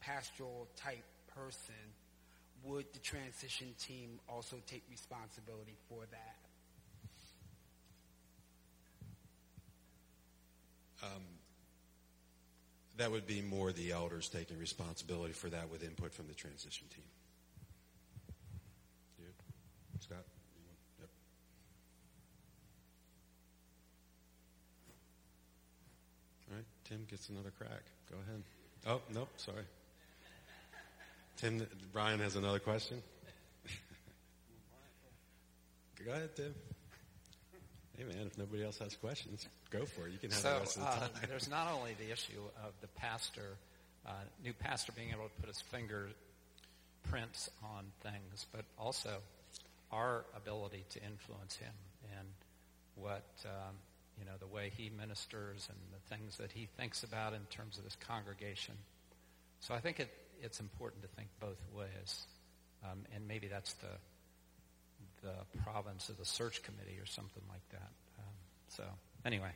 pastoral 0.00 0.68
type 0.76 1.04
person, 1.34 1.74
would 2.64 2.86
the 2.92 2.98
transition 3.00 3.74
team 3.78 4.20
also 4.28 4.56
take 4.66 4.82
responsibility 4.90 5.76
for 5.88 6.00
that? 6.10 6.36
Um, 11.02 11.22
that 12.96 13.10
would 13.10 13.26
be 13.26 13.42
more 13.42 13.72
the 13.72 13.92
elders 13.92 14.28
taking 14.28 14.58
responsibility 14.58 15.32
for 15.32 15.48
that 15.50 15.70
with 15.70 15.82
input 15.82 16.12
from 16.12 16.28
the 16.28 16.34
transition 16.34 16.86
team. 16.94 17.04
You, 19.18 19.26
Scott? 20.00 20.18
Yep. 21.00 21.08
All 26.50 26.56
right, 26.56 26.64
Tim 26.84 27.04
gets 27.10 27.28
another 27.28 27.52
crack. 27.58 27.82
Go 28.10 28.16
ahead. 28.28 28.42
Oh, 28.86 29.00
nope, 29.12 29.28
sorry. 29.38 29.64
Tim, 31.36 31.66
Brian 31.92 32.20
has 32.20 32.36
another 32.36 32.60
question. 32.60 33.02
Go 36.04 36.12
ahead, 36.12 36.36
Tim. 36.36 36.54
Hey, 37.96 38.04
man, 38.04 38.26
if 38.26 38.38
nobody 38.38 38.64
else 38.64 38.78
has 38.78 38.94
questions, 38.96 39.48
go 39.74 39.84
for 39.84 40.06
it. 40.06 40.12
You 40.12 40.18
can 40.18 40.30
have 40.30 40.40
so, 40.40 40.52
the 40.52 40.60
rest 40.60 40.76
of 40.78 40.82
the 40.82 40.88
uh, 40.88 41.26
there's 41.28 41.50
not 41.50 41.68
only 41.72 41.94
the 41.98 42.12
issue 42.12 42.40
of 42.64 42.72
the 42.80 42.88
pastor, 42.88 43.56
uh, 44.06 44.12
new 44.42 44.52
pastor 44.52 44.92
being 44.92 45.10
able 45.10 45.24
to 45.24 45.40
put 45.40 45.48
his 45.48 45.60
fingerprints 45.60 47.50
on 47.62 47.84
things, 48.02 48.46
but 48.52 48.64
also 48.78 49.10
our 49.92 50.24
ability 50.36 50.84
to 50.90 51.02
influence 51.02 51.56
him 51.56 51.72
and 52.18 52.28
what, 52.96 53.24
um, 53.44 53.74
you 54.18 54.24
know, 54.24 54.32
the 54.38 54.46
way 54.46 54.70
he 54.76 54.90
ministers 54.90 55.68
and 55.68 55.78
the 55.92 56.14
things 56.14 56.36
that 56.38 56.52
he 56.52 56.68
thinks 56.76 57.02
about 57.02 57.32
in 57.32 57.42
terms 57.50 57.78
of 57.78 57.84
his 57.84 57.96
congregation. 57.96 58.74
So 59.60 59.74
I 59.74 59.80
think 59.80 60.00
it, 60.00 60.10
it's 60.42 60.60
important 60.60 61.02
to 61.02 61.08
think 61.08 61.28
both 61.40 61.60
ways. 61.74 62.26
Um, 62.84 63.00
and 63.14 63.26
maybe 63.26 63.48
that's 63.48 63.72
the 63.74 63.88
the 65.22 65.58
province 65.62 66.10
of 66.10 66.18
the 66.18 66.24
search 66.24 66.62
committee 66.62 66.98
or 67.00 67.06
something 67.06 67.42
like 67.48 67.66
that. 67.70 67.90
Um, 68.18 68.34
so 68.68 68.84
anyway, 69.24 69.50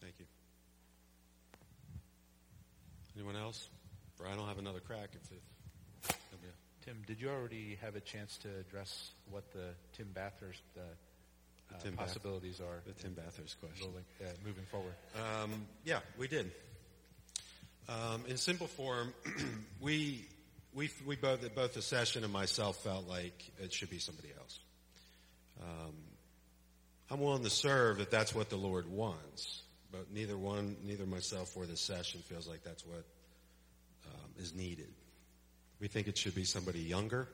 Thank 0.00 0.14
you. 0.18 0.24
Anyone 3.16 3.36
else? 3.36 3.68
Brian 4.16 4.38
will 4.38 4.46
have 4.46 4.58
another 4.58 4.80
crack 4.80 5.10
if, 5.14 5.30
if 5.30 6.16
nobody 6.32 6.50
Tim, 6.84 7.02
did 7.06 7.20
you 7.20 7.28
already 7.28 7.78
have 7.82 7.94
a 7.94 8.00
chance 8.00 8.38
to 8.38 8.48
address 8.58 9.10
what 9.30 9.52
the 9.52 9.74
Tim 9.92 10.08
Bathurst 10.14 10.62
uh, 10.76 10.80
uh, 10.80 11.78
Tim 11.78 11.94
Bath- 11.94 12.06
possibilities 12.06 12.60
are? 12.60 12.82
the 12.86 12.92
Tim 12.92 13.12
Bathurst 13.12 13.60
question. 13.60 13.86
Rolling, 13.86 14.04
uh, 14.22 14.32
moving 14.44 14.64
forward. 14.64 14.94
Um, 15.14 15.66
yeah, 15.84 16.00
we 16.18 16.26
did. 16.26 16.50
Um, 17.88 18.24
in 18.28 18.38
simple 18.38 18.66
form, 18.66 19.12
we 19.80 20.26
we 20.74 20.90
we 21.06 21.16
both 21.16 21.54
both 21.54 21.74
the 21.74 21.82
session 21.82 22.24
and 22.24 22.32
myself 22.32 22.82
felt 22.82 23.06
like 23.06 23.52
it 23.58 23.72
should 23.74 23.90
be 23.90 23.98
somebody 23.98 24.28
else. 24.38 24.58
Um, 25.60 25.94
I'm 27.10 27.20
willing 27.20 27.42
to 27.42 27.50
serve 27.50 28.00
if 28.00 28.10
that's 28.10 28.34
what 28.34 28.50
the 28.50 28.56
Lord 28.56 28.88
wants, 28.88 29.62
but 29.90 30.12
neither 30.12 30.38
one, 30.38 30.76
neither 30.84 31.06
myself 31.06 31.56
or 31.56 31.66
the 31.66 31.76
session 31.76 32.20
feels 32.20 32.46
like 32.46 32.62
that's 32.62 32.86
what 32.86 33.04
um, 34.06 34.30
is 34.38 34.54
needed. 34.54 34.92
We 35.80 35.88
think 35.88 36.06
it 36.06 36.16
should 36.16 36.34
be 36.34 36.44
somebody 36.44 36.78
younger 36.80 37.26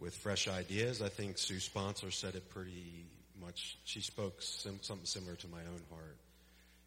with 0.00 0.14
fresh 0.14 0.48
ideas. 0.48 1.02
I 1.02 1.10
think 1.10 1.36
Sue 1.36 1.60
Sponsor 1.60 2.10
said 2.10 2.34
it 2.34 2.48
pretty 2.48 3.04
much. 3.40 3.78
She 3.84 4.00
spoke 4.00 4.40
sim- 4.40 4.78
something 4.80 5.06
similar 5.06 5.34
to 5.36 5.48
my 5.48 5.60
own 5.60 5.82
heart. 5.90 6.16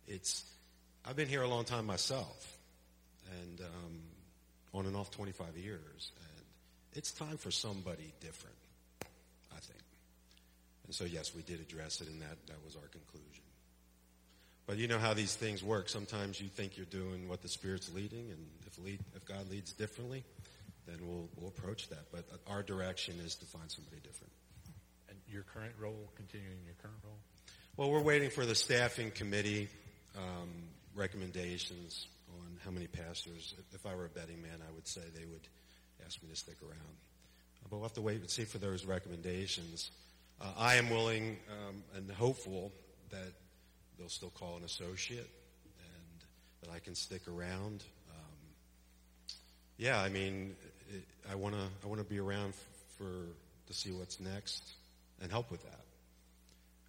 It's 0.07 0.43
I've 1.05 1.15
been 1.15 1.29
here 1.29 1.43
a 1.43 1.47
long 1.47 1.65
time 1.65 1.85
myself, 1.85 2.57
and 3.41 3.61
um, 3.61 3.99
on 4.73 4.85
and 4.87 4.95
off 4.95 5.11
25 5.11 5.55
years, 5.57 6.11
and 6.19 6.45
it's 6.93 7.11
time 7.11 7.37
for 7.37 7.51
somebody 7.51 8.11
different. 8.21 8.55
And 10.87 10.95
so 10.95 11.03
yes, 11.03 11.35
we 11.35 11.43
did 11.43 11.59
address 11.59 12.01
it, 12.01 12.07
and 12.07 12.21
that 12.21 12.37
that 12.47 12.63
was 12.65 12.75
our 12.75 12.87
conclusion. 12.87 13.43
But 14.65 14.77
you 14.77 14.87
know 14.87 14.99
how 14.99 15.13
these 15.13 15.35
things 15.35 15.63
work. 15.63 15.87
Sometimes 15.87 16.41
you 16.41 16.49
think 16.49 16.75
you're 16.75 16.85
doing 16.85 17.29
what 17.29 17.41
the 17.41 17.47
Spirit's 17.47 17.93
leading, 17.93 18.31
and 18.31 18.47
if 18.65 18.77
lead, 18.79 18.99
if 19.15 19.25
God 19.25 19.49
leads 19.49 19.71
differently, 19.71 20.23
then 20.85 20.97
we'll 21.01 21.29
we'll 21.37 21.49
approach 21.49 21.89
that. 21.89 22.11
But 22.11 22.25
our 22.47 22.63
direction 22.63 23.15
is 23.23 23.35
to 23.35 23.45
find 23.45 23.69
somebody 23.69 23.97
different. 24.01 24.33
And 25.09 25.17
your 25.27 25.43
current 25.43 25.73
role, 25.79 26.09
continuing 26.15 26.63
your 26.65 26.75
current 26.81 26.99
role? 27.03 27.19
Well, 27.77 27.91
we're 27.91 28.01
waiting 28.01 28.29
for 28.29 28.45
the 28.45 28.55
staffing 28.55 29.11
committee 29.11 29.69
um, 30.17 30.49
recommendations 30.95 32.07
on 32.29 32.57
how 32.65 32.71
many 32.71 32.87
pastors. 32.87 33.53
If 33.73 33.85
I 33.85 33.93
were 33.95 34.05
a 34.05 34.09
betting 34.09 34.41
man, 34.41 34.59
I 34.67 34.73
would 34.73 34.87
say 34.87 35.01
they 35.13 35.25
would 35.25 35.47
ask 36.05 36.21
me 36.23 36.29
to 36.29 36.35
stick 36.35 36.57
around. 36.63 36.97
But 37.69 37.77
we'll 37.77 37.83
have 37.83 37.93
to 37.93 38.01
wait 38.01 38.21
and 38.21 38.29
see 38.29 38.45
for 38.45 38.57
those 38.57 38.85
recommendations. 38.85 39.91
Uh, 40.39 40.45
I 40.57 40.75
am 40.75 40.89
willing 40.89 41.37
um, 41.49 41.83
and 41.95 42.11
hopeful 42.11 42.71
that 43.09 43.33
they'll 43.97 44.09
still 44.09 44.29
call 44.29 44.57
an 44.57 44.63
associate 44.63 45.29
and 45.79 46.23
that 46.61 46.69
I 46.71 46.79
can 46.79 46.93
stick 46.95 47.27
around. 47.27 47.83
Um, 48.09 48.37
yeah, 49.77 49.99
I 49.99 50.09
mean, 50.09 50.55
it, 50.93 51.03
I 51.31 51.35
want 51.35 51.55
to 51.55 51.67
I 51.83 51.87
want 51.87 51.99
to 51.99 52.07
be 52.07 52.19
around 52.19 52.53
for 52.97 53.27
to 53.67 53.73
see 53.73 53.91
what's 53.91 54.19
next 54.19 54.63
and 55.21 55.31
help 55.31 55.51
with 55.51 55.63
that 55.63 55.85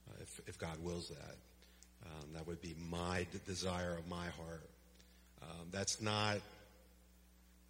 uh, 0.08 0.14
if, 0.20 0.40
if 0.46 0.58
God 0.58 0.82
wills 0.82 1.08
that. 1.08 1.36
Um, 2.04 2.28
that 2.34 2.46
would 2.46 2.60
be 2.60 2.74
my 2.88 3.26
d- 3.32 3.40
desire 3.46 3.96
of 3.96 4.08
my 4.08 4.26
heart. 4.26 4.68
Um, 5.42 5.66
that's 5.70 6.00
not. 6.00 6.36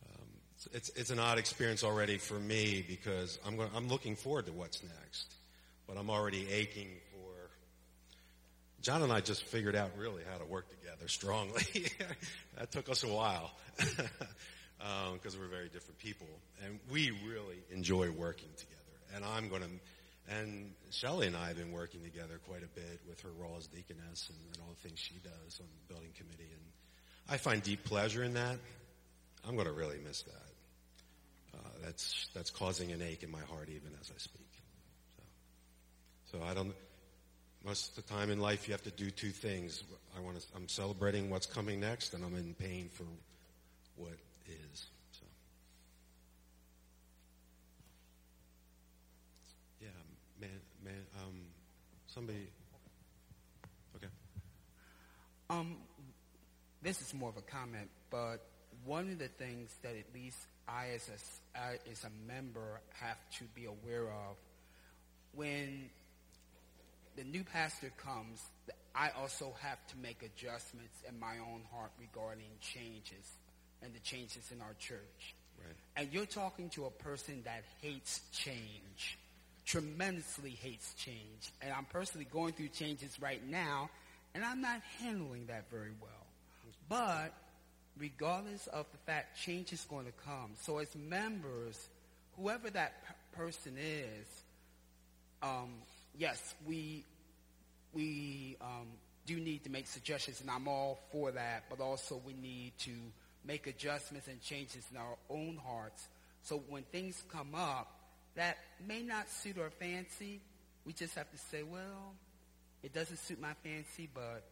Um, 0.04 0.26
it's 0.72 0.90
it's 0.90 1.10
an 1.10 1.18
odd 1.18 1.38
experience 1.38 1.82
already 1.84 2.18
for 2.18 2.38
me 2.38 2.84
because 2.86 3.38
I'm 3.46 3.56
going, 3.56 3.70
I'm 3.74 3.88
looking 3.88 4.16
forward 4.16 4.46
to 4.46 4.52
what's 4.52 4.82
next, 4.82 5.32
but 5.88 5.96
I'm 5.96 6.10
already 6.10 6.48
aching 6.48 6.88
for. 7.10 7.50
John 8.82 9.02
and 9.02 9.12
I 9.12 9.20
just 9.20 9.42
figured 9.44 9.74
out 9.74 9.90
really 9.98 10.22
how 10.30 10.38
to 10.38 10.44
work 10.44 10.66
together 10.68 11.08
strongly. 11.08 11.64
that 12.58 12.70
took 12.70 12.88
us 12.88 13.02
a 13.02 13.08
while 13.08 13.50
because 15.14 15.36
we're 15.36 15.48
very 15.48 15.68
different 15.68 15.98
people, 15.98 16.28
and 16.64 16.78
we 16.90 17.10
really 17.26 17.58
enjoy 17.70 18.10
working 18.10 18.50
together. 18.56 18.76
And 19.16 19.24
I'm 19.24 19.48
going 19.48 19.62
to 19.62 19.68
and 20.30 20.72
Shelley 20.90 21.26
and 21.26 21.36
I 21.36 21.48
have 21.48 21.56
been 21.56 21.72
working 21.72 22.02
together 22.02 22.38
quite 22.46 22.62
a 22.62 22.68
bit 22.68 23.00
with 23.08 23.20
her 23.22 23.30
role 23.40 23.56
as 23.58 23.66
deaconess 23.66 24.28
and, 24.28 24.38
and 24.52 24.62
all 24.62 24.74
the 24.74 24.88
things 24.88 24.98
she 24.98 25.14
does 25.24 25.60
on 25.60 25.66
the 25.66 25.94
building 25.94 26.10
committee. 26.16 26.50
And 26.52 26.62
I 27.30 27.38
find 27.38 27.62
deep 27.62 27.84
pleasure 27.84 28.22
in 28.22 28.34
that. 28.34 28.58
I'm 29.46 29.54
going 29.54 29.66
to 29.66 29.72
really 29.72 29.98
miss 30.04 30.22
that. 30.22 31.58
Uh, 31.58 31.68
that's 31.82 32.28
that's 32.34 32.50
causing 32.50 32.92
an 32.92 33.00
ache 33.00 33.22
in 33.22 33.30
my 33.30 33.40
heart 33.40 33.68
even 33.70 33.90
as 34.00 34.10
I 34.14 34.18
speak. 34.18 34.48
So, 36.32 36.42
I 36.42 36.54
don't. 36.54 36.74
Most 37.64 37.90
of 37.90 38.06
the 38.06 38.12
time 38.12 38.30
in 38.30 38.38
life, 38.38 38.68
you 38.68 38.72
have 38.72 38.82
to 38.82 38.90
do 38.90 39.10
two 39.10 39.30
things. 39.30 39.82
I 40.16 40.20
want 40.20 40.40
to. 40.40 40.46
I'm 40.54 40.68
celebrating 40.68 41.30
what's 41.30 41.46
coming 41.46 41.80
next, 41.80 42.14
and 42.14 42.24
I'm 42.24 42.36
in 42.36 42.54
pain 42.54 42.88
for 42.92 43.04
what 43.96 44.12
is. 44.48 44.86
So. 45.12 45.26
Yeah, 49.80 49.88
man, 50.40 50.60
man, 50.84 51.06
um, 51.22 51.40
somebody. 52.06 52.48
Okay. 53.96 54.08
Um, 55.50 55.76
this 56.82 57.00
is 57.00 57.14
more 57.14 57.30
of 57.30 57.36
a 57.36 57.42
comment, 57.42 57.88
but 58.10 58.44
one 58.84 59.10
of 59.10 59.18
the 59.18 59.28
things 59.28 59.74
that 59.82 59.96
at 59.96 60.14
least 60.14 60.38
I, 60.68 60.88
as 60.94 61.08
a, 61.08 61.58
I, 61.58 61.78
as 61.90 62.04
a 62.04 62.10
member, 62.30 62.80
have 63.00 63.18
to 63.38 63.44
be 63.54 63.64
aware 63.64 64.04
of 64.04 64.36
when 65.34 65.90
the 67.18 67.24
new 67.24 67.42
pastor 67.42 67.90
comes, 67.96 68.40
I 68.94 69.10
also 69.20 69.52
have 69.60 69.84
to 69.88 69.96
make 69.98 70.22
adjustments 70.22 71.02
in 71.08 71.18
my 71.18 71.34
own 71.38 71.62
heart 71.72 71.90
regarding 71.98 72.46
changes 72.60 73.26
and 73.82 73.92
the 73.92 73.98
changes 74.00 74.52
in 74.52 74.60
our 74.60 74.74
church. 74.78 75.34
Right. 75.58 75.74
And 75.96 76.12
you're 76.12 76.26
talking 76.26 76.68
to 76.70 76.84
a 76.84 76.90
person 76.90 77.42
that 77.44 77.64
hates 77.82 78.20
change, 78.32 79.18
tremendously 79.66 80.50
hates 80.50 80.94
change. 80.94 81.50
And 81.60 81.72
I'm 81.72 81.86
personally 81.86 82.26
going 82.32 82.52
through 82.52 82.68
changes 82.68 83.20
right 83.20 83.44
now, 83.48 83.90
and 84.34 84.44
I'm 84.44 84.60
not 84.60 84.80
handling 85.00 85.46
that 85.46 85.68
very 85.72 85.94
well. 86.00 86.10
But 86.88 87.34
regardless 87.98 88.68
of 88.68 88.86
the 88.92 88.98
fact 88.98 89.40
change 89.40 89.72
is 89.72 89.84
going 89.90 90.06
to 90.06 90.12
come, 90.24 90.52
so 90.62 90.78
as 90.78 90.94
members, 90.94 91.88
whoever 92.36 92.70
that 92.70 92.92
p- 93.04 93.36
person 93.36 93.72
is, 93.76 94.26
um, 95.42 95.70
yes, 96.16 96.54
we 96.66 97.04
we 97.92 98.56
um, 98.60 98.86
do 99.26 99.38
need 99.38 99.64
to 99.64 99.70
make 99.70 99.86
suggestions, 99.86 100.40
and 100.40 100.50
I'm 100.50 100.68
all 100.68 100.98
for 101.12 101.32
that. 101.32 101.64
But 101.68 101.80
also, 101.80 102.20
we 102.24 102.34
need 102.34 102.72
to 102.80 102.92
make 103.44 103.66
adjustments 103.66 104.28
and 104.28 104.40
changes 104.42 104.84
in 104.90 104.96
our 104.96 105.16
own 105.30 105.58
hearts. 105.64 106.08
So 106.42 106.62
when 106.68 106.82
things 106.84 107.22
come 107.30 107.54
up 107.54 107.92
that 108.38 108.56
may 108.86 109.02
not 109.02 109.28
suit 109.28 109.58
our 109.58 109.70
fancy, 109.70 110.40
we 110.84 110.92
just 110.92 111.14
have 111.16 111.30
to 111.32 111.38
say, 111.50 111.64
well, 111.64 112.14
it 112.82 112.94
doesn't 112.94 113.18
suit 113.18 113.40
my 113.40 113.54
fancy, 113.64 114.08
but 114.14 114.44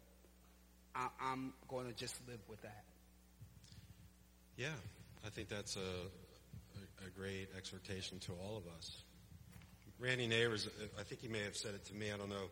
I, 0.95 1.09
am 1.33 1.53
going 1.69 1.87
to 1.87 1.93
just 1.93 2.17
live 2.27 2.41
with 2.49 2.61
that. 2.63 2.83
Yeah, 4.57 4.75
I 5.25 5.29
think 5.29 5.49
that's 5.49 5.77
a, 5.77 5.81
a, 5.81 7.07
a 7.07 7.11
great 7.17 7.49
exhortation 7.57 8.19
to 8.21 8.33
all 8.33 8.57
of 8.57 8.65
us. 8.77 9.03
Randy 9.99 10.27
Nabors, 10.27 10.69
I 10.99 11.03
think 11.05 11.23
he 11.23 11.29
may 11.29 11.43
have 11.43 11.57
said 11.57 11.75
it 11.75 11.85
to 11.87 11.95
me. 11.95 12.13
I 12.13 12.19
don't 12.19 12.29
know. 12.29 12.51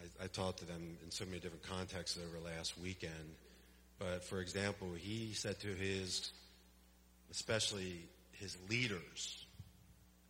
I, 0.00 0.24
I 0.24 0.26
talked 0.28 0.60
to 0.60 0.64
them 0.64 0.96
in 1.04 1.10
so 1.10 1.24
many 1.26 1.38
different 1.38 1.68
contexts 1.68 2.18
over 2.18 2.42
last 2.44 2.78
weekend. 2.78 3.12
But 3.98 4.24
for 4.24 4.40
example, 4.40 4.88
he 4.96 5.34
said 5.34 5.60
to 5.60 5.68
his, 5.68 6.32
especially 7.30 8.08
his 8.32 8.56
leaders, 8.70 9.44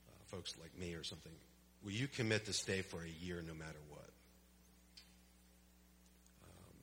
uh, 0.09 0.37
folks 0.37 0.55
like 0.61 0.76
me 0.79 0.95
or 0.95 1.05
something, 1.05 1.33
will 1.85 1.93
you 1.93 2.09
commit 2.09 2.47
to 2.47 2.53
stay 2.53 2.83
for 2.83 2.99
a 2.99 3.24
year 3.24 3.43
no 3.47 3.55
matter 3.55 3.79
what? 3.91 4.11
Um, 6.43 6.74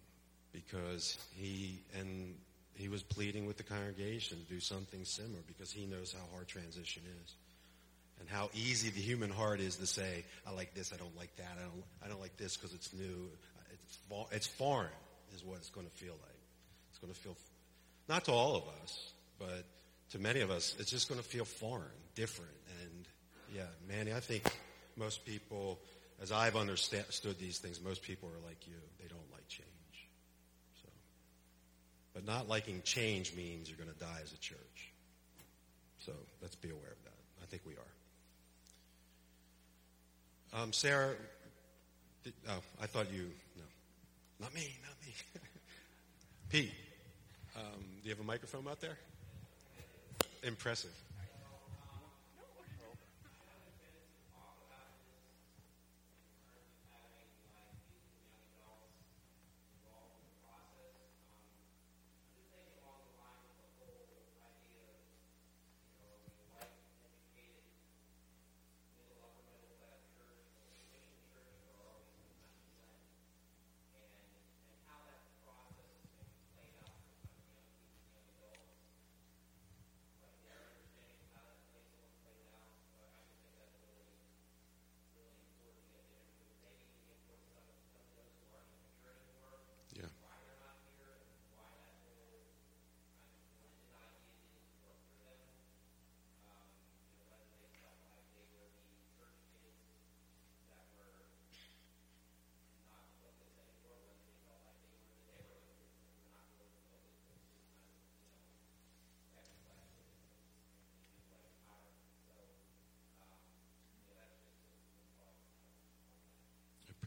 because 0.53 1.17
he, 1.35 1.81
and 1.99 2.35
he 2.75 2.87
was 2.87 3.03
pleading 3.03 3.45
with 3.45 3.57
the 3.57 3.63
congregation 3.63 4.37
to 4.37 4.53
do 4.53 4.61
something 4.61 5.03
similar 5.03 5.41
because 5.47 5.69
he 5.69 5.85
knows 5.85 6.13
how 6.13 6.23
hard 6.33 6.47
transition 6.47 7.03
is 7.23 7.35
and 8.19 8.29
how 8.29 8.49
easy 8.53 8.89
the 8.89 9.01
human 9.01 9.29
heart 9.29 9.59
is 9.59 9.75
to 9.77 9.85
say, 9.85 10.23
I 10.47 10.51
like 10.51 10.73
this, 10.73 10.93
I 10.93 10.97
don't 10.97 11.15
like 11.17 11.35
that, 11.35 11.57
I 11.59 11.63
don't, 11.63 11.83
I 12.03 12.07
don't 12.07 12.21
like 12.21 12.37
this 12.37 12.55
because 12.55 12.73
it's 12.73 12.93
new. 12.93 13.29
It's, 13.73 13.97
it's 14.31 14.47
foreign 14.47 14.89
is 15.35 15.43
what 15.43 15.57
it's 15.57 15.69
going 15.69 15.85
to 15.85 15.93
feel 15.93 16.13
like. 16.13 16.39
It's 16.89 16.99
going 16.99 17.13
to 17.13 17.19
feel, 17.19 17.35
not 18.07 18.25
to 18.25 18.31
all 18.31 18.55
of 18.55 18.63
us, 18.81 19.11
but 19.37 19.65
to 20.11 20.19
many 20.19 20.41
of 20.41 20.49
us, 20.49 20.75
it's 20.79 20.89
just 20.89 21.09
going 21.09 21.19
to 21.19 21.27
feel 21.27 21.45
foreign, 21.45 21.83
different. 22.15 22.51
And 22.81 23.07
yeah, 23.53 23.63
Manny, 23.87 24.13
I 24.13 24.19
think 24.19 24.43
most 24.95 25.25
people, 25.25 25.79
as 26.21 26.31
I've 26.31 26.55
understood 26.55 27.37
these 27.39 27.57
things, 27.57 27.81
most 27.81 28.01
people 28.01 28.29
are 28.29 28.47
like 28.47 28.65
you. 28.67 28.75
They 29.01 29.07
don't 29.07 29.31
like 29.33 29.47
change. 29.47 29.67
So, 30.81 30.89
but 32.13 32.25
not 32.25 32.47
liking 32.47 32.81
change 32.83 33.35
means 33.35 33.69
you're 33.69 33.77
going 33.77 33.93
to 33.93 33.99
die 33.99 34.19
as 34.23 34.31
a 34.31 34.37
church. 34.37 34.93
So 35.99 36.13
let's 36.41 36.55
be 36.55 36.69
aware 36.69 36.91
of 36.91 37.03
that. 37.03 37.43
I 37.43 37.45
think 37.47 37.63
we 37.65 37.73
are. 37.73 37.94
Um, 40.55 40.71
Sarah, 40.71 41.15
did, 42.23 42.33
oh, 42.47 42.61
I 42.81 42.85
thought 42.85 43.11
you, 43.11 43.29
no, 43.57 43.63
not 44.39 44.55
me, 44.55 44.73
not 44.83 44.95
me. 45.05 45.13
Pete, 46.49 46.71
um, 47.57 47.81
do 48.01 48.09
you 48.09 48.09
have 48.11 48.21
a 48.21 48.23
microphone 48.23 48.65
out 48.69 48.79
there? 48.79 48.97
Impressive. 50.43 50.93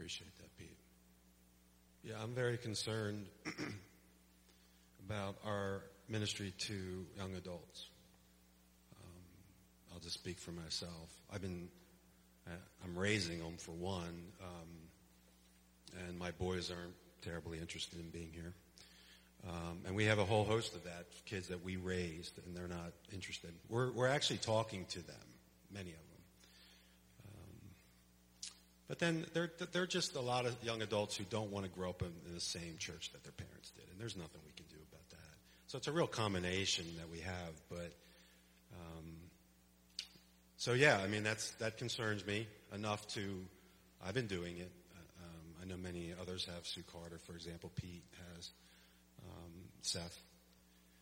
appreciate 0.08 0.34
that, 0.38 0.56
Pete. 0.56 0.78
Yeah, 2.08 2.14
I'm 2.22 2.32
very 2.32 2.56
concerned 2.56 3.26
about 5.06 5.36
our 5.44 5.82
ministry 6.08 6.54
to 6.56 7.04
young 7.18 7.34
adults. 7.34 7.90
Um, 8.96 9.12
I'll 9.92 10.00
just 10.00 10.14
speak 10.14 10.38
for 10.38 10.52
myself. 10.52 11.10
I've 11.30 11.42
been, 11.42 11.68
uh, 12.46 12.52
I'm 12.82 12.98
raising 12.98 13.40
them 13.40 13.58
for 13.58 13.72
one, 13.72 14.22
um, 14.42 16.06
and 16.08 16.18
my 16.18 16.30
boys 16.30 16.70
aren't 16.70 16.94
terribly 17.20 17.58
interested 17.58 18.00
in 18.00 18.08
being 18.08 18.30
here. 18.32 18.54
Um, 19.46 19.80
and 19.86 19.94
we 19.94 20.06
have 20.06 20.18
a 20.18 20.24
whole 20.24 20.44
host 20.44 20.74
of 20.74 20.84
that 20.84 21.08
kids 21.26 21.48
that 21.48 21.62
we 21.62 21.76
raised, 21.76 22.38
and 22.46 22.56
they're 22.56 22.68
not 22.68 22.92
interested. 23.12 23.52
We're 23.68 23.92
we're 23.92 24.08
actually 24.08 24.38
talking 24.38 24.86
to 24.86 25.06
them, 25.06 25.26
many 25.70 25.90
of 25.90 25.98
them. 25.98 26.07
But 28.88 28.98
then 28.98 29.26
there, 29.34 29.50
there 29.72 29.82
are 29.82 29.86
just 29.86 30.16
a 30.16 30.20
lot 30.20 30.46
of 30.46 30.56
young 30.64 30.80
adults 30.80 31.14
who 31.14 31.24
don't 31.24 31.50
want 31.50 31.66
to 31.66 31.70
grow 31.70 31.90
up 31.90 32.00
in, 32.00 32.10
in 32.26 32.34
the 32.34 32.40
same 32.40 32.76
church 32.78 33.12
that 33.12 33.22
their 33.22 33.32
parents 33.32 33.70
did, 33.70 33.84
and 33.90 34.00
there's 34.00 34.16
nothing 34.16 34.40
we 34.46 34.52
can 34.52 34.64
do 34.70 34.82
about 34.90 35.08
that. 35.10 35.36
So 35.66 35.76
it's 35.76 35.88
a 35.88 35.92
real 35.92 36.06
combination 36.06 36.86
that 36.96 37.10
we 37.10 37.20
have. 37.20 37.52
But 37.68 37.92
um, 38.72 39.04
so 40.56 40.72
yeah, 40.72 40.98
I 41.04 41.06
mean 41.06 41.22
that's 41.22 41.50
that 41.52 41.76
concerns 41.76 42.26
me 42.26 42.48
enough 42.74 43.06
to. 43.08 43.44
I've 44.06 44.14
been 44.14 44.26
doing 44.26 44.56
it. 44.56 44.72
Uh, 44.94 45.24
um, 45.24 45.62
I 45.62 45.66
know 45.66 45.76
many 45.76 46.14
others 46.18 46.46
have. 46.46 46.66
Sue 46.66 46.82
Carter, 46.90 47.18
for 47.18 47.34
example, 47.34 47.70
Pete 47.76 48.04
has. 48.34 48.50
Um, 49.22 49.52
Seth. 49.82 50.22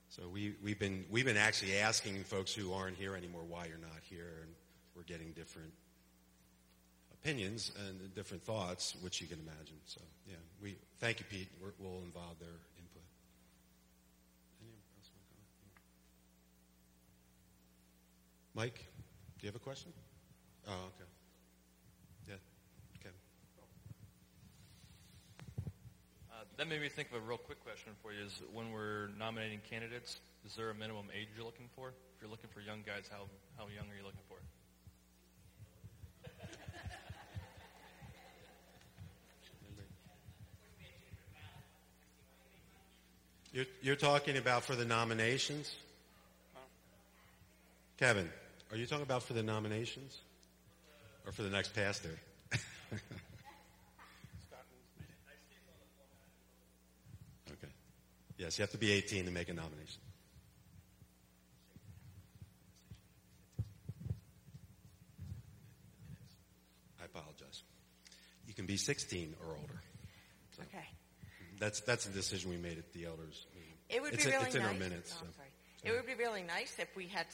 So 0.09 0.29
we, 0.29 0.55
we've 0.63 0.79
been 0.79 1.05
we've 1.11 1.25
been 1.25 1.37
actually 1.37 1.79
asking 1.79 2.25
folks 2.25 2.53
who 2.53 2.73
aren't 2.73 2.97
here 2.97 3.15
anymore 3.15 3.43
why 3.47 3.67
you're 3.67 3.79
not 3.79 4.01
here, 4.03 4.41
and 4.43 4.51
we're 4.97 5.03
getting 5.05 5.33
different 5.33 5.73
opinions 7.23 7.73
and 7.89 8.15
different 8.15 8.43
thoughts, 8.43 8.95
which 9.03 9.21
you 9.21 9.27
can 9.27 9.39
imagine. 9.41 9.77
So, 9.87 10.01
yeah, 10.27 10.37
we 10.63 10.77
thank 10.99 11.21
you, 11.21 11.27
Pete. 11.29 11.49
we 11.61 11.71
will 11.85 12.03
involve 12.05 12.39
their 12.39 12.49
input. 12.79 13.03
Mike, 18.55 18.87
do 19.39 19.47
you 19.47 19.49
have 19.49 19.57
a 19.57 19.59
question? 19.59 19.93
Oh, 20.67 20.73
okay. 20.73 21.05
Yeah, 22.27 22.35
Kevin. 23.03 23.19
Uh, 26.33 26.45
that 26.57 26.67
made 26.67 26.81
me 26.81 26.89
think 26.89 27.11
of 27.11 27.17
a 27.17 27.21
real 27.21 27.37
quick 27.37 27.63
question 27.63 27.93
for 28.03 28.13
you. 28.13 28.25
Is 28.25 28.41
when 28.55 28.73
we're 28.73 29.09
nominating 29.19 29.61
candidates, 29.69 30.21
is 30.47 30.57
there 30.57 30.71
a 30.71 30.75
minimum 30.75 31.07
age 31.13 31.29
you're 31.37 31.45
looking 31.45 31.69
for? 31.77 31.89
If 32.17 32.23
you're 32.23 32.31
looking 32.31 32.49
for 32.49 32.61
young 32.61 32.81
guys, 32.81 33.11
how 33.11 33.29
how 33.59 33.65
young 33.69 33.93
are 33.93 33.97
you 33.97 34.05
looking 34.05 34.25
for? 34.27 34.39
You're, 43.57 43.65
you're 43.81 43.97
talking 43.97 44.37
about 44.37 44.65
for 44.65 44.77
the 44.77 44.85
nominations? 44.85 45.75
Kevin, 47.97 48.29
are 48.71 48.77
you 48.77 48.85
talking 48.85 49.05
about 49.05 49.23
for 49.23 49.33
the 49.33 49.43
nominations? 49.43 50.19
Or 51.25 51.33
for 51.33 51.41
the 51.41 51.49
next 51.49 51.75
pastor? 51.75 52.11
okay. 52.53 53.01
Yes, 58.37 58.59
you 58.59 58.63
have 58.63 58.73
to 58.73 58.77
be 58.77 58.93
18 58.93 59.25
to 59.25 59.31
make 59.31 59.49
a 59.49 59.55
nomination. 59.55 60.03
I 67.01 67.07
apologize. 67.07 67.63
You 68.47 68.53
can 68.53 68.67
be 68.67 68.77
16 68.77 69.35
or 69.41 69.57
older. 69.57 69.81
So. 70.55 70.63
Okay. 70.65 70.85
That's 71.59 71.81
that's 71.81 72.07
a 72.07 72.11
decision 72.11 72.51
we 72.51 72.57
made 72.57 72.79
at 72.79 72.93
the 72.93 73.07
elders. 73.07 73.47
It 73.89 74.03
would 74.03 74.15
it's 74.15 74.25
be 74.25 74.31
a, 74.31 74.35
really 74.35 74.47
it's 74.47 74.55
in 74.55 74.63
nice. 74.63 74.73
our 74.73 74.79
minutes. 74.79 75.15
Oh, 75.17 75.25
so. 75.25 75.33
sorry. 75.37 75.49
It 75.85 75.93
would 75.93 76.07
be 76.07 76.21
really 76.21 76.43
nice 76.43 76.77
if 76.79 76.95
we 76.97 77.07
had 77.07 77.27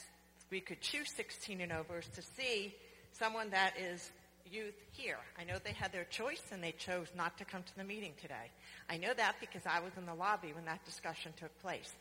we 0.51 0.59
could 0.59 0.81
choose 0.81 1.09
16 1.15 1.61
and 1.61 1.71
overs 1.71 2.07
to 2.15 2.21
see 2.21 2.75
someone 3.11 3.49
that 3.49 3.73
is 3.79 4.11
youth 4.51 4.75
here. 4.91 5.17
I 5.39 5.43
know 5.43 5.55
they 5.63 5.71
had 5.73 5.91
their 5.91 6.03
choice 6.03 6.43
and 6.51 6.63
they 6.63 6.73
chose 6.73 7.07
not 7.15 7.37
to 7.37 7.45
come 7.45 7.63
to 7.63 7.77
the 7.77 7.83
meeting 7.83 8.13
today. 8.21 8.51
I 8.89 8.97
know 8.97 9.13
that 9.13 9.35
because 9.39 9.63
I 9.65 9.79
was 9.79 9.91
in 9.97 10.05
the 10.05 10.13
lobby 10.13 10.53
when 10.53 10.65
that 10.65 10.85
discussion 10.85 11.33
took 11.39 11.57
place. 11.59 11.95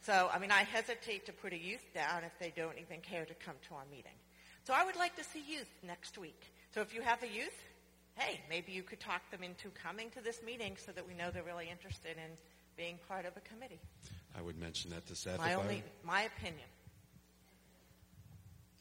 So, 0.00 0.30
I 0.32 0.38
mean, 0.38 0.52
I 0.52 0.62
hesitate 0.62 1.26
to 1.26 1.32
put 1.32 1.52
a 1.52 1.58
youth 1.58 1.84
down 1.94 2.22
if 2.24 2.32
they 2.38 2.52
don't 2.56 2.78
even 2.78 3.00
care 3.00 3.24
to 3.24 3.34
come 3.34 3.56
to 3.68 3.74
our 3.74 3.84
meeting. 3.90 4.16
So 4.64 4.72
I 4.74 4.84
would 4.84 4.96
like 4.96 5.16
to 5.16 5.24
see 5.24 5.42
youth 5.46 5.68
next 5.82 6.18
week. 6.18 6.40
So 6.72 6.80
if 6.80 6.94
you 6.94 7.02
have 7.02 7.22
a 7.22 7.28
youth, 7.28 7.64
hey, 8.18 8.40
maybe 8.50 8.72
you 8.72 8.82
could 8.82 9.00
talk 9.00 9.30
them 9.30 9.42
into 9.42 9.68
coming 9.70 10.10
to 10.10 10.20
this 10.22 10.42
meeting 10.44 10.76
so 10.84 10.92
that 10.92 11.06
we 11.06 11.14
know 11.14 11.30
they're 11.30 11.42
really 11.42 11.68
interested 11.70 12.16
in 12.16 12.30
being 12.76 12.98
part 13.08 13.24
of 13.24 13.36
a 13.36 13.40
committee. 13.40 13.80
I 14.36 14.42
would 14.42 14.58
mention 14.58 14.90
that 14.90 15.06
to 15.06 15.14
Seth. 15.14 15.38
My 15.38 15.52
if 15.52 15.58
I- 15.58 15.60
only, 15.60 15.82
my 16.04 16.22
opinion. 16.22 16.66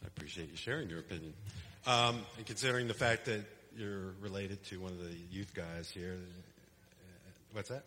I 0.03 0.07
appreciate 0.07 0.49
you 0.49 0.55
sharing 0.57 0.89
your 0.89 0.99
opinion. 0.99 1.33
Um, 1.85 2.19
and 2.37 2.45
considering 2.45 2.87
the 2.87 2.93
fact 2.93 3.25
that 3.25 3.45
you're 3.75 4.13
related 4.21 4.63
to 4.65 4.79
one 4.79 4.91
of 4.91 4.99
the 4.99 5.15
youth 5.31 5.53
guys 5.53 5.89
here, 5.89 6.15
uh, 6.15 7.29
what's 7.53 7.69
that? 7.69 7.83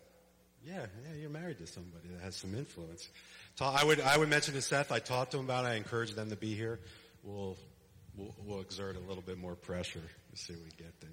Yeah, 0.65 0.87
yeah, 1.09 1.17
you're 1.19 1.31
married 1.31 1.59
to 1.59 1.67
somebody 1.67 2.09
that 2.15 2.23
has 2.23 2.37
some 2.37 2.55
influence. 2.55 3.09
Ta- 3.57 3.77
I 3.81 3.85
would, 3.85 4.01
I 4.01 4.17
would 4.19 4.29
mention 4.29 4.55
to 4.55 4.63
Seth. 4.63 4.93
I 4.93 4.99
talked 4.99 5.33
to 5.33 5.39
him 5.39 5.45
about 5.45 5.65
it. 5.65 5.69
I 5.69 5.75
encourage 5.75 6.13
them 6.15 6.31
to 6.31 6.37
be 6.37 6.55
here. 6.55 6.79
We'll, 7.25 7.57
we'll, 8.17 8.35
we'll 8.45 8.61
exert 8.61 8.97
a 8.97 9.01
little 9.01 9.23
bit 9.23 9.39
more 9.39 9.55
pressure 9.55 10.01
to 10.01 10.37
see 10.37 10.53
what 10.53 10.65
we 10.65 10.71
get. 10.77 10.93
Then. 11.01 11.11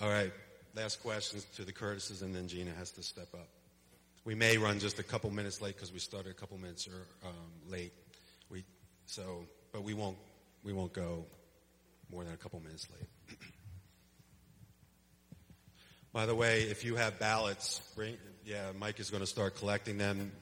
All 0.00 0.08
right. 0.08 0.32
Last 0.74 1.00
questions 1.02 1.46
to 1.54 1.64
the 1.64 1.72
Curtises, 1.72 2.22
and 2.22 2.34
then 2.34 2.48
Gina 2.48 2.72
has 2.72 2.90
to 2.92 3.02
step 3.02 3.28
up. 3.32 3.48
We 4.24 4.34
may 4.34 4.58
run 4.58 4.80
just 4.80 4.98
a 4.98 5.04
couple 5.04 5.30
minutes 5.30 5.60
late 5.60 5.76
because 5.76 5.92
we 5.92 6.00
started 6.00 6.30
a 6.30 6.34
couple 6.34 6.58
minutes 6.58 6.88
er, 6.88 7.06
um, 7.24 7.70
late. 7.70 7.92
We 8.50 8.64
so, 9.06 9.46
but 9.72 9.84
we 9.84 9.94
won't 9.94 10.16
we 10.64 10.72
won't 10.72 10.92
go 10.92 11.24
more 12.10 12.24
than 12.24 12.34
a 12.34 12.36
couple 12.36 12.58
minutes 12.58 12.88
late. 12.90 13.38
By 16.12 16.26
the 16.26 16.34
way, 16.34 16.62
if 16.62 16.84
you 16.84 16.96
have 16.96 17.20
ballots, 17.20 17.80
bring, 17.94 18.16
yeah, 18.44 18.72
Mike 18.76 18.98
is 18.98 19.10
going 19.10 19.22
to 19.22 19.28
start 19.28 19.54
collecting 19.56 19.96
them. 19.96 20.32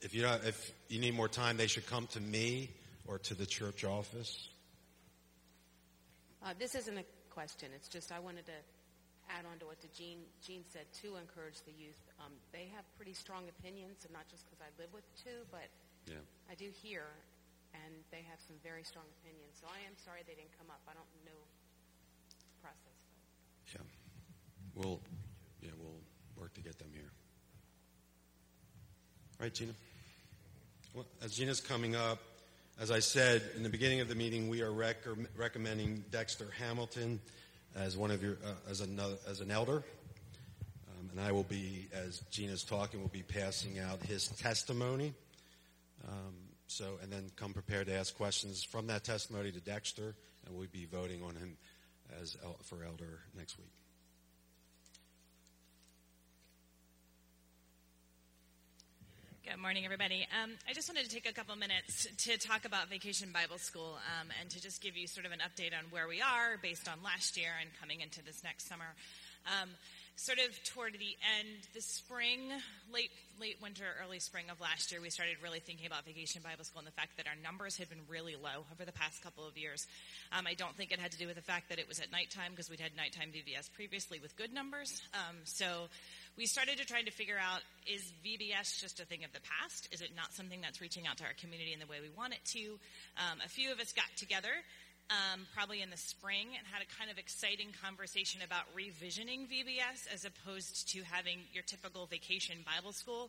If 0.00 0.14
you 0.14 0.26
if 0.44 0.72
you 0.88 1.00
need 1.00 1.14
more 1.14 1.28
time, 1.28 1.56
they 1.56 1.66
should 1.66 1.86
come 1.86 2.06
to 2.08 2.20
me 2.20 2.70
or 3.06 3.18
to 3.18 3.34
the 3.34 3.46
church 3.46 3.84
office. 3.84 4.48
Uh, 6.44 6.54
this 6.56 6.76
isn't 6.76 6.98
a 6.98 7.04
question. 7.30 7.70
It's 7.74 7.88
just 7.88 8.12
I 8.12 8.20
wanted 8.20 8.46
to 8.46 8.52
add 9.32 9.44
on 9.48 9.58
to 9.60 9.66
what 9.66 9.80
the 9.80 9.88
Jean, 9.96 10.18
Jean 10.44 10.62
said 10.68 10.84
to 11.02 11.16
encourage 11.16 11.64
the 11.64 11.72
youth. 11.72 11.98
Um, 12.20 12.32
they 12.52 12.68
have 12.76 12.84
pretty 12.96 13.14
strong 13.16 13.48
opinions, 13.48 14.04
and 14.04 14.12
not 14.12 14.28
just 14.28 14.44
because 14.46 14.60
I 14.60 14.68
live 14.80 14.92
with 14.92 15.04
two, 15.16 15.44
but 15.50 15.68
Yeah. 16.06 16.20
I 16.50 16.54
do 16.54 16.68
hear, 16.70 17.06
and 17.74 18.04
they 18.10 18.22
have 18.28 18.40
some 18.40 18.56
very 18.62 18.84
strong 18.84 19.04
opinions. 19.22 19.56
So 19.60 19.66
I 19.72 19.80
am 19.86 19.96
sorry 20.04 20.20
they 20.26 20.34
didn't 20.34 20.52
come 20.58 20.68
up. 20.70 20.80
I 20.88 20.92
don't 20.94 21.08
know 21.24 21.40
the 22.28 22.58
process. 22.60 22.98
Yeah. 23.72 23.84
We'll, 24.74 25.00
yeah, 25.62 25.70
we'll 25.78 26.00
work 26.36 26.52
to 26.54 26.60
get 26.60 26.78
them 26.78 26.88
here. 26.92 27.10
All 29.40 29.46
right, 29.46 29.54
Gina. 29.54 29.72
Well, 30.94 31.06
as 31.22 31.32
Gina's 31.34 31.60
coming 31.60 31.96
up, 31.96 32.18
as 32.78 32.90
I 32.90 32.98
said 33.00 33.42
in 33.56 33.62
the 33.62 33.68
beginning 33.68 34.00
of 34.00 34.08
the 34.08 34.14
meeting, 34.14 34.48
we 34.48 34.60
are 34.62 34.72
rec- 34.72 35.04
recommending 35.36 36.04
Dexter 36.10 36.48
Hamilton 36.58 37.20
as 37.76 37.96
one 37.96 38.10
of 38.10 38.22
your 38.22 38.38
uh, 38.44 38.70
as 38.70 38.80
another 38.80 39.16
as 39.28 39.40
an 39.40 39.50
elder, 39.50 39.84
um, 40.88 41.10
and 41.10 41.20
I 41.20 41.32
will 41.32 41.44
be 41.44 41.88
as 41.92 42.20
Gina's 42.30 42.64
talking, 42.64 43.00
will 43.00 43.08
be 43.08 43.22
passing 43.22 43.78
out 43.78 44.02
his 44.02 44.28
testimony. 44.28 45.14
Um, 46.08 46.34
so, 46.66 46.98
and 47.02 47.12
then 47.12 47.30
come 47.36 47.52
prepared 47.52 47.86
to 47.88 47.94
ask 47.94 48.16
questions 48.16 48.64
from 48.64 48.86
that 48.86 49.04
testimony 49.04 49.52
to 49.52 49.60
Dexter, 49.60 50.14
and 50.46 50.56
we'll 50.56 50.68
be 50.72 50.86
voting 50.86 51.22
on 51.22 51.36
him 51.36 51.56
as 52.20 52.36
el- 52.42 52.58
for 52.62 52.84
elder 52.84 53.20
next 53.36 53.58
week. 53.58 53.81
Good 59.52 59.60
morning, 59.60 59.84
everybody. 59.84 60.26
Um, 60.42 60.52
I 60.66 60.72
just 60.72 60.88
wanted 60.88 61.04
to 61.04 61.14
take 61.14 61.28
a 61.28 61.32
couple 61.34 61.54
minutes 61.56 62.08
to 62.24 62.38
talk 62.38 62.64
about 62.64 62.88
Vacation 62.88 63.28
Bible 63.34 63.58
School 63.58 63.98
um, 64.16 64.28
and 64.40 64.48
to 64.48 64.62
just 64.62 64.80
give 64.80 64.96
you 64.96 65.06
sort 65.06 65.26
of 65.26 65.32
an 65.32 65.40
update 65.40 65.76
on 65.76 65.84
where 65.90 66.08
we 66.08 66.22
are 66.22 66.56
based 66.62 66.88
on 66.88 66.94
last 67.04 67.36
year 67.36 67.50
and 67.60 67.68
coming 67.78 68.00
into 68.00 68.24
this 68.24 68.42
next 68.42 68.66
summer. 68.66 68.96
Um, 69.44 69.68
sort 70.16 70.38
of 70.38 70.56
toward 70.64 70.94
the 70.94 71.16
end, 71.36 71.68
the 71.74 71.82
spring, 71.82 72.48
late 72.92 73.10
late 73.40 73.56
winter, 73.60 73.84
early 74.02 74.20
spring 74.20 74.46
of 74.50 74.60
last 74.60 74.92
year, 74.92 75.00
we 75.00 75.10
started 75.10 75.36
really 75.42 75.60
thinking 75.60 75.86
about 75.86 76.04
Vacation 76.04 76.40
Bible 76.42 76.64
School 76.64 76.78
and 76.78 76.86
the 76.86 76.92
fact 76.92 77.16
that 77.16 77.26
our 77.26 77.36
numbers 77.42 77.76
had 77.76 77.88
been 77.88 78.06
really 78.08 78.36
low 78.36 78.64
over 78.72 78.84
the 78.84 78.92
past 78.92 79.22
couple 79.22 79.46
of 79.46 79.58
years. 79.58 79.86
Um, 80.32 80.46
I 80.46 80.54
don't 80.54 80.76
think 80.76 80.92
it 80.92 80.98
had 80.98 81.12
to 81.12 81.18
do 81.18 81.26
with 81.26 81.36
the 81.36 81.42
fact 81.42 81.68
that 81.68 81.78
it 81.78 81.88
was 81.88 81.98
at 81.98 82.12
nighttime 82.12 82.52
because 82.52 82.70
we'd 82.70 82.80
had 82.80 82.96
nighttime 82.96 83.28
VBS 83.32 83.72
previously 83.72 84.20
with 84.20 84.36
good 84.36 84.52
numbers. 84.52 85.02
Um, 85.12 85.36
so 85.44 85.88
we 86.36 86.46
started 86.46 86.78
to 86.78 86.86
try 86.86 87.02
to 87.02 87.10
figure 87.10 87.36
out 87.36 87.60
is 87.86 88.12
VBS 88.24 88.80
just 88.80 89.00
a 89.00 89.04
thing 89.04 89.24
of 89.24 89.32
the 89.32 89.40
past? 89.40 89.88
Is 89.92 90.00
it 90.00 90.10
not 90.16 90.32
something 90.32 90.60
that's 90.60 90.80
reaching 90.80 91.06
out 91.06 91.18
to 91.18 91.24
our 91.24 91.36
community 91.38 91.72
in 91.72 91.80
the 91.80 91.86
way 91.86 91.98
we 92.00 92.08
want 92.16 92.32
it 92.32 92.44
to? 92.56 92.78
Um, 93.20 93.38
a 93.44 93.48
few 93.48 93.72
of 93.72 93.80
us 93.80 93.92
got 93.92 94.08
together. 94.16 94.52
Um, 95.10 95.44
probably 95.52 95.82
in 95.82 95.90
the 95.90 95.98
spring 95.98 96.46
and 96.56 96.64
had 96.64 96.80
a 96.80 96.88
kind 96.96 97.10
of 97.10 97.18
exciting 97.18 97.68
conversation 97.84 98.40
about 98.40 98.64
revisioning 98.72 99.44
VBS 99.44 100.08
as 100.08 100.24
opposed 100.24 100.88
to 100.92 101.02
having 101.02 101.40
your 101.52 101.64
typical 101.64 102.06
vacation 102.06 102.64
Bible 102.64 102.92
school 102.92 103.28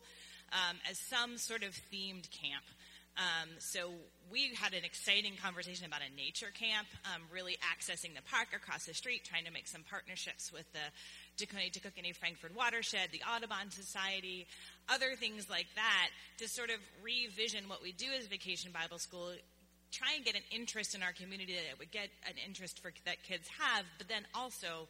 um, 0.52 0.78
as 0.88 0.98
some 0.98 1.36
sort 1.36 1.62
of 1.62 1.74
themed 1.92 2.30
camp. 2.30 2.64
Um, 3.16 3.48
so 3.58 3.90
we 4.30 4.50
had 4.58 4.74
an 4.74 4.84
exciting 4.84 5.34
conversation 5.40 5.86
about 5.86 6.00
a 6.02 6.10
nature 6.16 6.50
camp, 6.52 6.88
um, 7.14 7.22
really 7.32 7.56
accessing 7.62 8.14
the 8.14 8.22
park 8.26 8.48
across 8.54 8.86
the 8.86 8.94
street, 8.94 9.22
trying 9.24 9.44
to 9.44 9.52
make 9.52 9.68
some 9.68 9.82
partnerships 9.88 10.52
with 10.52 10.66
the 10.72 10.82
Tacony 11.38 11.70
Tacookanny 11.70 12.14
Frankford 12.14 12.54
Watershed, 12.56 13.10
the 13.12 13.22
Audubon 13.22 13.70
Society, 13.70 14.46
other 14.88 15.14
things 15.14 15.48
like 15.48 15.66
that 15.76 16.10
to 16.38 16.48
sort 16.48 16.70
of 16.70 16.76
revision 17.02 17.68
what 17.68 17.82
we 17.82 17.92
do 17.92 18.06
as 18.18 18.26
Vacation 18.26 18.72
Bible 18.72 18.98
School, 18.98 19.30
try 19.92 20.14
and 20.16 20.24
get 20.24 20.34
an 20.34 20.42
interest 20.50 20.96
in 20.96 21.02
our 21.02 21.12
community 21.12 21.54
that 21.54 21.78
would 21.78 21.92
get 21.92 22.10
an 22.26 22.34
interest 22.44 22.82
for 22.82 22.90
that 23.06 23.22
kids 23.22 23.46
have, 23.58 23.84
but 23.98 24.08
then 24.08 24.26
also 24.34 24.88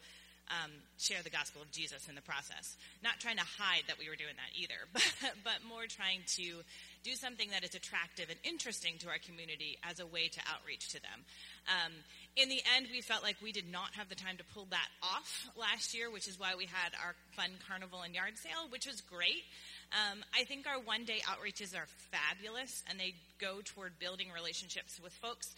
um, 0.49 0.71
share 0.97 1.21
the 1.23 1.29
gospel 1.29 1.61
of 1.61 1.71
Jesus 1.71 2.07
in 2.07 2.15
the 2.15 2.21
process. 2.21 2.77
Not 3.03 3.19
trying 3.19 3.37
to 3.37 3.47
hide 3.57 3.83
that 3.87 3.97
we 3.97 4.09
were 4.09 4.15
doing 4.15 4.35
that 4.37 4.53
either, 4.53 4.77
but, 4.93 5.33
but 5.43 5.59
more 5.67 5.85
trying 5.89 6.21
to 6.37 6.61
do 7.03 7.13
something 7.13 7.49
that 7.49 7.63
is 7.63 7.73
attractive 7.75 8.29
and 8.29 8.39
interesting 8.43 8.97
to 8.99 9.09
our 9.09 9.21
community 9.21 9.77
as 9.83 9.99
a 9.99 10.05
way 10.05 10.27
to 10.27 10.39
outreach 10.49 10.89
to 10.89 11.01
them. 11.01 11.25
Um, 11.69 11.93
in 12.35 12.49
the 12.49 12.61
end, 12.75 12.87
we 12.91 13.01
felt 13.01 13.23
like 13.23 13.37
we 13.41 13.51
did 13.51 13.71
not 13.71 13.93
have 13.95 14.09
the 14.09 14.15
time 14.15 14.37
to 14.37 14.43
pull 14.53 14.67
that 14.69 14.89
off 15.01 15.47
last 15.55 15.93
year, 15.93 16.11
which 16.11 16.27
is 16.27 16.39
why 16.39 16.53
we 16.57 16.65
had 16.65 16.93
our 17.03 17.15
fun 17.33 17.49
carnival 17.67 18.01
and 18.01 18.13
yard 18.13 18.37
sale, 18.37 18.69
which 18.69 18.85
was 18.85 19.01
great. 19.01 19.45
Um, 19.93 20.23
I 20.33 20.43
think 20.43 20.67
our 20.67 20.79
one 20.81 21.05
day 21.05 21.21
outreaches 21.25 21.75
are 21.75 21.87
fabulous 22.11 22.83
and 22.89 22.99
they 22.99 23.13
go 23.39 23.61
toward 23.63 23.97
building 23.99 24.27
relationships 24.33 24.99
with 25.01 25.13
folks, 25.13 25.53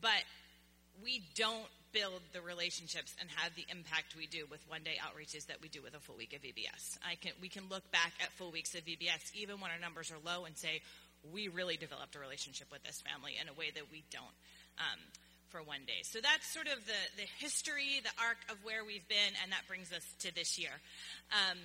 but 0.00 0.22
we 1.02 1.22
don't 1.34 1.70
build 1.92 2.20
the 2.32 2.40
relationships 2.40 3.14
and 3.20 3.28
have 3.36 3.54
the 3.54 3.64
impact 3.70 4.16
we 4.16 4.26
do 4.26 4.44
with 4.50 4.60
one 4.68 4.82
day 4.82 4.96
outreaches 5.00 5.46
that 5.46 5.60
we 5.62 5.68
do 5.68 5.82
with 5.82 5.94
a 5.94 6.00
full 6.00 6.16
week 6.16 6.32
of 6.34 6.42
VBS. 6.42 6.98
I 7.04 7.16
can, 7.16 7.32
we 7.40 7.48
can 7.48 7.64
look 7.68 7.90
back 7.90 8.12
at 8.20 8.32
full 8.32 8.50
weeks 8.50 8.74
of 8.74 8.84
VBS 8.84 9.34
even 9.34 9.60
when 9.60 9.70
our 9.70 9.78
numbers 9.80 10.10
are 10.10 10.20
low 10.24 10.44
and 10.44 10.56
say, 10.56 10.82
we 11.32 11.48
really 11.48 11.76
developed 11.76 12.14
a 12.14 12.18
relationship 12.18 12.68
with 12.70 12.84
this 12.84 13.02
family 13.02 13.34
in 13.40 13.48
a 13.48 13.54
way 13.54 13.70
that 13.74 13.90
we 13.90 14.04
don't. 14.10 14.36
Um, 14.78 15.00
for 15.48 15.64
one 15.64 15.80
day. 15.88 16.04
So 16.04 16.20
that's 16.20 16.44
sort 16.52 16.68
of 16.68 16.76
the, 16.84 17.00
the 17.16 17.28
history, 17.40 18.04
the 18.04 18.12
arc 18.20 18.36
of 18.52 18.60
where 18.64 18.84
we've 18.84 19.06
been, 19.08 19.32
and 19.42 19.52
that 19.52 19.64
brings 19.66 19.92
us 19.92 20.04
to 20.20 20.34
this 20.34 20.58
year. 20.60 20.76
Um, 21.32 21.56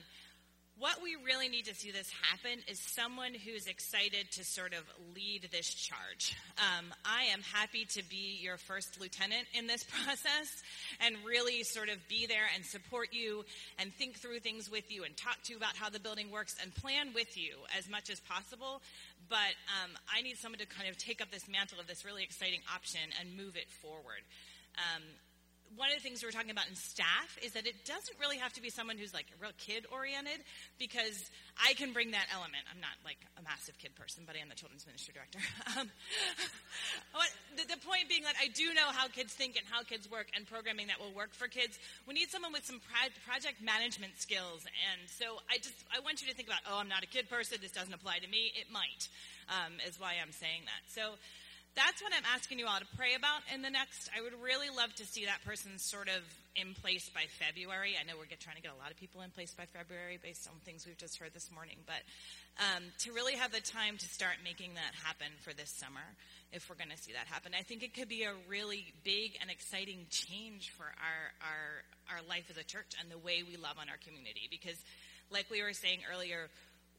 what 0.80 1.03
we 1.03 1.15
really 1.24 1.49
need 1.49 1.65
to 1.65 1.76
see 1.76 1.91
this 1.91 2.09
happen 2.32 2.59
is 2.67 2.80
someone 2.80 3.34
who's 3.34 3.67
excited 3.67 4.32
to 4.32 4.43
sort 4.43 4.74
of 4.74 4.84
lead 5.15 5.49
this 5.51 5.71
charge. 5.71 6.36
Um, 6.57 6.86
I 7.05 7.26
am 7.26 7.41
happy 7.41 7.86
to 7.93 8.03
be 8.09 8.39
your 8.41 8.57
first 8.57 8.99
lieutenant 8.99 9.45
in 9.53 9.67
this 9.67 9.84
process 10.03 10.63
and 10.99 11.15
really 11.26 11.63
sort 11.63 11.89
of 11.89 11.97
be 12.07 12.26
there 12.26 12.49
and 12.55 12.65
support 12.65 13.09
you 13.11 13.45
and 13.78 13.93
think 13.93 14.17
through 14.17 14.39
things 14.39 14.69
with 14.69 14.91
you 14.91 15.03
and 15.03 15.15
talk 15.15 15.41
to 15.43 15.53
you 15.53 15.57
about 15.57 15.76
how 15.76 15.89
the 15.89 15.99
building 15.99 16.32
works 16.32 16.55
and 16.61 16.74
plan 16.74 17.13
with 17.13 17.38
you 17.38 17.53
as 17.78 17.88
much 17.88 18.09
as 18.09 18.19
possible. 18.21 18.82
But 19.30 19.53
um, 19.84 19.91
I 20.13 20.21
need 20.21 20.38
someone 20.38 20.59
to 20.59 20.65
kind 20.65 20.89
of 20.89 20.97
take 20.97 21.21
up 21.21 21.30
this 21.30 21.47
mantle 21.47 21.80
of 21.80 21.88
this 21.88 22.03
really 22.03 22.24
exciting 22.24 22.61
option 22.74 23.01
and 23.19 23.38
move 23.38 23.55
it 23.55 23.69
forward. 23.69 24.26
Um, 24.78 25.03
one 25.76 25.89
of 25.89 25.95
the 25.97 26.03
things 26.03 26.21
we 26.21 26.28
were 26.28 26.36
talking 26.36 26.51
about 26.51 26.67
in 26.69 26.76
staff 26.76 27.38
is 27.41 27.53
that 27.53 27.65
it 27.65 27.86
doesn't 27.86 28.17
really 28.19 28.38
have 28.38 28.53
to 28.53 28.61
be 28.61 28.69
someone 28.69 28.97
who's 28.97 29.13
like 29.13 29.26
real 29.41 29.53
kid 29.57 29.86
oriented 29.91 30.41
because 30.78 31.30
I 31.57 31.74
can 31.74 31.93
bring 31.93 32.11
that 32.11 32.28
element. 32.34 32.61
I'm 32.69 32.82
not 32.82 32.93
like 33.05 33.17
a 33.38 33.43
massive 33.43 33.78
kid 33.78 33.95
person, 33.95 34.24
but 34.26 34.36
I 34.36 34.39
am 34.39 34.49
the 34.49 34.55
children's 34.55 34.86
ministry 34.86 35.13
director. 35.13 35.41
um, 35.80 35.89
the, 37.57 37.65
the 37.69 37.80
point 37.82 38.09
being 38.09 38.24
that 38.24 38.38
I 38.38 38.49
do 38.53 38.74
know 38.74 38.89
how 38.93 39.07
kids 39.07 39.34
think 39.34 39.57
and 39.57 39.65
how 39.69 39.82
kids 39.84 40.09
work 40.09 40.30
and 40.38 40.45
programming 40.45 40.88
that 40.93 40.99
will 41.01 41.13
work 41.13 41.34
for 41.34 41.47
kids. 41.47 41.78
We 42.05 42.13
need 42.13 42.30
someone 42.30 42.53
with 42.53 42.65
some 42.65 42.82
pro- 42.82 43.13
project 43.26 43.61
management 43.61 44.17
skills. 44.21 44.65
And 44.65 45.09
so 45.09 45.41
I 45.49 45.57
just, 45.57 45.76
I 45.89 45.99
want 46.01 46.21
you 46.21 46.30
to 46.30 46.36
think 46.36 46.47
about, 46.47 46.61
oh, 46.69 46.78
I'm 46.78 46.89
not 46.89 47.03
a 47.03 47.09
kid 47.09 47.30
person. 47.30 47.57
This 47.61 47.74
doesn't 47.74 47.93
apply 47.93 48.19
to 48.21 48.30
me. 48.30 48.53
It 48.53 48.69
might, 48.69 49.09
um, 49.49 49.78
is 49.88 49.99
why 49.99 50.21
I'm 50.21 50.34
saying 50.34 50.65
that. 50.69 50.82
So, 50.89 51.17
that's 51.76 52.01
what 52.01 52.13
I'm 52.13 52.26
asking 52.34 52.59
you 52.59 52.67
all 52.69 52.78
to 52.78 52.86
pray 52.97 53.17
about 53.17 53.41
in 53.53 53.61
the 53.61 53.69
next. 53.69 54.09
I 54.13 54.21
would 54.21 54.38
really 54.41 54.69
love 54.69 54.93
to 55.01 55.05
see 55.05 55.26
that 55.26 55.41
person 55.43 55.78
sort 55.78 56.07
of 56.07 56.21
in 56.55 56.78
place 56.78 57.09
by 57.09 57.26
February. 57.41 57.97
I 57.97 58.05
know 58.05 58.13
we're 58.13 58.30
trying 58.38 58.57
to 58.57 58.61
get 58.61 58.69
a 58.74 58.78
lot 58.78 58.93
of 58.93 58.97
people 58.97 59.26
in 59.26 59.34
place 59.34 59.57
by 59.57 59.65
February 59.74 60.21
based 60.21 60.45
on 60.45 60.53
things 60.61 60.86
we've 60.86 60.97
just 60.97 61.17
heard 61.17 61.34
this 61.34 61.49
morning, 61.49 61.82
but 61.89 61.97
um, 62.61 62.86
to 63.09 63.11
really 63.11 63.34
have 63.34 63.51
the 63.51 63.61
time 63.61 63.97
to 63.97 64.05
start 64.05 64.38
making 64.45 64.78
that 64.78 64.93
happen 65.01 65.34
for 65.41 65.49
this 65.53 65.74
summer, 65.74 66.05
if 66.53 66.69
we're 66.69 66.78
going 66.78 66.93
to 66.93 67.01
see 67.01 67.17
that 67.17 67.26
happen, 67.26 67.57
I 67.57 67.65
think 67.65 67.82
it 67.82 67.97
could 67.97 68.09
be 68.09 68.24
a 68.30 68.34
really 68.45 68.93
big 69.01 69.34
and 69.41 69.49
exciting 69.49 70.05
change 70.13 70.69
for 70.78 70.86
our 70.86 71.34
our 71.41 71.65
our 72.13 72.21
life 72.30 72.45
as 72.53 72.57
a 72.57 72.63
church 72.63 72.93
and 73.01 73.09
the 73.09 73.17
way 73.17 73.41
we 73.41 73.57
love 73.57 73.82
on 73.82 73.89
our 73.89 73.97
community. 74.05 74.45
Because, 74.45 74.78
like 75.34 75.49
we 75.49 75.65
were 75.65 75.74
saying 75.74 76.05
earlier 76.05 76.53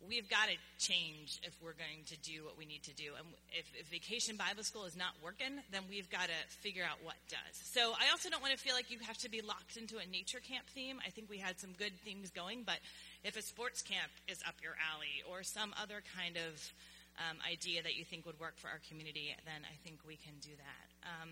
we've 0.09 0.29
got 0.29 0.49
to 0.49 0.57
change 0.79 1.41
if 1.43 1.55
we're 1.63 1.77
going 1.77 2.05
to 2.07 2.17
do 2.21 2.45
what 2.45 2.59
we 2.59 2.67
need 2.67 2.83
to 2.85 2.95
do. 2.95 3.17
And 3.17 3.27
if, 3.53 3.67
if, 3.79 3.89
Vacation 3.89 4.37
Bible 4.37 4.63
School 4.63 4.85
is 4.85 4.97
not 4.97 5.15
working, 5.23 5.61
then 5.71 5.83
we've 5.89 6.11
got 6.11 6.29
to 6.29 6.41
figure 6.61 6.85
out 6.85 6.99
what 7.03 7.17
does. 7.29 7.55
So 7.55 7.93
I 7.95 8.11
also 8.11 8.29
don't 8.29 8.43
want 8.43 8.53
to 8.53 8.59
feel 8.59 8.75
like 8.75 8.91
you 8.91 8.99
have 9.07 9.19
to 9.19 9.31
be 9.31 9.41
locked 9.41 9.77
into 9.77 9.99
a 9.99 10.07
nature 10.07 10.41
camp 10.41 10.67
theme. 10.75 10.99
I 11.07 11.11
think 11.11 11.31
we 11.31 11.39
had 11.39 11.61
some 11.61 11.73
good 11.79 11.93
themes 12.05 12.31
going, 12.31 12.65
but 12.65 12.79
if 13.23 13.37
a 13.37 13.43
sports 13.43 13.83
camp 13.83 14.11
is 14.29 14.41
up 14.47 14.55
your 14.63 14.75
alley 14.93 15.23
or 15.31 15.43
some 15.43 15.75
other 15.81 16.03
kind 16.17 16.37
of 16.37 16.55
um, 17.19 17.39
idea 17.47 17.83
that 17.83 17.95
you 17.95 18.05
think 18.05 18.27
would 18.27 18.41
work 18.41 18.59
for 18.59 18.69
our 18.69 18.81
community, 18.89 19.35
then 19.45 19.63
I 19.63 19.77
think 19.85 20.01
we 20.07 20.17
can 20.17 20.35
do 20.41 20.51
that. 20.59 20.87
Um, 21.07 21.31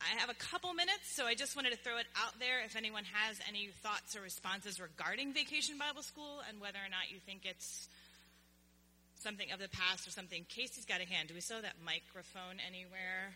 I 0.00 0.18
have 0.20 0.28
a 0.28 0.34
couple 0.34 0.72
minutes, 0.74 1.14
so 1.14 1.24
I 1.24 1.34
just 1.34 1.56
wanted 1.56 1.70
to 1.70 1.78
throw 1.78 1.98
it 1.98 2.06
out 2.16 2.38
there 2.38 2.62
if 2.64 2.76
anyone 2.76 3.04
has 3.04 3.40
any 3.48 3.68
thoughts 3.82 4.16
or 4.16 4.20
responses 4.20 4.78
regarding 4.78 5.32
Vacation 5.32 5.78
Bible 5.78 6.02
School 6.02 6.42
and 6.48 6.60
whether 6.60 6.78
or 6.78 6.90
not 6.90 7.10
you 7.10 7.18
think 7.24 7.42
it's 7.44 7.88
something 9.20 9.50
of 9.52 9.58
the 9.58 9.68
past 9.68 10.06
or 10.06 10.10
something. 10.10 10.44
Casey's 10.48 10.84
got 10.84 11.00
a 11.00 11.08
hand. 11.08 11.28
Do 11.28 11.34
we 11.34 11.40
show 11.40 11.60
that 11.60 11.80
microphone 11.84 12.60
anywhere? 12.60 13.32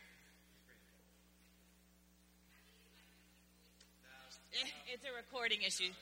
It's 4.93 5.05
a 5.05 5.15
recording 5.17 5.63
issue. 5.63 5.93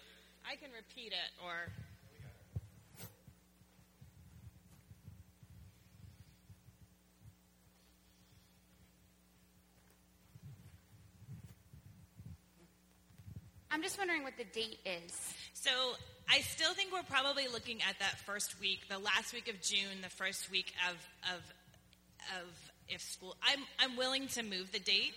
I 0.43 0.57
can 0.57 0.71
repeat 0.75 1.13
it 1.13 1.31
or. 1.45 1.71
I'm 13.71 13.83
just 13.83 13.99
wondering 13.99 14.23
what 14.23 14.37
the 14.37 14.45
date 14.45 14.79
is. 14.85 15.35
So 15.55 15.71
I 16.29 16.41
still 16.41 16.73
think 16.75 16.93
we're 16.93 17.03
probably 17.03 17.49
looking 17.49 17.79
at 17.83 17.99
that 17.99 18.19
first 18.25 18.61
week, 18.61 18.81
the 18.89 18.99
last 18.99 19.33
week 19.33 19.49
of 19.49 19.61
June, 19.61 20.03
the 20.03 20.09
first 20.09 20.51
week 20.51 20.73
of 20.89 20.97
of 21.35 21.41
of 22.39 22.73
if 22.89 23.03
school. 23.03 23.37
I'm 23.43 23.61
I'm 23.79 23.97
willing 23.97 24.29
to 24.29 24.43
move 24.43 24.73
the 24.73 24.79
date. 24.79 25.15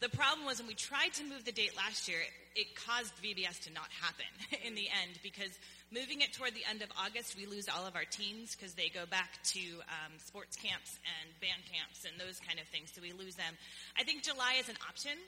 The 0.00 0.08
problem 0.08 0.46
was 0.46 0.58
when 0.58 0.68
we 0.68 0.74
tried 0.74 1.12
to 1.14 1.24
move 1.24 1.44
the 1.44 1.52
date 1.52 1.76
last 1.76 2.06
year, 2.06 2.20
it 2.54 2.76
caused 2.76 3.12
VBS 3.18 3.64
to 3.66 3.72
not 3.72 3.90
happen 4.00 4.30
in 4.66 4.76
the 4.76 4.86
end 4.86 5.18
because 5.24 5.50
moving 5.90 6.20
it 6.20 6.32
toward 6.32 6.54
the 6.54 6.62
end 6.70 6.82
of 6.82 6.88
August, 6.96 7.36
we 7.36 7.46
lose 7.46 7.68
all 7.68 7.84
of 7.84 7.96
our 7.96 8.04
teens 8.04 8.54
because 8.54 8.74
they 8.74 8.88
go 8.90 9.06
back 9.06 9.42
to 9.42 9.58
um, 9.90 10.14
sports 10.18 10.54
camps 10.54 10.98
and 11.02 11.34
band 11.40 11.62
camps 11.66 12.06
and 12.06 12.14
those 12.20 12.38
kind 12.38 12.60
of 12.60 12.66
things. 12.68 12.92
So 12.94 13.02
we 13.02 13.12
lose 13.12 13.34
them. 13.34 13.58
I 13.98 14.04
think 14.04 14.22
July 14.22 14.54
is 14.60 14.68
an 14.68 14.78
option. 14.88 15.18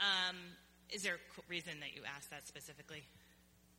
Um, 0.00 0.36
is 0.90 1.02
there 1.02 1.14
a 1.14 1.42
reason 1.48 1.80
that 1.80 1.94
you 1.94 2.02
asked 2.06 2.30
that 2.30 2.46
specifically? 2.46 3.02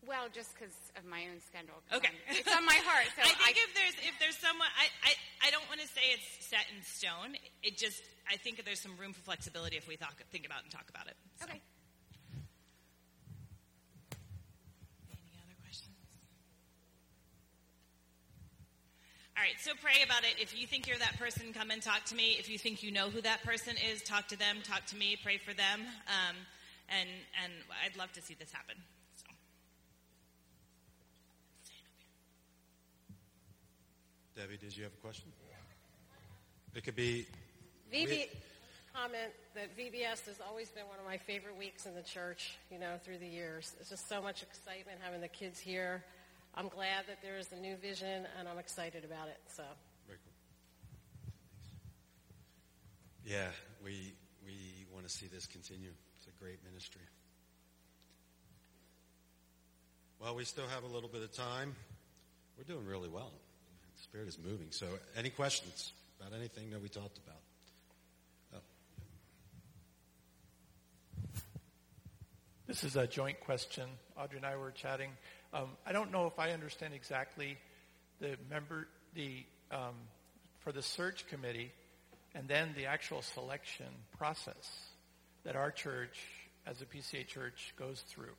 Well, 0.05 0.29
just 0.31 0.53
because 0.53 0.73
of 0.95 1.03
my 1.03 1.25
own 1.27 1.41
schedule. 1.41 1.81
Okay, 1.91 2.13
I'm, 2.29 2.37
it's 2.37 2.53
on 2.53 2.63
my 2.63 2.79
heart. 2.85 3.11
So 3.17 3.21
I 3.27 3.33
think 3.33 3.57
I, 3.57 3.63
if 3.67 3.71
there's 3.75 3.97
if 4.07 4.15
there's 4.19 4.37
someone, 4.37 4.67
I, 4.77 4.87
I 5.03 5.11
I 5.47 5.51
don't 5.51 5.67
want 5.67 5.81
to 5.81 5.87
say 5.87 6.15
it's 6.15 6.45
set 6.45 6.63
in 6.71 6.79
stone. 6.83 7.35
It 7.63 7.77
just 7.77 8.03
I 8.29 8.37
think 8.37 8.63
there's 8.63 8.79
some 8.79 8.95
room 8.95 9.11
for 9.11 9.21
flexibility 9.21 9.75
if 9.75 9.87
we 9.87 9.97
talk, 9.97 10.15
think 10.31 10.45
about 10.45 10.63
and 10.63 10.71
talk 10.71 10.87
about 10.89 11.07
it. 11.07 11.15
So. 11.39 11.45
Okay. 11.45 11.59
Any 15.11 15.35
other 15.43 15.57
questions? 15.65 15.97
All 19.35 19.43
right, 19.43 19.57
so 19.59 19.71
pray 19.81 20.03
about 20.05 20.23
it. 20.23 20.39
If 20.39 20.53
you 20.53 20.67
think 20.67 20.87
you're 20.87 20.97
that 21.03 21.17
person, 21.17 21.53
come 21.53 21.71
and 21.71 21.81
talk 21.81 22.05
to 22.05 22.15
me. 22.15 22.37
If 22.39 22.49
you 22.49 22.57
think 22.57 22.83
you 22.83 22.91
know 22.91 23.09
who 23.09 23.21
that 23.21 23.43
person 23.43 23.75
is, 23.91 24.01
talk 24.03 24.27
to 24.29 24.37
them, 24.37 24.63
talk 24.63 24.85
to 24.87 24.95
me, 24.95 25.17
pray 25.21 25.37
for 25.37 25.53
them. 25.53 25.81
Um, 26.07 26.35
and 26.89 27.09
and 27.43 27.53
I'd 27.83 27.97
love 27.97 28.11
to 28.13 28.21
see 28.21 28.33
this 28.33 28.51
happen. 28.51 28.75
So. 29.15 29.27
Debbie, 34.35 34.57
did 34.57 34.75
you 34.75 34.83
have 34.83 34.93
a 34.93 35.01
question? 35.01 35.31
It 36.75 36.83
could 36.83 36.95
be. 36.95 37.25
VB 37.93 38.27
comment 38.93 39.31
that 39.53 39.77
VBS 39.77 40.25
has 40.25 40.39
always 40.47 40.69
been 40.69 40.87
one 40.87 40.97
of 40.99 41.05
my 41.05 41.17
favorite 41.17 41.57
weeks 41.57 41.85
in 41.85 41.93
the 41.93 42.01
church. 42.01 42.57
You 42.71 42.79
know, 42.79 42.95
through 43.03 43.19
the 43.19 43.27
years, 43.27 43.75
it's 43.79 43.89
just 43.89 44.09
so 44.09 44.21
much 44.21 44.43
excitement 44.43 44.99
having 45.01 45.21
the 45.21 45.27
kids 45.27 45.59
here. 45.59 46.03
I'm 46.55 46.67
glad 46.69 47.05
that 47.07 47.21
there 47.21 47.37
is 47.37 47.51
a 47.51 47.55
new 47.55 47.75
vision, 47.75 48.25
and 48.39 48.47
I'm 48.47 48.57
excited 48.57 49.05
about 49.05 49.27
it. 49.27 49.37
So. 49.47 49.63
Very 50.07 50.17
cool. 50.23 50.33
Yeah, 53.23 53.49
we 53.83 54.13
we 54.45 54.85
want 54.93 55.07
to 55.07 55.13
see 55.13 55.27
this 55.27 55.45
continue 55.45 55.91
great 56.39 56.59
ministry. 56.69 57.01
Well, 60.21 60.35
we 60.35 60.45
still 60.45 60.67
have 60.67 60.83
a 60.83 60.87
little 60.87 61.09
bit 61.09 61.21
of 61.21 61.31
time. 61.31 61.75
We're 62.57 62.63
doing 62.63 62.85
really 62.85 63.09
well. 63.09 63.31
The 63.95 64.01
Spirit 64.03 64.27
is 64.27 64.37
moving. 64.43 64.67
So, 64.71 64.87
any 65.15 65.29
questions 65.29 65.93
about 66.19 66.37
anything 66.37 66.71
that 66.71 66.81
we 66.81 66.89
talked 66.89 67.19
about? 67.19 67.41
Oh. 68.55 68.59
This 72.65 72.83
is 72.83 72.95
a 72.95 73.07
joint 73.07 73.39
question. 73.39 73.85
Audrey 74.19 74.37
and 74.37 74.45
I 74.45 74.57
were 74.57 74.71
chatting. 74.71 75.11
Um, 75.53 75.69
I 75.85 75.91
don't 75.91 76.11
know 76.11 76.25
if 76.25 76.39
I 76.39 76.51
understand 76.51 76.93
exactly 76.93 77.57
the 78.19 78.37
member 78.49 78.87
the 79.13 79.43
um, 79.71 79.95
for 80.59 80.71
the 80.71 80.81
search 80.81 81.27
committee, 81.27 81.71
and 82.33 82.47
then 82.47 82.73
the 82.75 82.85
actual 82.87 83.21
selection 83.21 83.87
process 84.17 84.96
that 85.47 85.55
our 85.55 85.71
church, 85.71 86.19
as 86.65 86.81
a 86.81 86.85
PCA 86.85 87.25
church, 87.25 87.73
goes 87.79 88.03
through. 88.09 88.35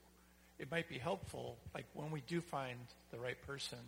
It 0.59 0.70
might 0.70 0.90
be 0.90 0.98
helpful, 0.98 1.56
like 1.74 1.86
when 1.94 2.11
we 2.11 2.20
do 2.26 2.42
find 2.42 2.78
the 3.11 3.18
right 3.18 3.40
person, 3.46 3.78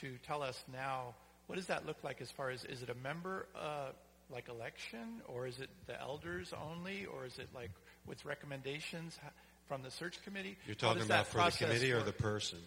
to 0.00 0.18
tell 0.26 0.42
us 0.42 0.62
now 0.70 1.14
what 1.46 1.56
does 1.56 1.66
that 1.68 1.86
look 1.86 1.96
like 2.04 2.20
as 2.20 2.30
far 2.30 2.50
as 2.50 2.64
is 2.64 2.82
it 2.82 2.90
a 2.90 2.94
member 3.02 3.46
uh, 3.58 3.88
like 4.30 4.50
election, 4.50 5.22
or 5.26 5.46
is 5.46 5.60
it 5.60 5.70
the 5.86 5.98
elders 5.98 6.52
only, 6.70 7.06
or 7.06 7.24
is 7.24 7.38
it 7.38 7.48
like 7.54 7.70
with 8.06 8.22
recommendations 8.26 9.18
from 9.66 9.82
the 9.82 9.90
search 9.90 10.22
committee? 10.22 10.58
You're 10.66 10.74
talking 10.74 11.02
about 11.02 11.26
for 11.26 11.38
the 11.38 11.50
committee 11.52 11.92
work? 11.94 12.02
or 12.02 12.04
the 12.04 12.12
person? 12.12 12.58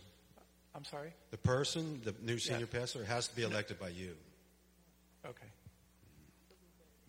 I'm 0.74 0.84
sorry? 0.84 1.14
The 1.30 1.38
person, 1.38 2.02
the 2.04 2.16
new 2.24 2.40
senior 2.40 2.68
yeah. 2.72 2.80
pastor, 2.80 3.06
has 3.06 3.28
to 3.28 3.36
be 3.36 3.44
elected 3.44 3.80
by 3.80 3.90
you. 3.90 4.16
Okay 5.28 5.48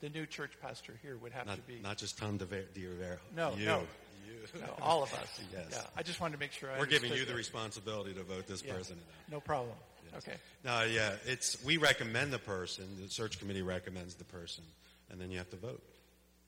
the 0.01 0.09
new 0.09 0.27
church 0.27 0.53
pastor 0.61 0.95
here 1.03 1.17
would 1.19 1.33
have 1.33 1.47
not, 1.47 1.57
to 1.57 1.63
be 1.63 1.81
not 1.83 1.97
just 1.97 2.19
Tom 2.19 2.37
De 2.37 2.45
Rivera. 2.45 3.19
No, 3.35 3.55
you. 3.57 3.65
no, 3.65 3.83
you. 4.27 4.61
no, 4.61 4.67
all 4.83 5.03
of 5.03 5.13
us. 5.15 5.41
yes. 5.53 5.67
Yeah, 5.71 5.81
I 5.97 6.03
just 6.03 6.21
wanted 6.21 6.35
to 6.35 6.41
make 6.41 6.53
sure. 6.53 6.71
I 6.71 6.79
We're 6.79 6.87
giving 6.87 7.13
you 7.13 7.21
that. 7.21 7.29
the 7.29 7.35
responsibility 7.35 8.13
to 8.15 8.23
vote 8.23 8.47
this 8.47 8.63
yeah. 8.63 8.75
person. 8.75 8.97
No 9.31 9.41
problem. 9.41 9.75
Yes. 10.13 10.23
Okay. 10.23 10.37
No, 10.65 10.83
yeah, 10.85 11.13
it's 11.25 11.63
we 11.65 11.79
recommend 11.79 12.33
the 12.33 12.39
person. 12.39 12.85
The 13.03 13.11
search 13.11 13.39
committee 13.39 13.63
recommends 13.63 14.15
the 14.15 14.25
person, 14.25 14.65
and 15.11 15.21
then 15.21 15.31
you 15.31 15.39
have 15.39 15.51
to 15.51 15.57
vote. 15.57 15.83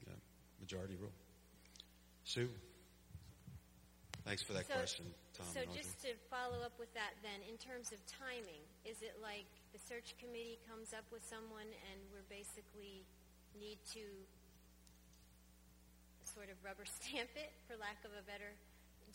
Yeah, 0.07 0.12
majority 0.61 0.94
rule. 1.01 1.12
Sue. 2.24 2.49
Thanks 4.28 4.44
for 4.44 4.53
that 4.53 4.68
so, 4.68 4.76
question, 4.76 5.09
Tom. 5.32 5.46
So 5.57 5.64
just 5.72 6.05
to 6.05 6.12
follow 6.28 6.61
up 6.61 6.76
with 6.76 6.92
that, 6.92 7.16
then, 7.24 7.40
in 7.49 7.57
terms 7.57 7.96
of 7.96 7.99
timing, 8.05 8.61
is 8.84 9.01
it 9.01 9.16
like 9.24 9.49
the 9.72 9.80
search 9.80 10.12
committee 10.20 10.61
comes 10.68 10.92
up 10.92 11.09
with 11.09 11.24
someone 11.24 11.64
and 11.64 11.96
we're 12.12 12.28
basically 12.28 13.09
need 13.57 13.78
to 13.94 14.05
sort 16.22 16.51
of 16.51 16.57
rubber 16.64 16.84
stamp 17.01 17.30
it, 17.34 17.53
for 17.66 17.74
lack 17.80 17.99
of 18.05 18.12
a 18.12 18.22
better. 18.28 18.53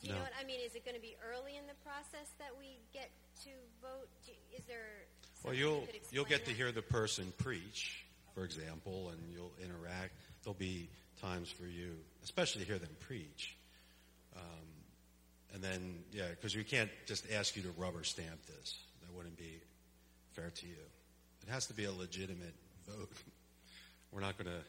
Do 0.01 0.07
you 0.07 0.13
no. 0.13 0.19
know 0.19 0.25
what 0.25 0.35
I 0.39 0.43
mean? 0.43 0.59
Is 0.65 0.75
it 0.75 0.83
going 0.83 0.95
to 0.95 1.01
be 1.01 1.15
early 1.21 1.55
in 1.55 1.63
the 1.67 1.77
process 1.85 2.33
that 2.39 2.51
we 2.57 2.81
get 2.91 3.09
to 3.45 3.51
vote? 3.81 4.09
Do, 4.25 4.33
is 4.55 4.65
there? 4.65 5.07
Well, 5.43 5.53
you'll 5.53 5.87
you 5.87 5.99
you'll 6.11 6.25
get 6.25 6.45
that? 6.45 6.51
to 6.51 6.57
hear 6.57 6.71
the 6.71 6.81
person 6.81 7.31
preach, 7.37 8.05
for 8.35 8.43
example, 8.43 9.11
and 9.11 9.19
you'll 9.31 9.53
interact. 9.63 10.11
There'll 10.43 10.55
be 10.55 10.89
times 11.21 11.49
for 11.49 11.65
you, 11.65 11.95
especially 12.23 12.61
to 12.61 12.67
hear 12.67 12.79
them 12.79 12.95
preach. 12.99 13.55
Um, 14.35 14.67
and 15.53 15.63
then, 15.63 16.03
yeah, 16.11 16.29
because 16.29 16.55
we 16.55 16.63
can't 16.63 16.89
just 17.05 17.25
ask 17.31 17.55
you 17.55 17.61
to 17.61 17.71
rubber 17.77 18.03
stamp 18.03 18.45
this. 18.47 18.79
That 19.01 19.15
wouldn't 19.15 19.37
be 19.37 19.61
fair 20.33 20.49
to 20.49 20.65
you. 20.65 20.83
It 21.47 21.51
has 21.51 21.67
to 21.67 21.73
be 21.73 21.85
a 21.85 21.91
legitimate 21.91 22.55
vote. 22.87 23.11
We're 24.13 24.21
not 24.21 24.37
going 24.37 24.49
to 24.49 24.61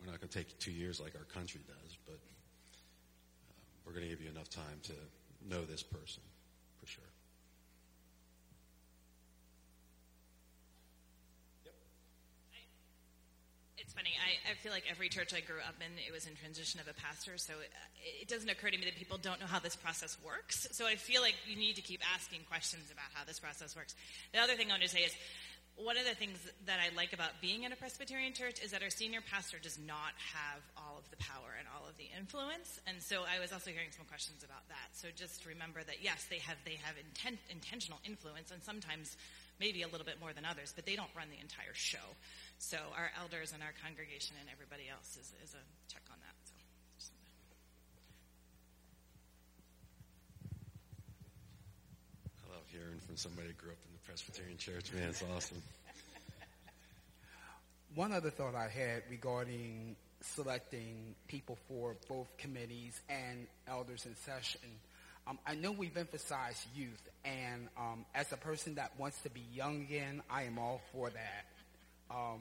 we're 0.00 0.10
not 0.10 0.20
going 0.20 0.28
to 0.28 0.38
take 0.38 0.58
two 0.58 0.70
years 0.70 1.00
like 1.00 1.14
our 1.16 1.24
country 1.24 1.60
does, 1.66 1.98
but 2.06 2.14
uh, 2.14 3.52
we're 3.84 3.92
going 3.92 4.04
to 4.04 4.08
give 4.08 4.22
you 4.22 4.30
enough 4.30 4.48
time 4.48 4.80
to 4.84 4.92
know 5.48 5.62
this 5.64 5.82
person 5.82 6.22
for 6.80 6.86
sure. 6.86 7.04
Yep. 11.66 11.74
It's 13.76 13.92
funny. 13.92 14.10
I, 14.16 14.52
I 14.52 14.54
feel 14.54 14.72
like 14.72 14.84
every 14.90 15.10
church 15.10 15.34
I 15.34 15.40
grew 15.40 15.60
up 15.68 15.74
in, 15.84 15.92
it 16.08 16.12
was 16.12 16.26
in 16.26 16.34
transition 16.36 16.80
of 16.80 16.88
a 16.88 16.94
pastor, 16.94 17.36
so 17.36 17.52
it, 17.60 17.70
it 18.22 18.28
doesn't 18.28 18.48
occur 18.48 18.70
to 18.70 18.78
me 18.78 18.86
that 18.86 18.96
people 18.96 19.18
don't 19.18 19.40
know 19.40 19.46
how 19.46 19.58
this 19.58 19.76
process 19.76 20.16
works. 20.24 20.66
So 20.72 20.86
I 20.86 20.94
feel 20.94 21.20
like 21.20 21.34
you 21.46 21.56
need 21.56 21.76
to 21.76 21.82
keep 21.82 22.00
asking 22.14 22.40
questions 22.48 22.90
about 22.90 23.10
how 23.12 23.24
this 23.26 23.38
process 23.38 23.76
works. 23.76 23.94
The 24.32 24.40
other 24.40 24.54
thing 24.54 24.68
I 24.68 24.74
want 24.74 24.82
to 24.84 24.88
say 24.88 25.00
is, 25.00 25.12
one 25.76 25.96
of 25.96 26.04
the 26.04 26.14
things 26.14 26.36
that 26.66 26.78
I 26.78 26.94
like 26.94 27.12
about 27.12 27.40
being 27.40 27.64
in 27.64 27.72
a 27.72 27.76
Presbyterian 27.76 28.32
church 28.32 28.60
is 28.62 28.72
that 28.72 28.82
our 28.82 28.90
senior 28.90 29.20
pastor 29.20 29.56
does 29.62 29.78
not 29.78 30.12
have 30.34 30.60
all 30.76 30.98
of 30.98 31.08
the 31.10 31.16
power 31.16 31.56
and 31.56 31.66
all 31.72 31.88
of 31.88 31.96
the 31.96 32.08
influence. 32.16 32.80
And 32.86 33.00
so 33.00 33.24
I 33.24 33.40
was 33.40 33.52
also 33.52 33.70
hearing 33.70 33.88
some 33.96 34.04
questions 34.04 34.44
about 34.44 34.68
that. 34.68 34.92
So 34.92 35.08
just 35.14 35.46
remember 35.46 35.80
that 35.82 36.04
yes, 36.04 36.26
they 36.28 36.38
have 36.44 36.60
they 36.64 36.76
have 36.84 37.00
intent, 37.00 37.40
intentional 37.48 37.98
influence, 38.04 38.52
and 38.52 38.60
sometimes 38.62 39.16
maybe 39.60 39.82
a 39.82 39.88
little 39.88 40.08
bit 40.08 40.20
more 40.20 40.32
than 40.32 40.44
others, 40.44 40.72
but 40.74 40.84
they 40.84 40.96
don't 40.96 41.12
run 41.16 41.28
the 41.28 41.40
entire 41.40 41.76
show. 41.76 42.16
So 42.58 42.76
our 42.96 43.12
elders 43.20 43.52
and 43.52 43.62
our 43.62 43.76
congregation 43.84 44.36
and 44.40 44.48
everybody 44.48 44.88
else 44.88 45.16
is, 45.20 45.32
is 45.44 45.52
a 45.56 45.64
check 45.92 46.04
on 46.08 46.16
that. 46.20 46.36
So. 46.44 46.56
I 52.44 52.56
love 52.56 52.64
hearing 52.72 53.00
from 53.04 53.16
somebody 53.16 53.48
who 53.48 53.56
grew 53.60 53.72
up 53.72 53.80
in 53.84 53.89
Presbyterian 54.10 54.58
Church. 54.58 54.92
Man, 54.92 55.10
it's 55.10 55.22
awesome. 55.36 55.62
One 57.94 58.10
other 58.10 58.30
thought 58.30 58.56
I 58.56 58.66
had 58.66 59.04
regarding 59.08 59.94
selecting 60.20 61.14
people 61.28 61.56
for 61.68 61.94
both 62.08 62.26
committees 62.36 63.00
and 63.08 63.46
elders 63.68 64.06
in 64.06 64.16
session. 64.16 64.68
Um, 65.28 65.38
I 65.46 65.54
know 65.54 65.70
we've 65.70 65.96
emphasized 65.96 66.66
youth, 66.74 67.08
and 67.24 67.68
um, 67.78 68.04
as 68.12 68.32
a 68.32 68.36
person 68.36 68.74
that 68.74 68.90
wants 68.98 69.20
to 69.22 69.30
be 69.30 69.42
young 69.54 69.82
again, 69.82 70.22
I 70.28 70.42
am 70.42 70.58
all 70.58 70.80
for 70.92 71.10
that. 71.10 71.44
Um, 72.10 72.40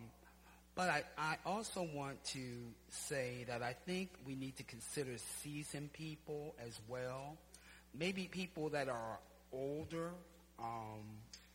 but 0.73 0.89
I, 0.89 1.03
I 1.19 1.35
also 1.45 1.87
want 1.93 2.23
to 2.33 2.41
say 2.89 3.45
that 3.47 3.61
I 3.61 3.75
think 3.85 4.09
we 4.25 4.33
need 4.33 4.57
to 4.57 4.63
consider 4.63 5.11
seasoned 5.43 5.93
people 5.93 6.55
as 6.65 6.79
well. 6.87 7.37
Maybe 7.93 8.27
people 8.31 8.69
that 8.69 8.89
are 8.89 9.19
older, 9.53 10.09
um, 10.57 11.03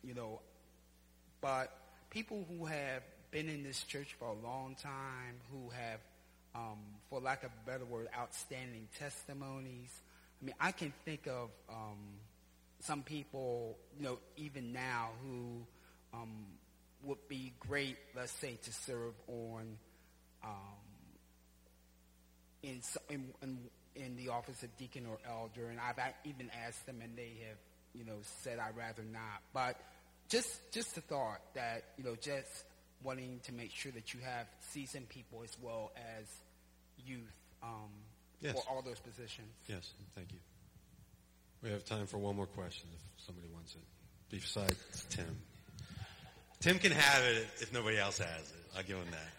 you 0.05 0.15
know, 0.15 0.41
but 1.41 1.71
people 2.11 2.45
who 2.49 2.67
have 2.67 3.03
been 3.31 3.49
in 3.49 3.63
this 3.63 3.83
church 3.83 4.15
for 4.19 4.29
a 4.29 4.47
long 4.47 4.77
time, 4.81 5.37
who 5.51 5.71
have, 5.71 6.01
um, 6.55 6.79
for 7.11 7.21
lack 7.21 7.43
of 7.45 7.51
a 7.51 7.71
better 7.71 7.85
word, 7.85 8.09
outstanding 8.17 8.89
testimonies. 8.99 9.91
I 10.41 10.45
mean, 10.47 10.55
I 10.61 10.73
can 10.73 10.93
think 11.05 11.27
of 11.27 11.51
um, 11.69 11.99
some 12.81 13.03
people, 13.03 13.77
you 13.99 14.05
know, 14.05 14.19
even 14.37 14.73
now 14.73 15.11
who 15.23 15.67
um, 16.13 16.47
would 17.05 17.27
be 17.29 17.53
great, 17.61 17.97
let's 18.15 18.33
say, 18.33 18.59
to 18.63 18.73
serve 18.73 19.15
on 19.29 19.79
um, 20.45 20.51
in, 22.63 22.81
in, 23.09 23.25
in 23.43 23.59
in 23.97 24.17
the 24.17 24.29
office 24.29 24.63
of 24.63 24.77
deacon 24.77 25.07
or 25.07 25.19
elder, 25.29 25.69
and 25.69 25.79
I've 25.79 25.99
even 26.25 26.51
asked 26.67 26.87
them, 26.87 27.01
and 27.03 27.17
they 27.17 27.33
have, 27.49 27.59
you 27.95 28.05
know, 28.05 28.19
said 28.43 28.59
I'd 28.59 28.77
rather 28.77 29.03
not. 29.03 29.43
But 29.53 29.77
just 30.29 30.73
just 30.73 30.95
the 30.95 31.01
thought 31.01 31.41
that 31.55 31.85
you 31.97 32.05
know, 32.05 32.17
just 32.21 32.65
wanting 33.03 33.41
to 33.45 33.53
make 33.53 33.71
sure 33.71 33.93
that 33.93 34.15
you 34.15 34.21
have 34.25 34.47
seasoned 34.71 35.09
people 35.09 35.43
as 35.45 35.57
well 35.61 35.93
as 36.19 36.27
youth 37.07 37.21
um, 37.63 37.91
yes. 38.41 38.55
for 38.55 38.63
all 38.71 38.83
those 38.83 38.99
positions. 38.99 39.49
Yes, 39.67 39.93
thank 40.15 40.33
you. 40.33 40.39
We 41.63 41.71
have 41.71 41.85
time 41.85 42.07
for 42.07 42.19
one 42.19 42.37
more 42.37 42.47
question 42.47 42.89
if 42.95 43.25
somebody 43.25 43.49
wants 43.53 43.75
it. 43.75 43.81
Besides 44.31 45.07
Tim. 45.11 45.37
Tim 46.61 46.79
can 46.79 46.93
have 46.93 47.25
it 47.25 47.47
if 47.61 47.73
nobody 47.73 47.99
else 47.99 48.19
has 48.19 48.27
it. 48.27 48.77
I'll 48.77 48.83
give 48.83 48.97
him 48.97 49.11
that. 49.11 49.31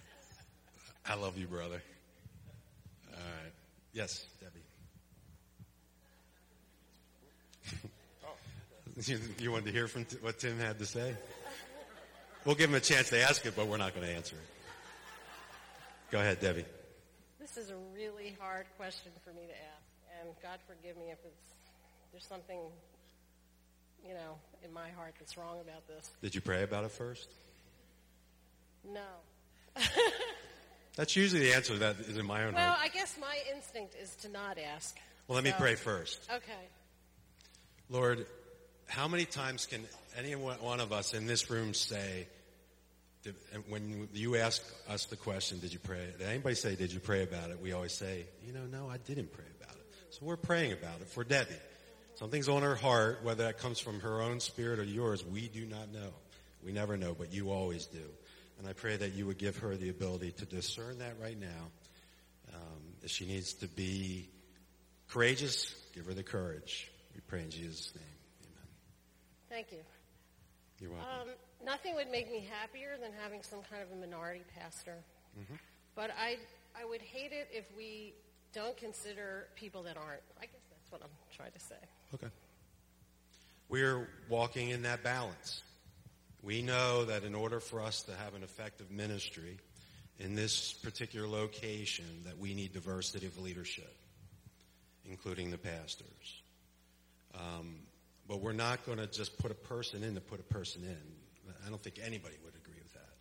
I 1.11 1.15
love 1.15 1.37
you, 1.37 1.47
brother. 1.47 1.81
All 3.11 3.19
right. 3.19 3.51
Yes, 3.93 4.25
Debbie. 4.39 4.61
you, 9.03 9.19
you 9.39 9.51
wanted 9.51 9.65
to 9.65 9.71
hear 9.71 9.87
from 9.87 10.05
t- 10.05 10.17
what 10.21 10.39
Tim 10.39 10.59
had 10.59 10.79
to 10.79 10.85
say? 10.85 11.15
We'll 12.45 12.55
give 12.55 12.69
him 12.69 12.75
a 12.75 12.79
chance 12.79 13.09
to 13.09 13.21
ask 13.21 13.45
it, 13.45 13.55
but 13.55 13.67
we're 13.67 13.77
not 13.77 13.95
going 13.95 14.05
to 14.05 14.13
answer 14.13 14.35
it. 14.35 16.11
Go 16.11 16.19
ahead, 16.19 16.39
Debbie. 16.39 16.65
This 17.39 17.57
is 17.57 17.71
a 17.71 17.75
really 17.93 18.35
hard 18.39 18.65
question 18.77 19.11
for 19.23 19.31
me 19.31 19.47
to 19.47 19.53
ask, 19.53 20.21
and 20.21 20.29
God 20.41 20.59
forgive 20.67 20.97
me 20.97 21.11
if 21.11 21.17
it's 21.25 21.51
there's 22.11 22.25
something 22.25 22.59
you 24.05 24.13
know, 24.13 24.37
in 24.63 24.71
my 24.71 24.89
heart 24.91 25.15
that's 25.19 25.37
wrong 25.37 25.59
about 25.61 25.87
this. 25.87 26.11
Did 26.21 26.35
you 26.35 26.41
pray 26.41 26.63
about 26.63 26.83
it 26.83 26.91
first? 26.91 27.29
No. 28.87 29.01
that's 30.95 31.15
usually 31.15 31.41
the 31.41 31.53
answer 31.53 31.73
to 31.73 31.79
that 31.79 31.99
is 32.01 32.17
in 32.17 32.25
my 32.25 32.43
own 32.43 32.53
well, 32.53 32.63
heart. 32.63 32.77
Well, 32.77 32.85
I 32.85 32.89
guess 32.89 33.15
my 33.19 33.37
instinct 33.53 33.95
is 34.01 34.15
to 34.17 34.29
not 34.29 34.57
ask. 34.59 34.95
Well, 35.27 35.35
let 35.35 35.43
me 35.43 35.53
pray 35.57 35.75
first. 35.75 36.29
Okay. 36.31 36.53
Lord, 37.89 38.27
how 38.87 39.07
many 39.07 39.25
times 39.25 39.65
can 39.65 39.81
any 40.17 40.33
one 40.33 40.79
of 40.79 40.91
us 40.91 41.13
in 41.13 41.25
this 41.27 41.49
room 41.49 41.73
say, 41.73 42.27
when 43.67 44.07
you 44.13 44.35
ask 44.35 44.61
us 44.87 45.05
the 45.05 45.15
question, 45.15 45.59
did 45.59 45.73
you 45.73 45.79
pray? 45.79 46.07
Did 46.17 46.27
anybody 46.27 46.55
say, 46.55 46.75
did 46.75 46.93
you 46.93 46.99
pray 46.99 47.23
about 47.23 47.49
it? 47.49 47.59
We 47.59 47.73
always 47.73 47.93
say, 47.93 48.25
you 48.45 48.53
know, 48.53 48.65
no, 48.65 48.87
I 48.89 48.97
didn't 48.97 49.33
pray 49.33 49.45
about 49.61 49.75
it. 49.75 49.85
So 50.11 50.19
we're 50.25 50.37
praying 50.37 50.73
about 50.73 51.01
it 51.01 51.07
for 51.07 51.23
Debbie. 51.23 51.55
Something's 52.15 52.47
on 52.47 52.61
her 52.61 52.75
heart, 52.75 53.23
whether 53.23 53.43
that 53.43 53.57
comes 53.57 53.79
from 53.79 53.99
her 54.01 54.21
own 54.21 54.39
spirit 54.39 54.79
or 54.79 54.83
yours, 54.83 55.25
we 55.25 55.47
do 55.47 55.65
not 55.65 55.91
know. 55.91 56.13
We 56.63 56.71
never 56.71 56.97
know, 56.97 57.13
but 57.17 57.33
you 57.33 57.51
always 57.51 57.85
do. 57.87 58.03
And 58.59 58.67
I 58.67 58.73
pray 58.73 58.95
that 58.95 59.13
you 59.13 59.25
would 59.25 59.37
give 59.37 59.57
her 59.57 59.75
the 59.75 59.89
ability 59.89 60.31
to 60.33 60.45
discern 60.45 60.99
that 60.99 61.15
right 61.21 61.37
now. 61.37 61.47
Um, 62.53 62.81
if 63.03 63.11
she 63.11 63.25
needs 63.25 63.53
to 63.55 63.67
be 63.67 64.29
courageous, 65.09 65.75
give 65.93 66.05
her 66.05 66.13
the 66.13 66.23
courage. 66.23 66.89
We 67.13 67.21
pray 67.27 67.41
in 67.41 67.49
Jesus' 67.49 67.91
name. 67.95 68.03
Thank 69.55 69.71
you. 69.71 69.79
You're 70.81 70.91
welcome. 70.91 71.07
Um, 71.21 71.27
nothing 71.65 71.95
would 71.95 72.11
make 72.11 72.29
me 72.29 72.45
happier 72.59 72.97
than 73.01 73.11
having 73.23 73.41
some 73.41 73.59
kind 73.71 73.81
of 73.81 73.89
a 73.89 73.95
minority 73.95 74.43
pastor. 74.53 74.97
Mm-hmm. 75.39 75.55
But 75.95 76.11
I, 76.19 76.35
I 76.77 76.83
would 76.83 77.01
hate 77.01 77.31
it 77.31 77.47
if 77.53 77.63
we 77.77 78.15
don't 78.51 78.75
consider 78.75 79.47
people 79.55 79.81
that 79.83 79.95
aren't. 79.95 80.19
I 80.41 80.47
guess 80.47 80.59
that's 80.69 80.91
what 80.91 81.01
I'm 81.01 81.09
trying 81.33 81.53
to 81.53 81.59
say. 81.61 81.75
Okay. 82.15 82.27
We're 83.69 84.09
walking 84.27 84.71
in 84.71 84.81
that 84.81 85.03
balance. 85.03 85.63
We 86.43 86.61
know 86.61 87.05
that 87.05 87.23
in 87.23 87.33
order 87.33 87.61
for 87.61 87.81
us 87.81 88.01
to 88.03 88.11
have 88.25 88.35
an 88.35 88.43
effective 88.43 88.91
ministry 88.91 89.57
in 90.19 90.35
this 90.35 90.73
particular 90.73 91.29
location, 91.29 92.03
that 92.25 92.37
we 92.37 92.55
need 92.55 92.73
diversity 92.73 93.25
of 93.25 93.41
leadership, 93.41 93.95
including 95.09 95.49
the 95.49 95.57
pastors. 95.57 96.41
Um, 97.33 97.75
but 98.27 98.41
we're 98.41 98.53
not 98.53 98.85
going 98.85 98.97
to 98.97 99.07
just 99.07 99.37
put 99.37 99.51
a 99.51 99.55
person 99.55 100.03
in 100.03 100.15
to 100.15 100.21
put 100.21 100.39
a 100.39 100.43
person 100.43 100.83
in. 100.83 101.53
I 101.65 101.69
don't 101.69 101.81
think 101.81 101.99
anybody 102.03 102.35
would 102.43 102.55
agree 102.55 102.79
with 102.81 102.93
that, 102.93 103.13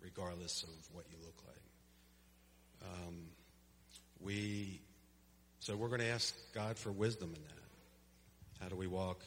regardless 0.00 0.62
of 0.64 0.94
what 0.94 1.04
you 1.10 1.16
look 1.24 1.36
like. 1.46 2.90
Um, 2.90 3.16
we, 4.20 4.80
so 5.60 5.76
we're 5.76 5.88
going 5.88 6.00
to 6.00 6.08
ask 6.08 6.34
God 6.54 6.78
for 6.78 6.90
wisdom 6.90 7.32
in 7.34 7.42
that. 7.42 8.62
How 8.62 8.68
do 8.68 8.76
we 8.76 8.86
walk? 8.86 9.22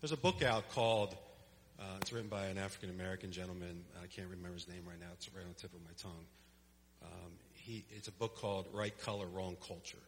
There's 0.00 0.12
a 0.12 0.16
book 0.16 0.42
out 0.42 0.68
called, 0.70 1.16
uh, 1.78 1.84
it's 2.00 2.12
written 2.12 2.28
by 2.28 2.46
an 2.46 2.58
African 2.58 2.90
American 2.90 3.32
gentleman. 3.32 3.84
I 4.02 4.06
can't 4.06 4.28
remember 4.28 4.54
his 4.54 4.68
name 4.68 4.82
right 4.86 5.00
now. 5.00 5.06
It's 5.14 5.32
right 5.34 5.42
on 5.42 5.48
the 5.48 5.60
tip 5.60 5.72
of 5.74 5.80
my 5.82 5.92
tongue. 5.96 6.26
Um, 7.02 7.32
he, 7.52 7.84
it's 7.90 8.08
a 8.08 8.12
book 8.12 8.36
called 8.36 8.66
Right 8.72 8.96
Color, 8.98 9.26
Wrong 9.26 9.56
Culture. 9.66 9.98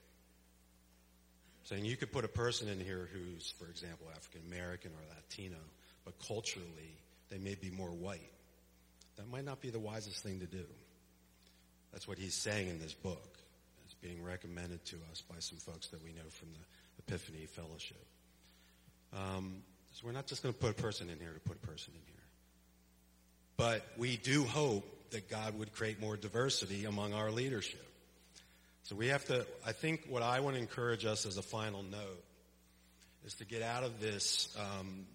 Saying 1.67 1.85
you 1.85 1.97
could 1.97 2.13
put 2.13 2.25
a 2.25 2.29
person 2.29 2.69
in 2.69 2.79
here 2.79 3.09
who's, 3.13 3.53
for 3.59 3.69
example, 3.69 4.07
African 4.15 4.41
American 4.47 4.93
or 4.93 5.17
Latino, 5.17 5.59
but 6.05 6.15
culturally 6.25 6.95
they 7.29 7.39
may 7.39 7.57
be 7.57 7.71
more 7.71 7.91
white. 7.91 8.31
That 9.17 9.29
might 9.29 9.45
not 9.45 9.61
be 9.61 9.71
the 9.71 9.81
wisest 9.81 10.23
thing 10.23 10.39
to 10.39 10.47
do. 10.47 10.65
That's 11.93 12.07
what 12.07 12.19
he's 12.19 12.37
saying 12.37 12.69
in 12.69 12.79
this 12.79 12.95
book. 12.95 13.39
It's 13.85 13.95
being 13.95 14.23
recommended 14.23 14.85
to 14.85 14.97
us 15.11 15.23
by 15.29 15.41
some 15.41 15.59
folks 15.59 15.89
that 15.89 16.05
we 16.05 16.11
know 16.11 16.29
from 16.31 16.51
the 16.53 16.59
Epiphany 17.01 17.47
Fellowship. 17.47 18.05
Um, 19.13 19.57
so 19.91 20.07
we're 20.07 20.13
not 20.13 20.29
just 20.29 20.45
going 20.45 20.55
to 20.55 20.61
put 20.61 20.71
a 20.71 20.81
person 20.81 21.11
in 21.11 21.19
here 21.19 21.33
to 21.33 21.41
put 21.41 21.57
a 21.57 21.67
person 21.67 21.95
in 21.97 22.03
here. 22.07 22.23
But 23.57 23.85
we 23.99 24.19
do 24.19 24.45
hope 24.45 24.85
that 25.11 25.29
God 25.29 25.59
would 25.59 25.73
create 25.73 26.01
more 26.01 26.17
diversity 26.17 26.85
among 26.85 27.13
our 27.13 27.33
leadership. 27.33 27.85
So 28.87 28.95
we 28.95 29.09
have 29.09 29.25
to, 29.25 29.45
I 29.67 29.73
think 29.73 30.07
what 30.09 30.23
I 30.23 30.39
want 30.39 30.55
to 30.55 30.63
encourage 30.63 31.05
us 31.05 31.27
as 31.27 31.39
a 31.39 31.43
final 31.43 31.83
note 31.83 32.23
is 33.25 33.35
to 33.35 33.45
get 33.45 33.61
out 33.61 33.83
of 33.83 34.01
this, 34.01 34.57
um, 34.57 35.07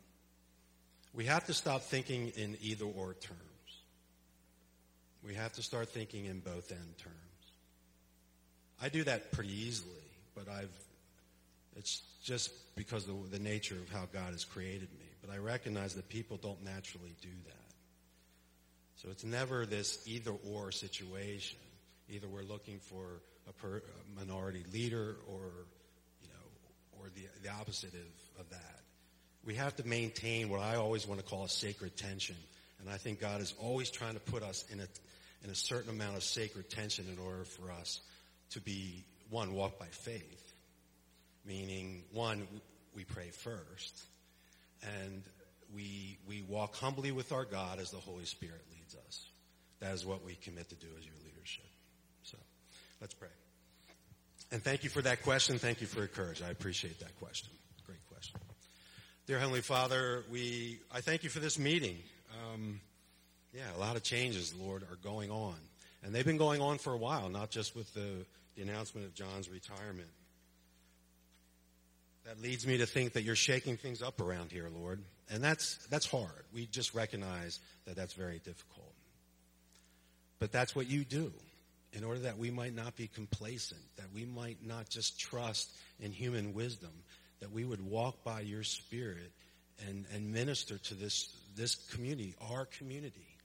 we 1.14 1.24
have 1.28 1.46
to 1.46 1.54
stop 1.54 1.82
thinking 1.84 2.34
in 2.36 2.58
either 2.62 2.84
or 2.84 3.14
terms. 3.14 3.40
We 5.26 5.36
have 5.36 5.54
to 5.54 5.64
start 5.64 5.88
thinking 5.88 6.26
in 6.26 6.42
both 6.42 6.70
end 6.70 6.98
terms. 6.98 7.16
I 8.82 8.90
do 8.90 9.06
that 9.06 9.32
pretty 9.32 9.54
easily, 9.54 10.12
but 10.36 10.50
I've, 10.50 10.76
it's 11.78 12.02
just 12.26 12.52
because 12.76 13.08
of 13.08 13.32
the 13.32 13.40
nature 13.40 13.76
of 13.76 13.90
how 13.90 14.06
God 14.12 14.34
has 14.34 14.44
created 14.44 14.90
me. 15.00 15.06
But 15.26 15.34
I 15.34 15.38
recognize 15.38 15.94
that 15.94 16.10
people 16.10 16.36
don't 16.36 16.62
naturally 16.66 17.16
do 17.22 17.30
that. 17.46 17.72
So 18.98 19.08
it's 19.12 19.24
never 19.24 19.66
this 19.66 20.06
either 20.06 20.34
or 20.52 20.74
situation. 20.74 21.58
Either 22.10 22.28
we're 22.28 22.44
looking 22.44 22.80
for 22.80 23.22
a, 23.50 23.54
per, 23.54 23.78
a 23.78 24.20
minority 24.20 24.64
leader 24.74 25.16
or, 25.28 25.42
you 26.22 26.28
know, 26.28 27.00
or 27.00 27.08
the, 27.16 27.28
the 27.44 27.50
opposite 27.50 27.94
of, 27.94 28.42
of 28.42 28.50
that. 28.50 28.80
We 29.46 29.56
have 29.56 29.76
to 29.78 29.88
maintain 29.88 30.50
what 30.50 30.60
I 30.60 30.76
always 30.76 31.08
want 31.08 31.20
to 31.20 31.26
call 31.26 31.44
a 31.44 31.50
sacred 31.50 31.98
tension. 31.98 32.36
And 32.80 32.90
I 32.90 32.98
think 32.98 33.20
God 33.20 33.42
is 33.42 33.54
always 33.60 33.90
trying 33.90 34.14
to 34.14 34.20
put 34.20 34.44
us 34.44 34.66
in 34.72 34.80
a, 34.80 34.88
in 35.44 35.50
a 35.50 35.56
certain 35.56 35.90
amount 35.90 36.18
of 36.18 36.24
sacred 36.24 36.70
tension 36.70 37.06
in 37.12 37.18
order 37.18 37.44
for 37.44 37.72
us 37.72 38.02
to 38.52 38.62
be, 38.62 39.04
one, 39.30 39.54
walk 39.54 39.80
by 39.80 39.88
faith. 39.88 40.54
Meaning, 41.46 42.04
one, 42.12 42.48
we 42.96 43.04
pray 43.04 43.30
first. 43.30 44.06
And 44.84 45.24
we, 45.74 46.18
we 46.28 46.44
walk 46.48 46.76
humbly 46.76 47.12
with 47.12 47.32
our 47.32 47.46
God 47.46 47.80
as 47.80 47.92
the 47.92 47.98
Holy 47.98 48.26
Spirit 48.26 48.62
leads 48.72 48.96
us. 49.08 49.28
That 49.80 49.94
is 49.94 50.06
what 50.06 50.24
we 50.24 50.36
commit 50.36 50.70
to 50.70 50.76
do 50.76 50.88
as 50.98 51.06
your 51.06 51.16
leadership. 51.16 51.31
Let's 53.02 53.16
pray. 53.16 53.30
And 54.52 54.64
thank 54.64 54.84
you 54.84 54.90
for 54.92 55.02
that 55.02 55.24
question. 55.24 55.58
Thank 55.58 55.82
you 55.82 55.88
for 55.88 56.00
your 56.00 56.08
courage. 56.08 56.44
I 56.44 56.52
appreciate 56.52 57.00
that 57.00 57.18
question. 57.20 57.50
Great 57.88 58.06
question. 58.12 58.40
Dear 59.26 59.40
Heavenly 59.40 59.62
Father, 59.62 60.24
we, 60.30 60.80
I 60.94 61.02
thank 61.02 61.24
you 61.24 61.30
for 61.30 61.40
this 61.40 61.58
meeting. 61.58 61.98
Um, 62.54 62.80
yeah, 63.54 63.64
a 63.76 63.80
lot 63.80 63.96
of 63.96 64.04
changes, 64.04 64.54
Lord, 64.54 64.84
are 64.84 64.98
going 65.04 65.32
on. 65.32 65.56
And 66.04 66.14
they've 66.14 66.26
been 66.26 66.38
going 66.38 66.62
on 66.62 66.78
for 66.78 66.94
a 66.94 66.98
while, 66.98 67.30
not 67.30 67.50
just 67.50 67.76
with 67.76 67.92
the, 67.96 68.26
the 68.56 68.62
announcement 68.62 69.08
of 69.08 69.16
John's 69.16 69.50
retirement. 69.50 70.10
That 72.26 72.40
leads 72.40 72.68
me 72.68 72.78
to 72.78 72.86
think 72.86 73.14
that 73.14 73.24
you're 73.24 73.36
shaking 73.36 73.78
things 73.78 74.04
up 74.04 74.22
around 74.22 74.52
here, 74.52 74.68
Lord. 74.76 75.00
And 75.32 75.44
that's, 75.44 75.78
that's 75.90 76.06
hard. 76.06 76.44
We 76.54 76.68
just 76.68 76.94
recognize 76.94 77.60
that 77.86 77.96
that's 77.96 78.14
very 78.14 78.38
difficult. 78.38 78.94
But 80.40 80.52
that's 80.52 80.76
what 80.76 80.88
you 80.88 81.04
do 81.04 81.32
in 81.94 82.04
order 82.04 82.22
that 82.22 82.38
we 82.38 82.52
might 82.52 82.76
not 82.76 82.96
be 82.96 83.08
complacent, 83.08 83.82
that 83.98 84.12
we 84.14 84.26
might 84.26 84.66
not 84.66 84.90
just 84.90 85.20
trust 85.20 85.72
in 86.00 86.12
human 86.12 86.54
wisdom, 86.54 86.92
that 87.40 87.52
we 87.52 87.66
would 87.66 87.82
walk 87.82 88.24
by 88.24 88.42
your 88.42 88.64
spirit 88.64 89.32
and, 89.88 90.06
and 90.14 90.32
minister 90.32 90.78
to 90.78 90.94
this, 90.94 91.36
this 91.56 91.76
community, 91.76 92.36
our 92.52 92.66
community, 92.66 93.36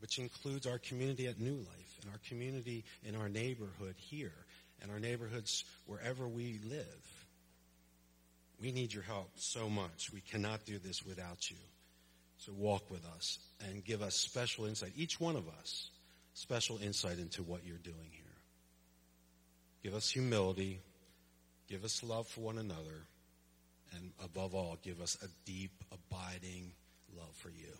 which 0.00 0.18
includes 0.18 0.66
our 0.66 0.78
community 0.78 1.26
at 1.26 1.38
New 1.38 1.54
Life 1.56 1.98
and 2.02 2.10
our 2.10 2.20
community 2.28 2.84
in 3.04 3.14
our 3.14 3.28
neighborhood 3.28 3.94
here 3.96 4.32
and 4.82 4.90
our 4.90 4.98
neighborhoods 4.98 5.64
wherever 5.86 6.26
we 6.26 6.58
live. 6.68 7.26
We 8.60 8.72
need 8.72 8.92
your 8.92 9.02
help 9.02 9.30
so 9.36 9.68
much. 9.70 10.10
We 10.12 10.20
cannot 10.20 10.64
do 10.64 10.78
this 10.78 11.04
without 11.04 11.50
you. 11.50 11.56
So 12.38 12.52
walk 12.52 12.90
with 12.90 13.04
us 13.16 13.38
and 13.68 13.84
give 13.84 14.02
us 14.02 14.14
special 14.14 14.64
insight, 14.64 14.92
each 14.96 15.20
one 15.20 15.36
of 15.36 15.46
us, 15.60 15.90
special 16.40 16.78
insight 16.82 17.18
into 17.18 17.42
what 17.42 17.60
you're 17.66 17.76
doing 17.76 18.08
here. 18.10 18.24
Give 19.82 19.94
us 19.94 20.08
humility. 20.08 20.80
Give 21.68 21.84
us 21.84 22.02
love 22.02 22.26
for 22.26 22.40
one 22.40 22.56
another. 22.56 23.04
And 23.94 24.12
above 24.24 24.54
all, 24.54 24.78
give 24.82 25.02
us 25.02 25.18
a 25.22 25.26
deep, 25.44 25.72
abiding 25.92 26.72
love 27.14 27.34
for 27.34 27.50
you. 27.50 27.72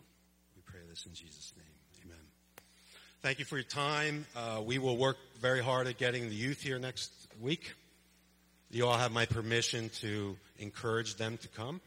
We 0.54 0.62
pray 0.66 0.80
this 0.90 1.06
in 1.06 1.14
Jesus' 1.14 1.54
name. 1.56 2.04
Amen. 2.04 2.18
Thank 3.22 3.38
you 3.38 3.46
for 3.46 3.56
your 3.56 3.64
time. 3.64 4.26
Uh, 4.36 4.60
we 4.62 4.78
will 4.78 4.98
work 4.98 5.16
very 5.40 5.62
hard 5.62 5.86
at 5.86 5.96
getting 5.96 6.28
the 6.28 6.34
youth 6.34 6.60
here 6.60 6.78
next 6.78 7.12
week. 7.40 7.72
You 8.70 8.86
all 8.86 8.98
have 8.98 9.12
my 9.12 9.24
permission 9.24 9.90
to 10.00 10.36
encourage 10.58 11.16
them 11.16 11.38
to 11.38 11.48
come. 11.48 11.80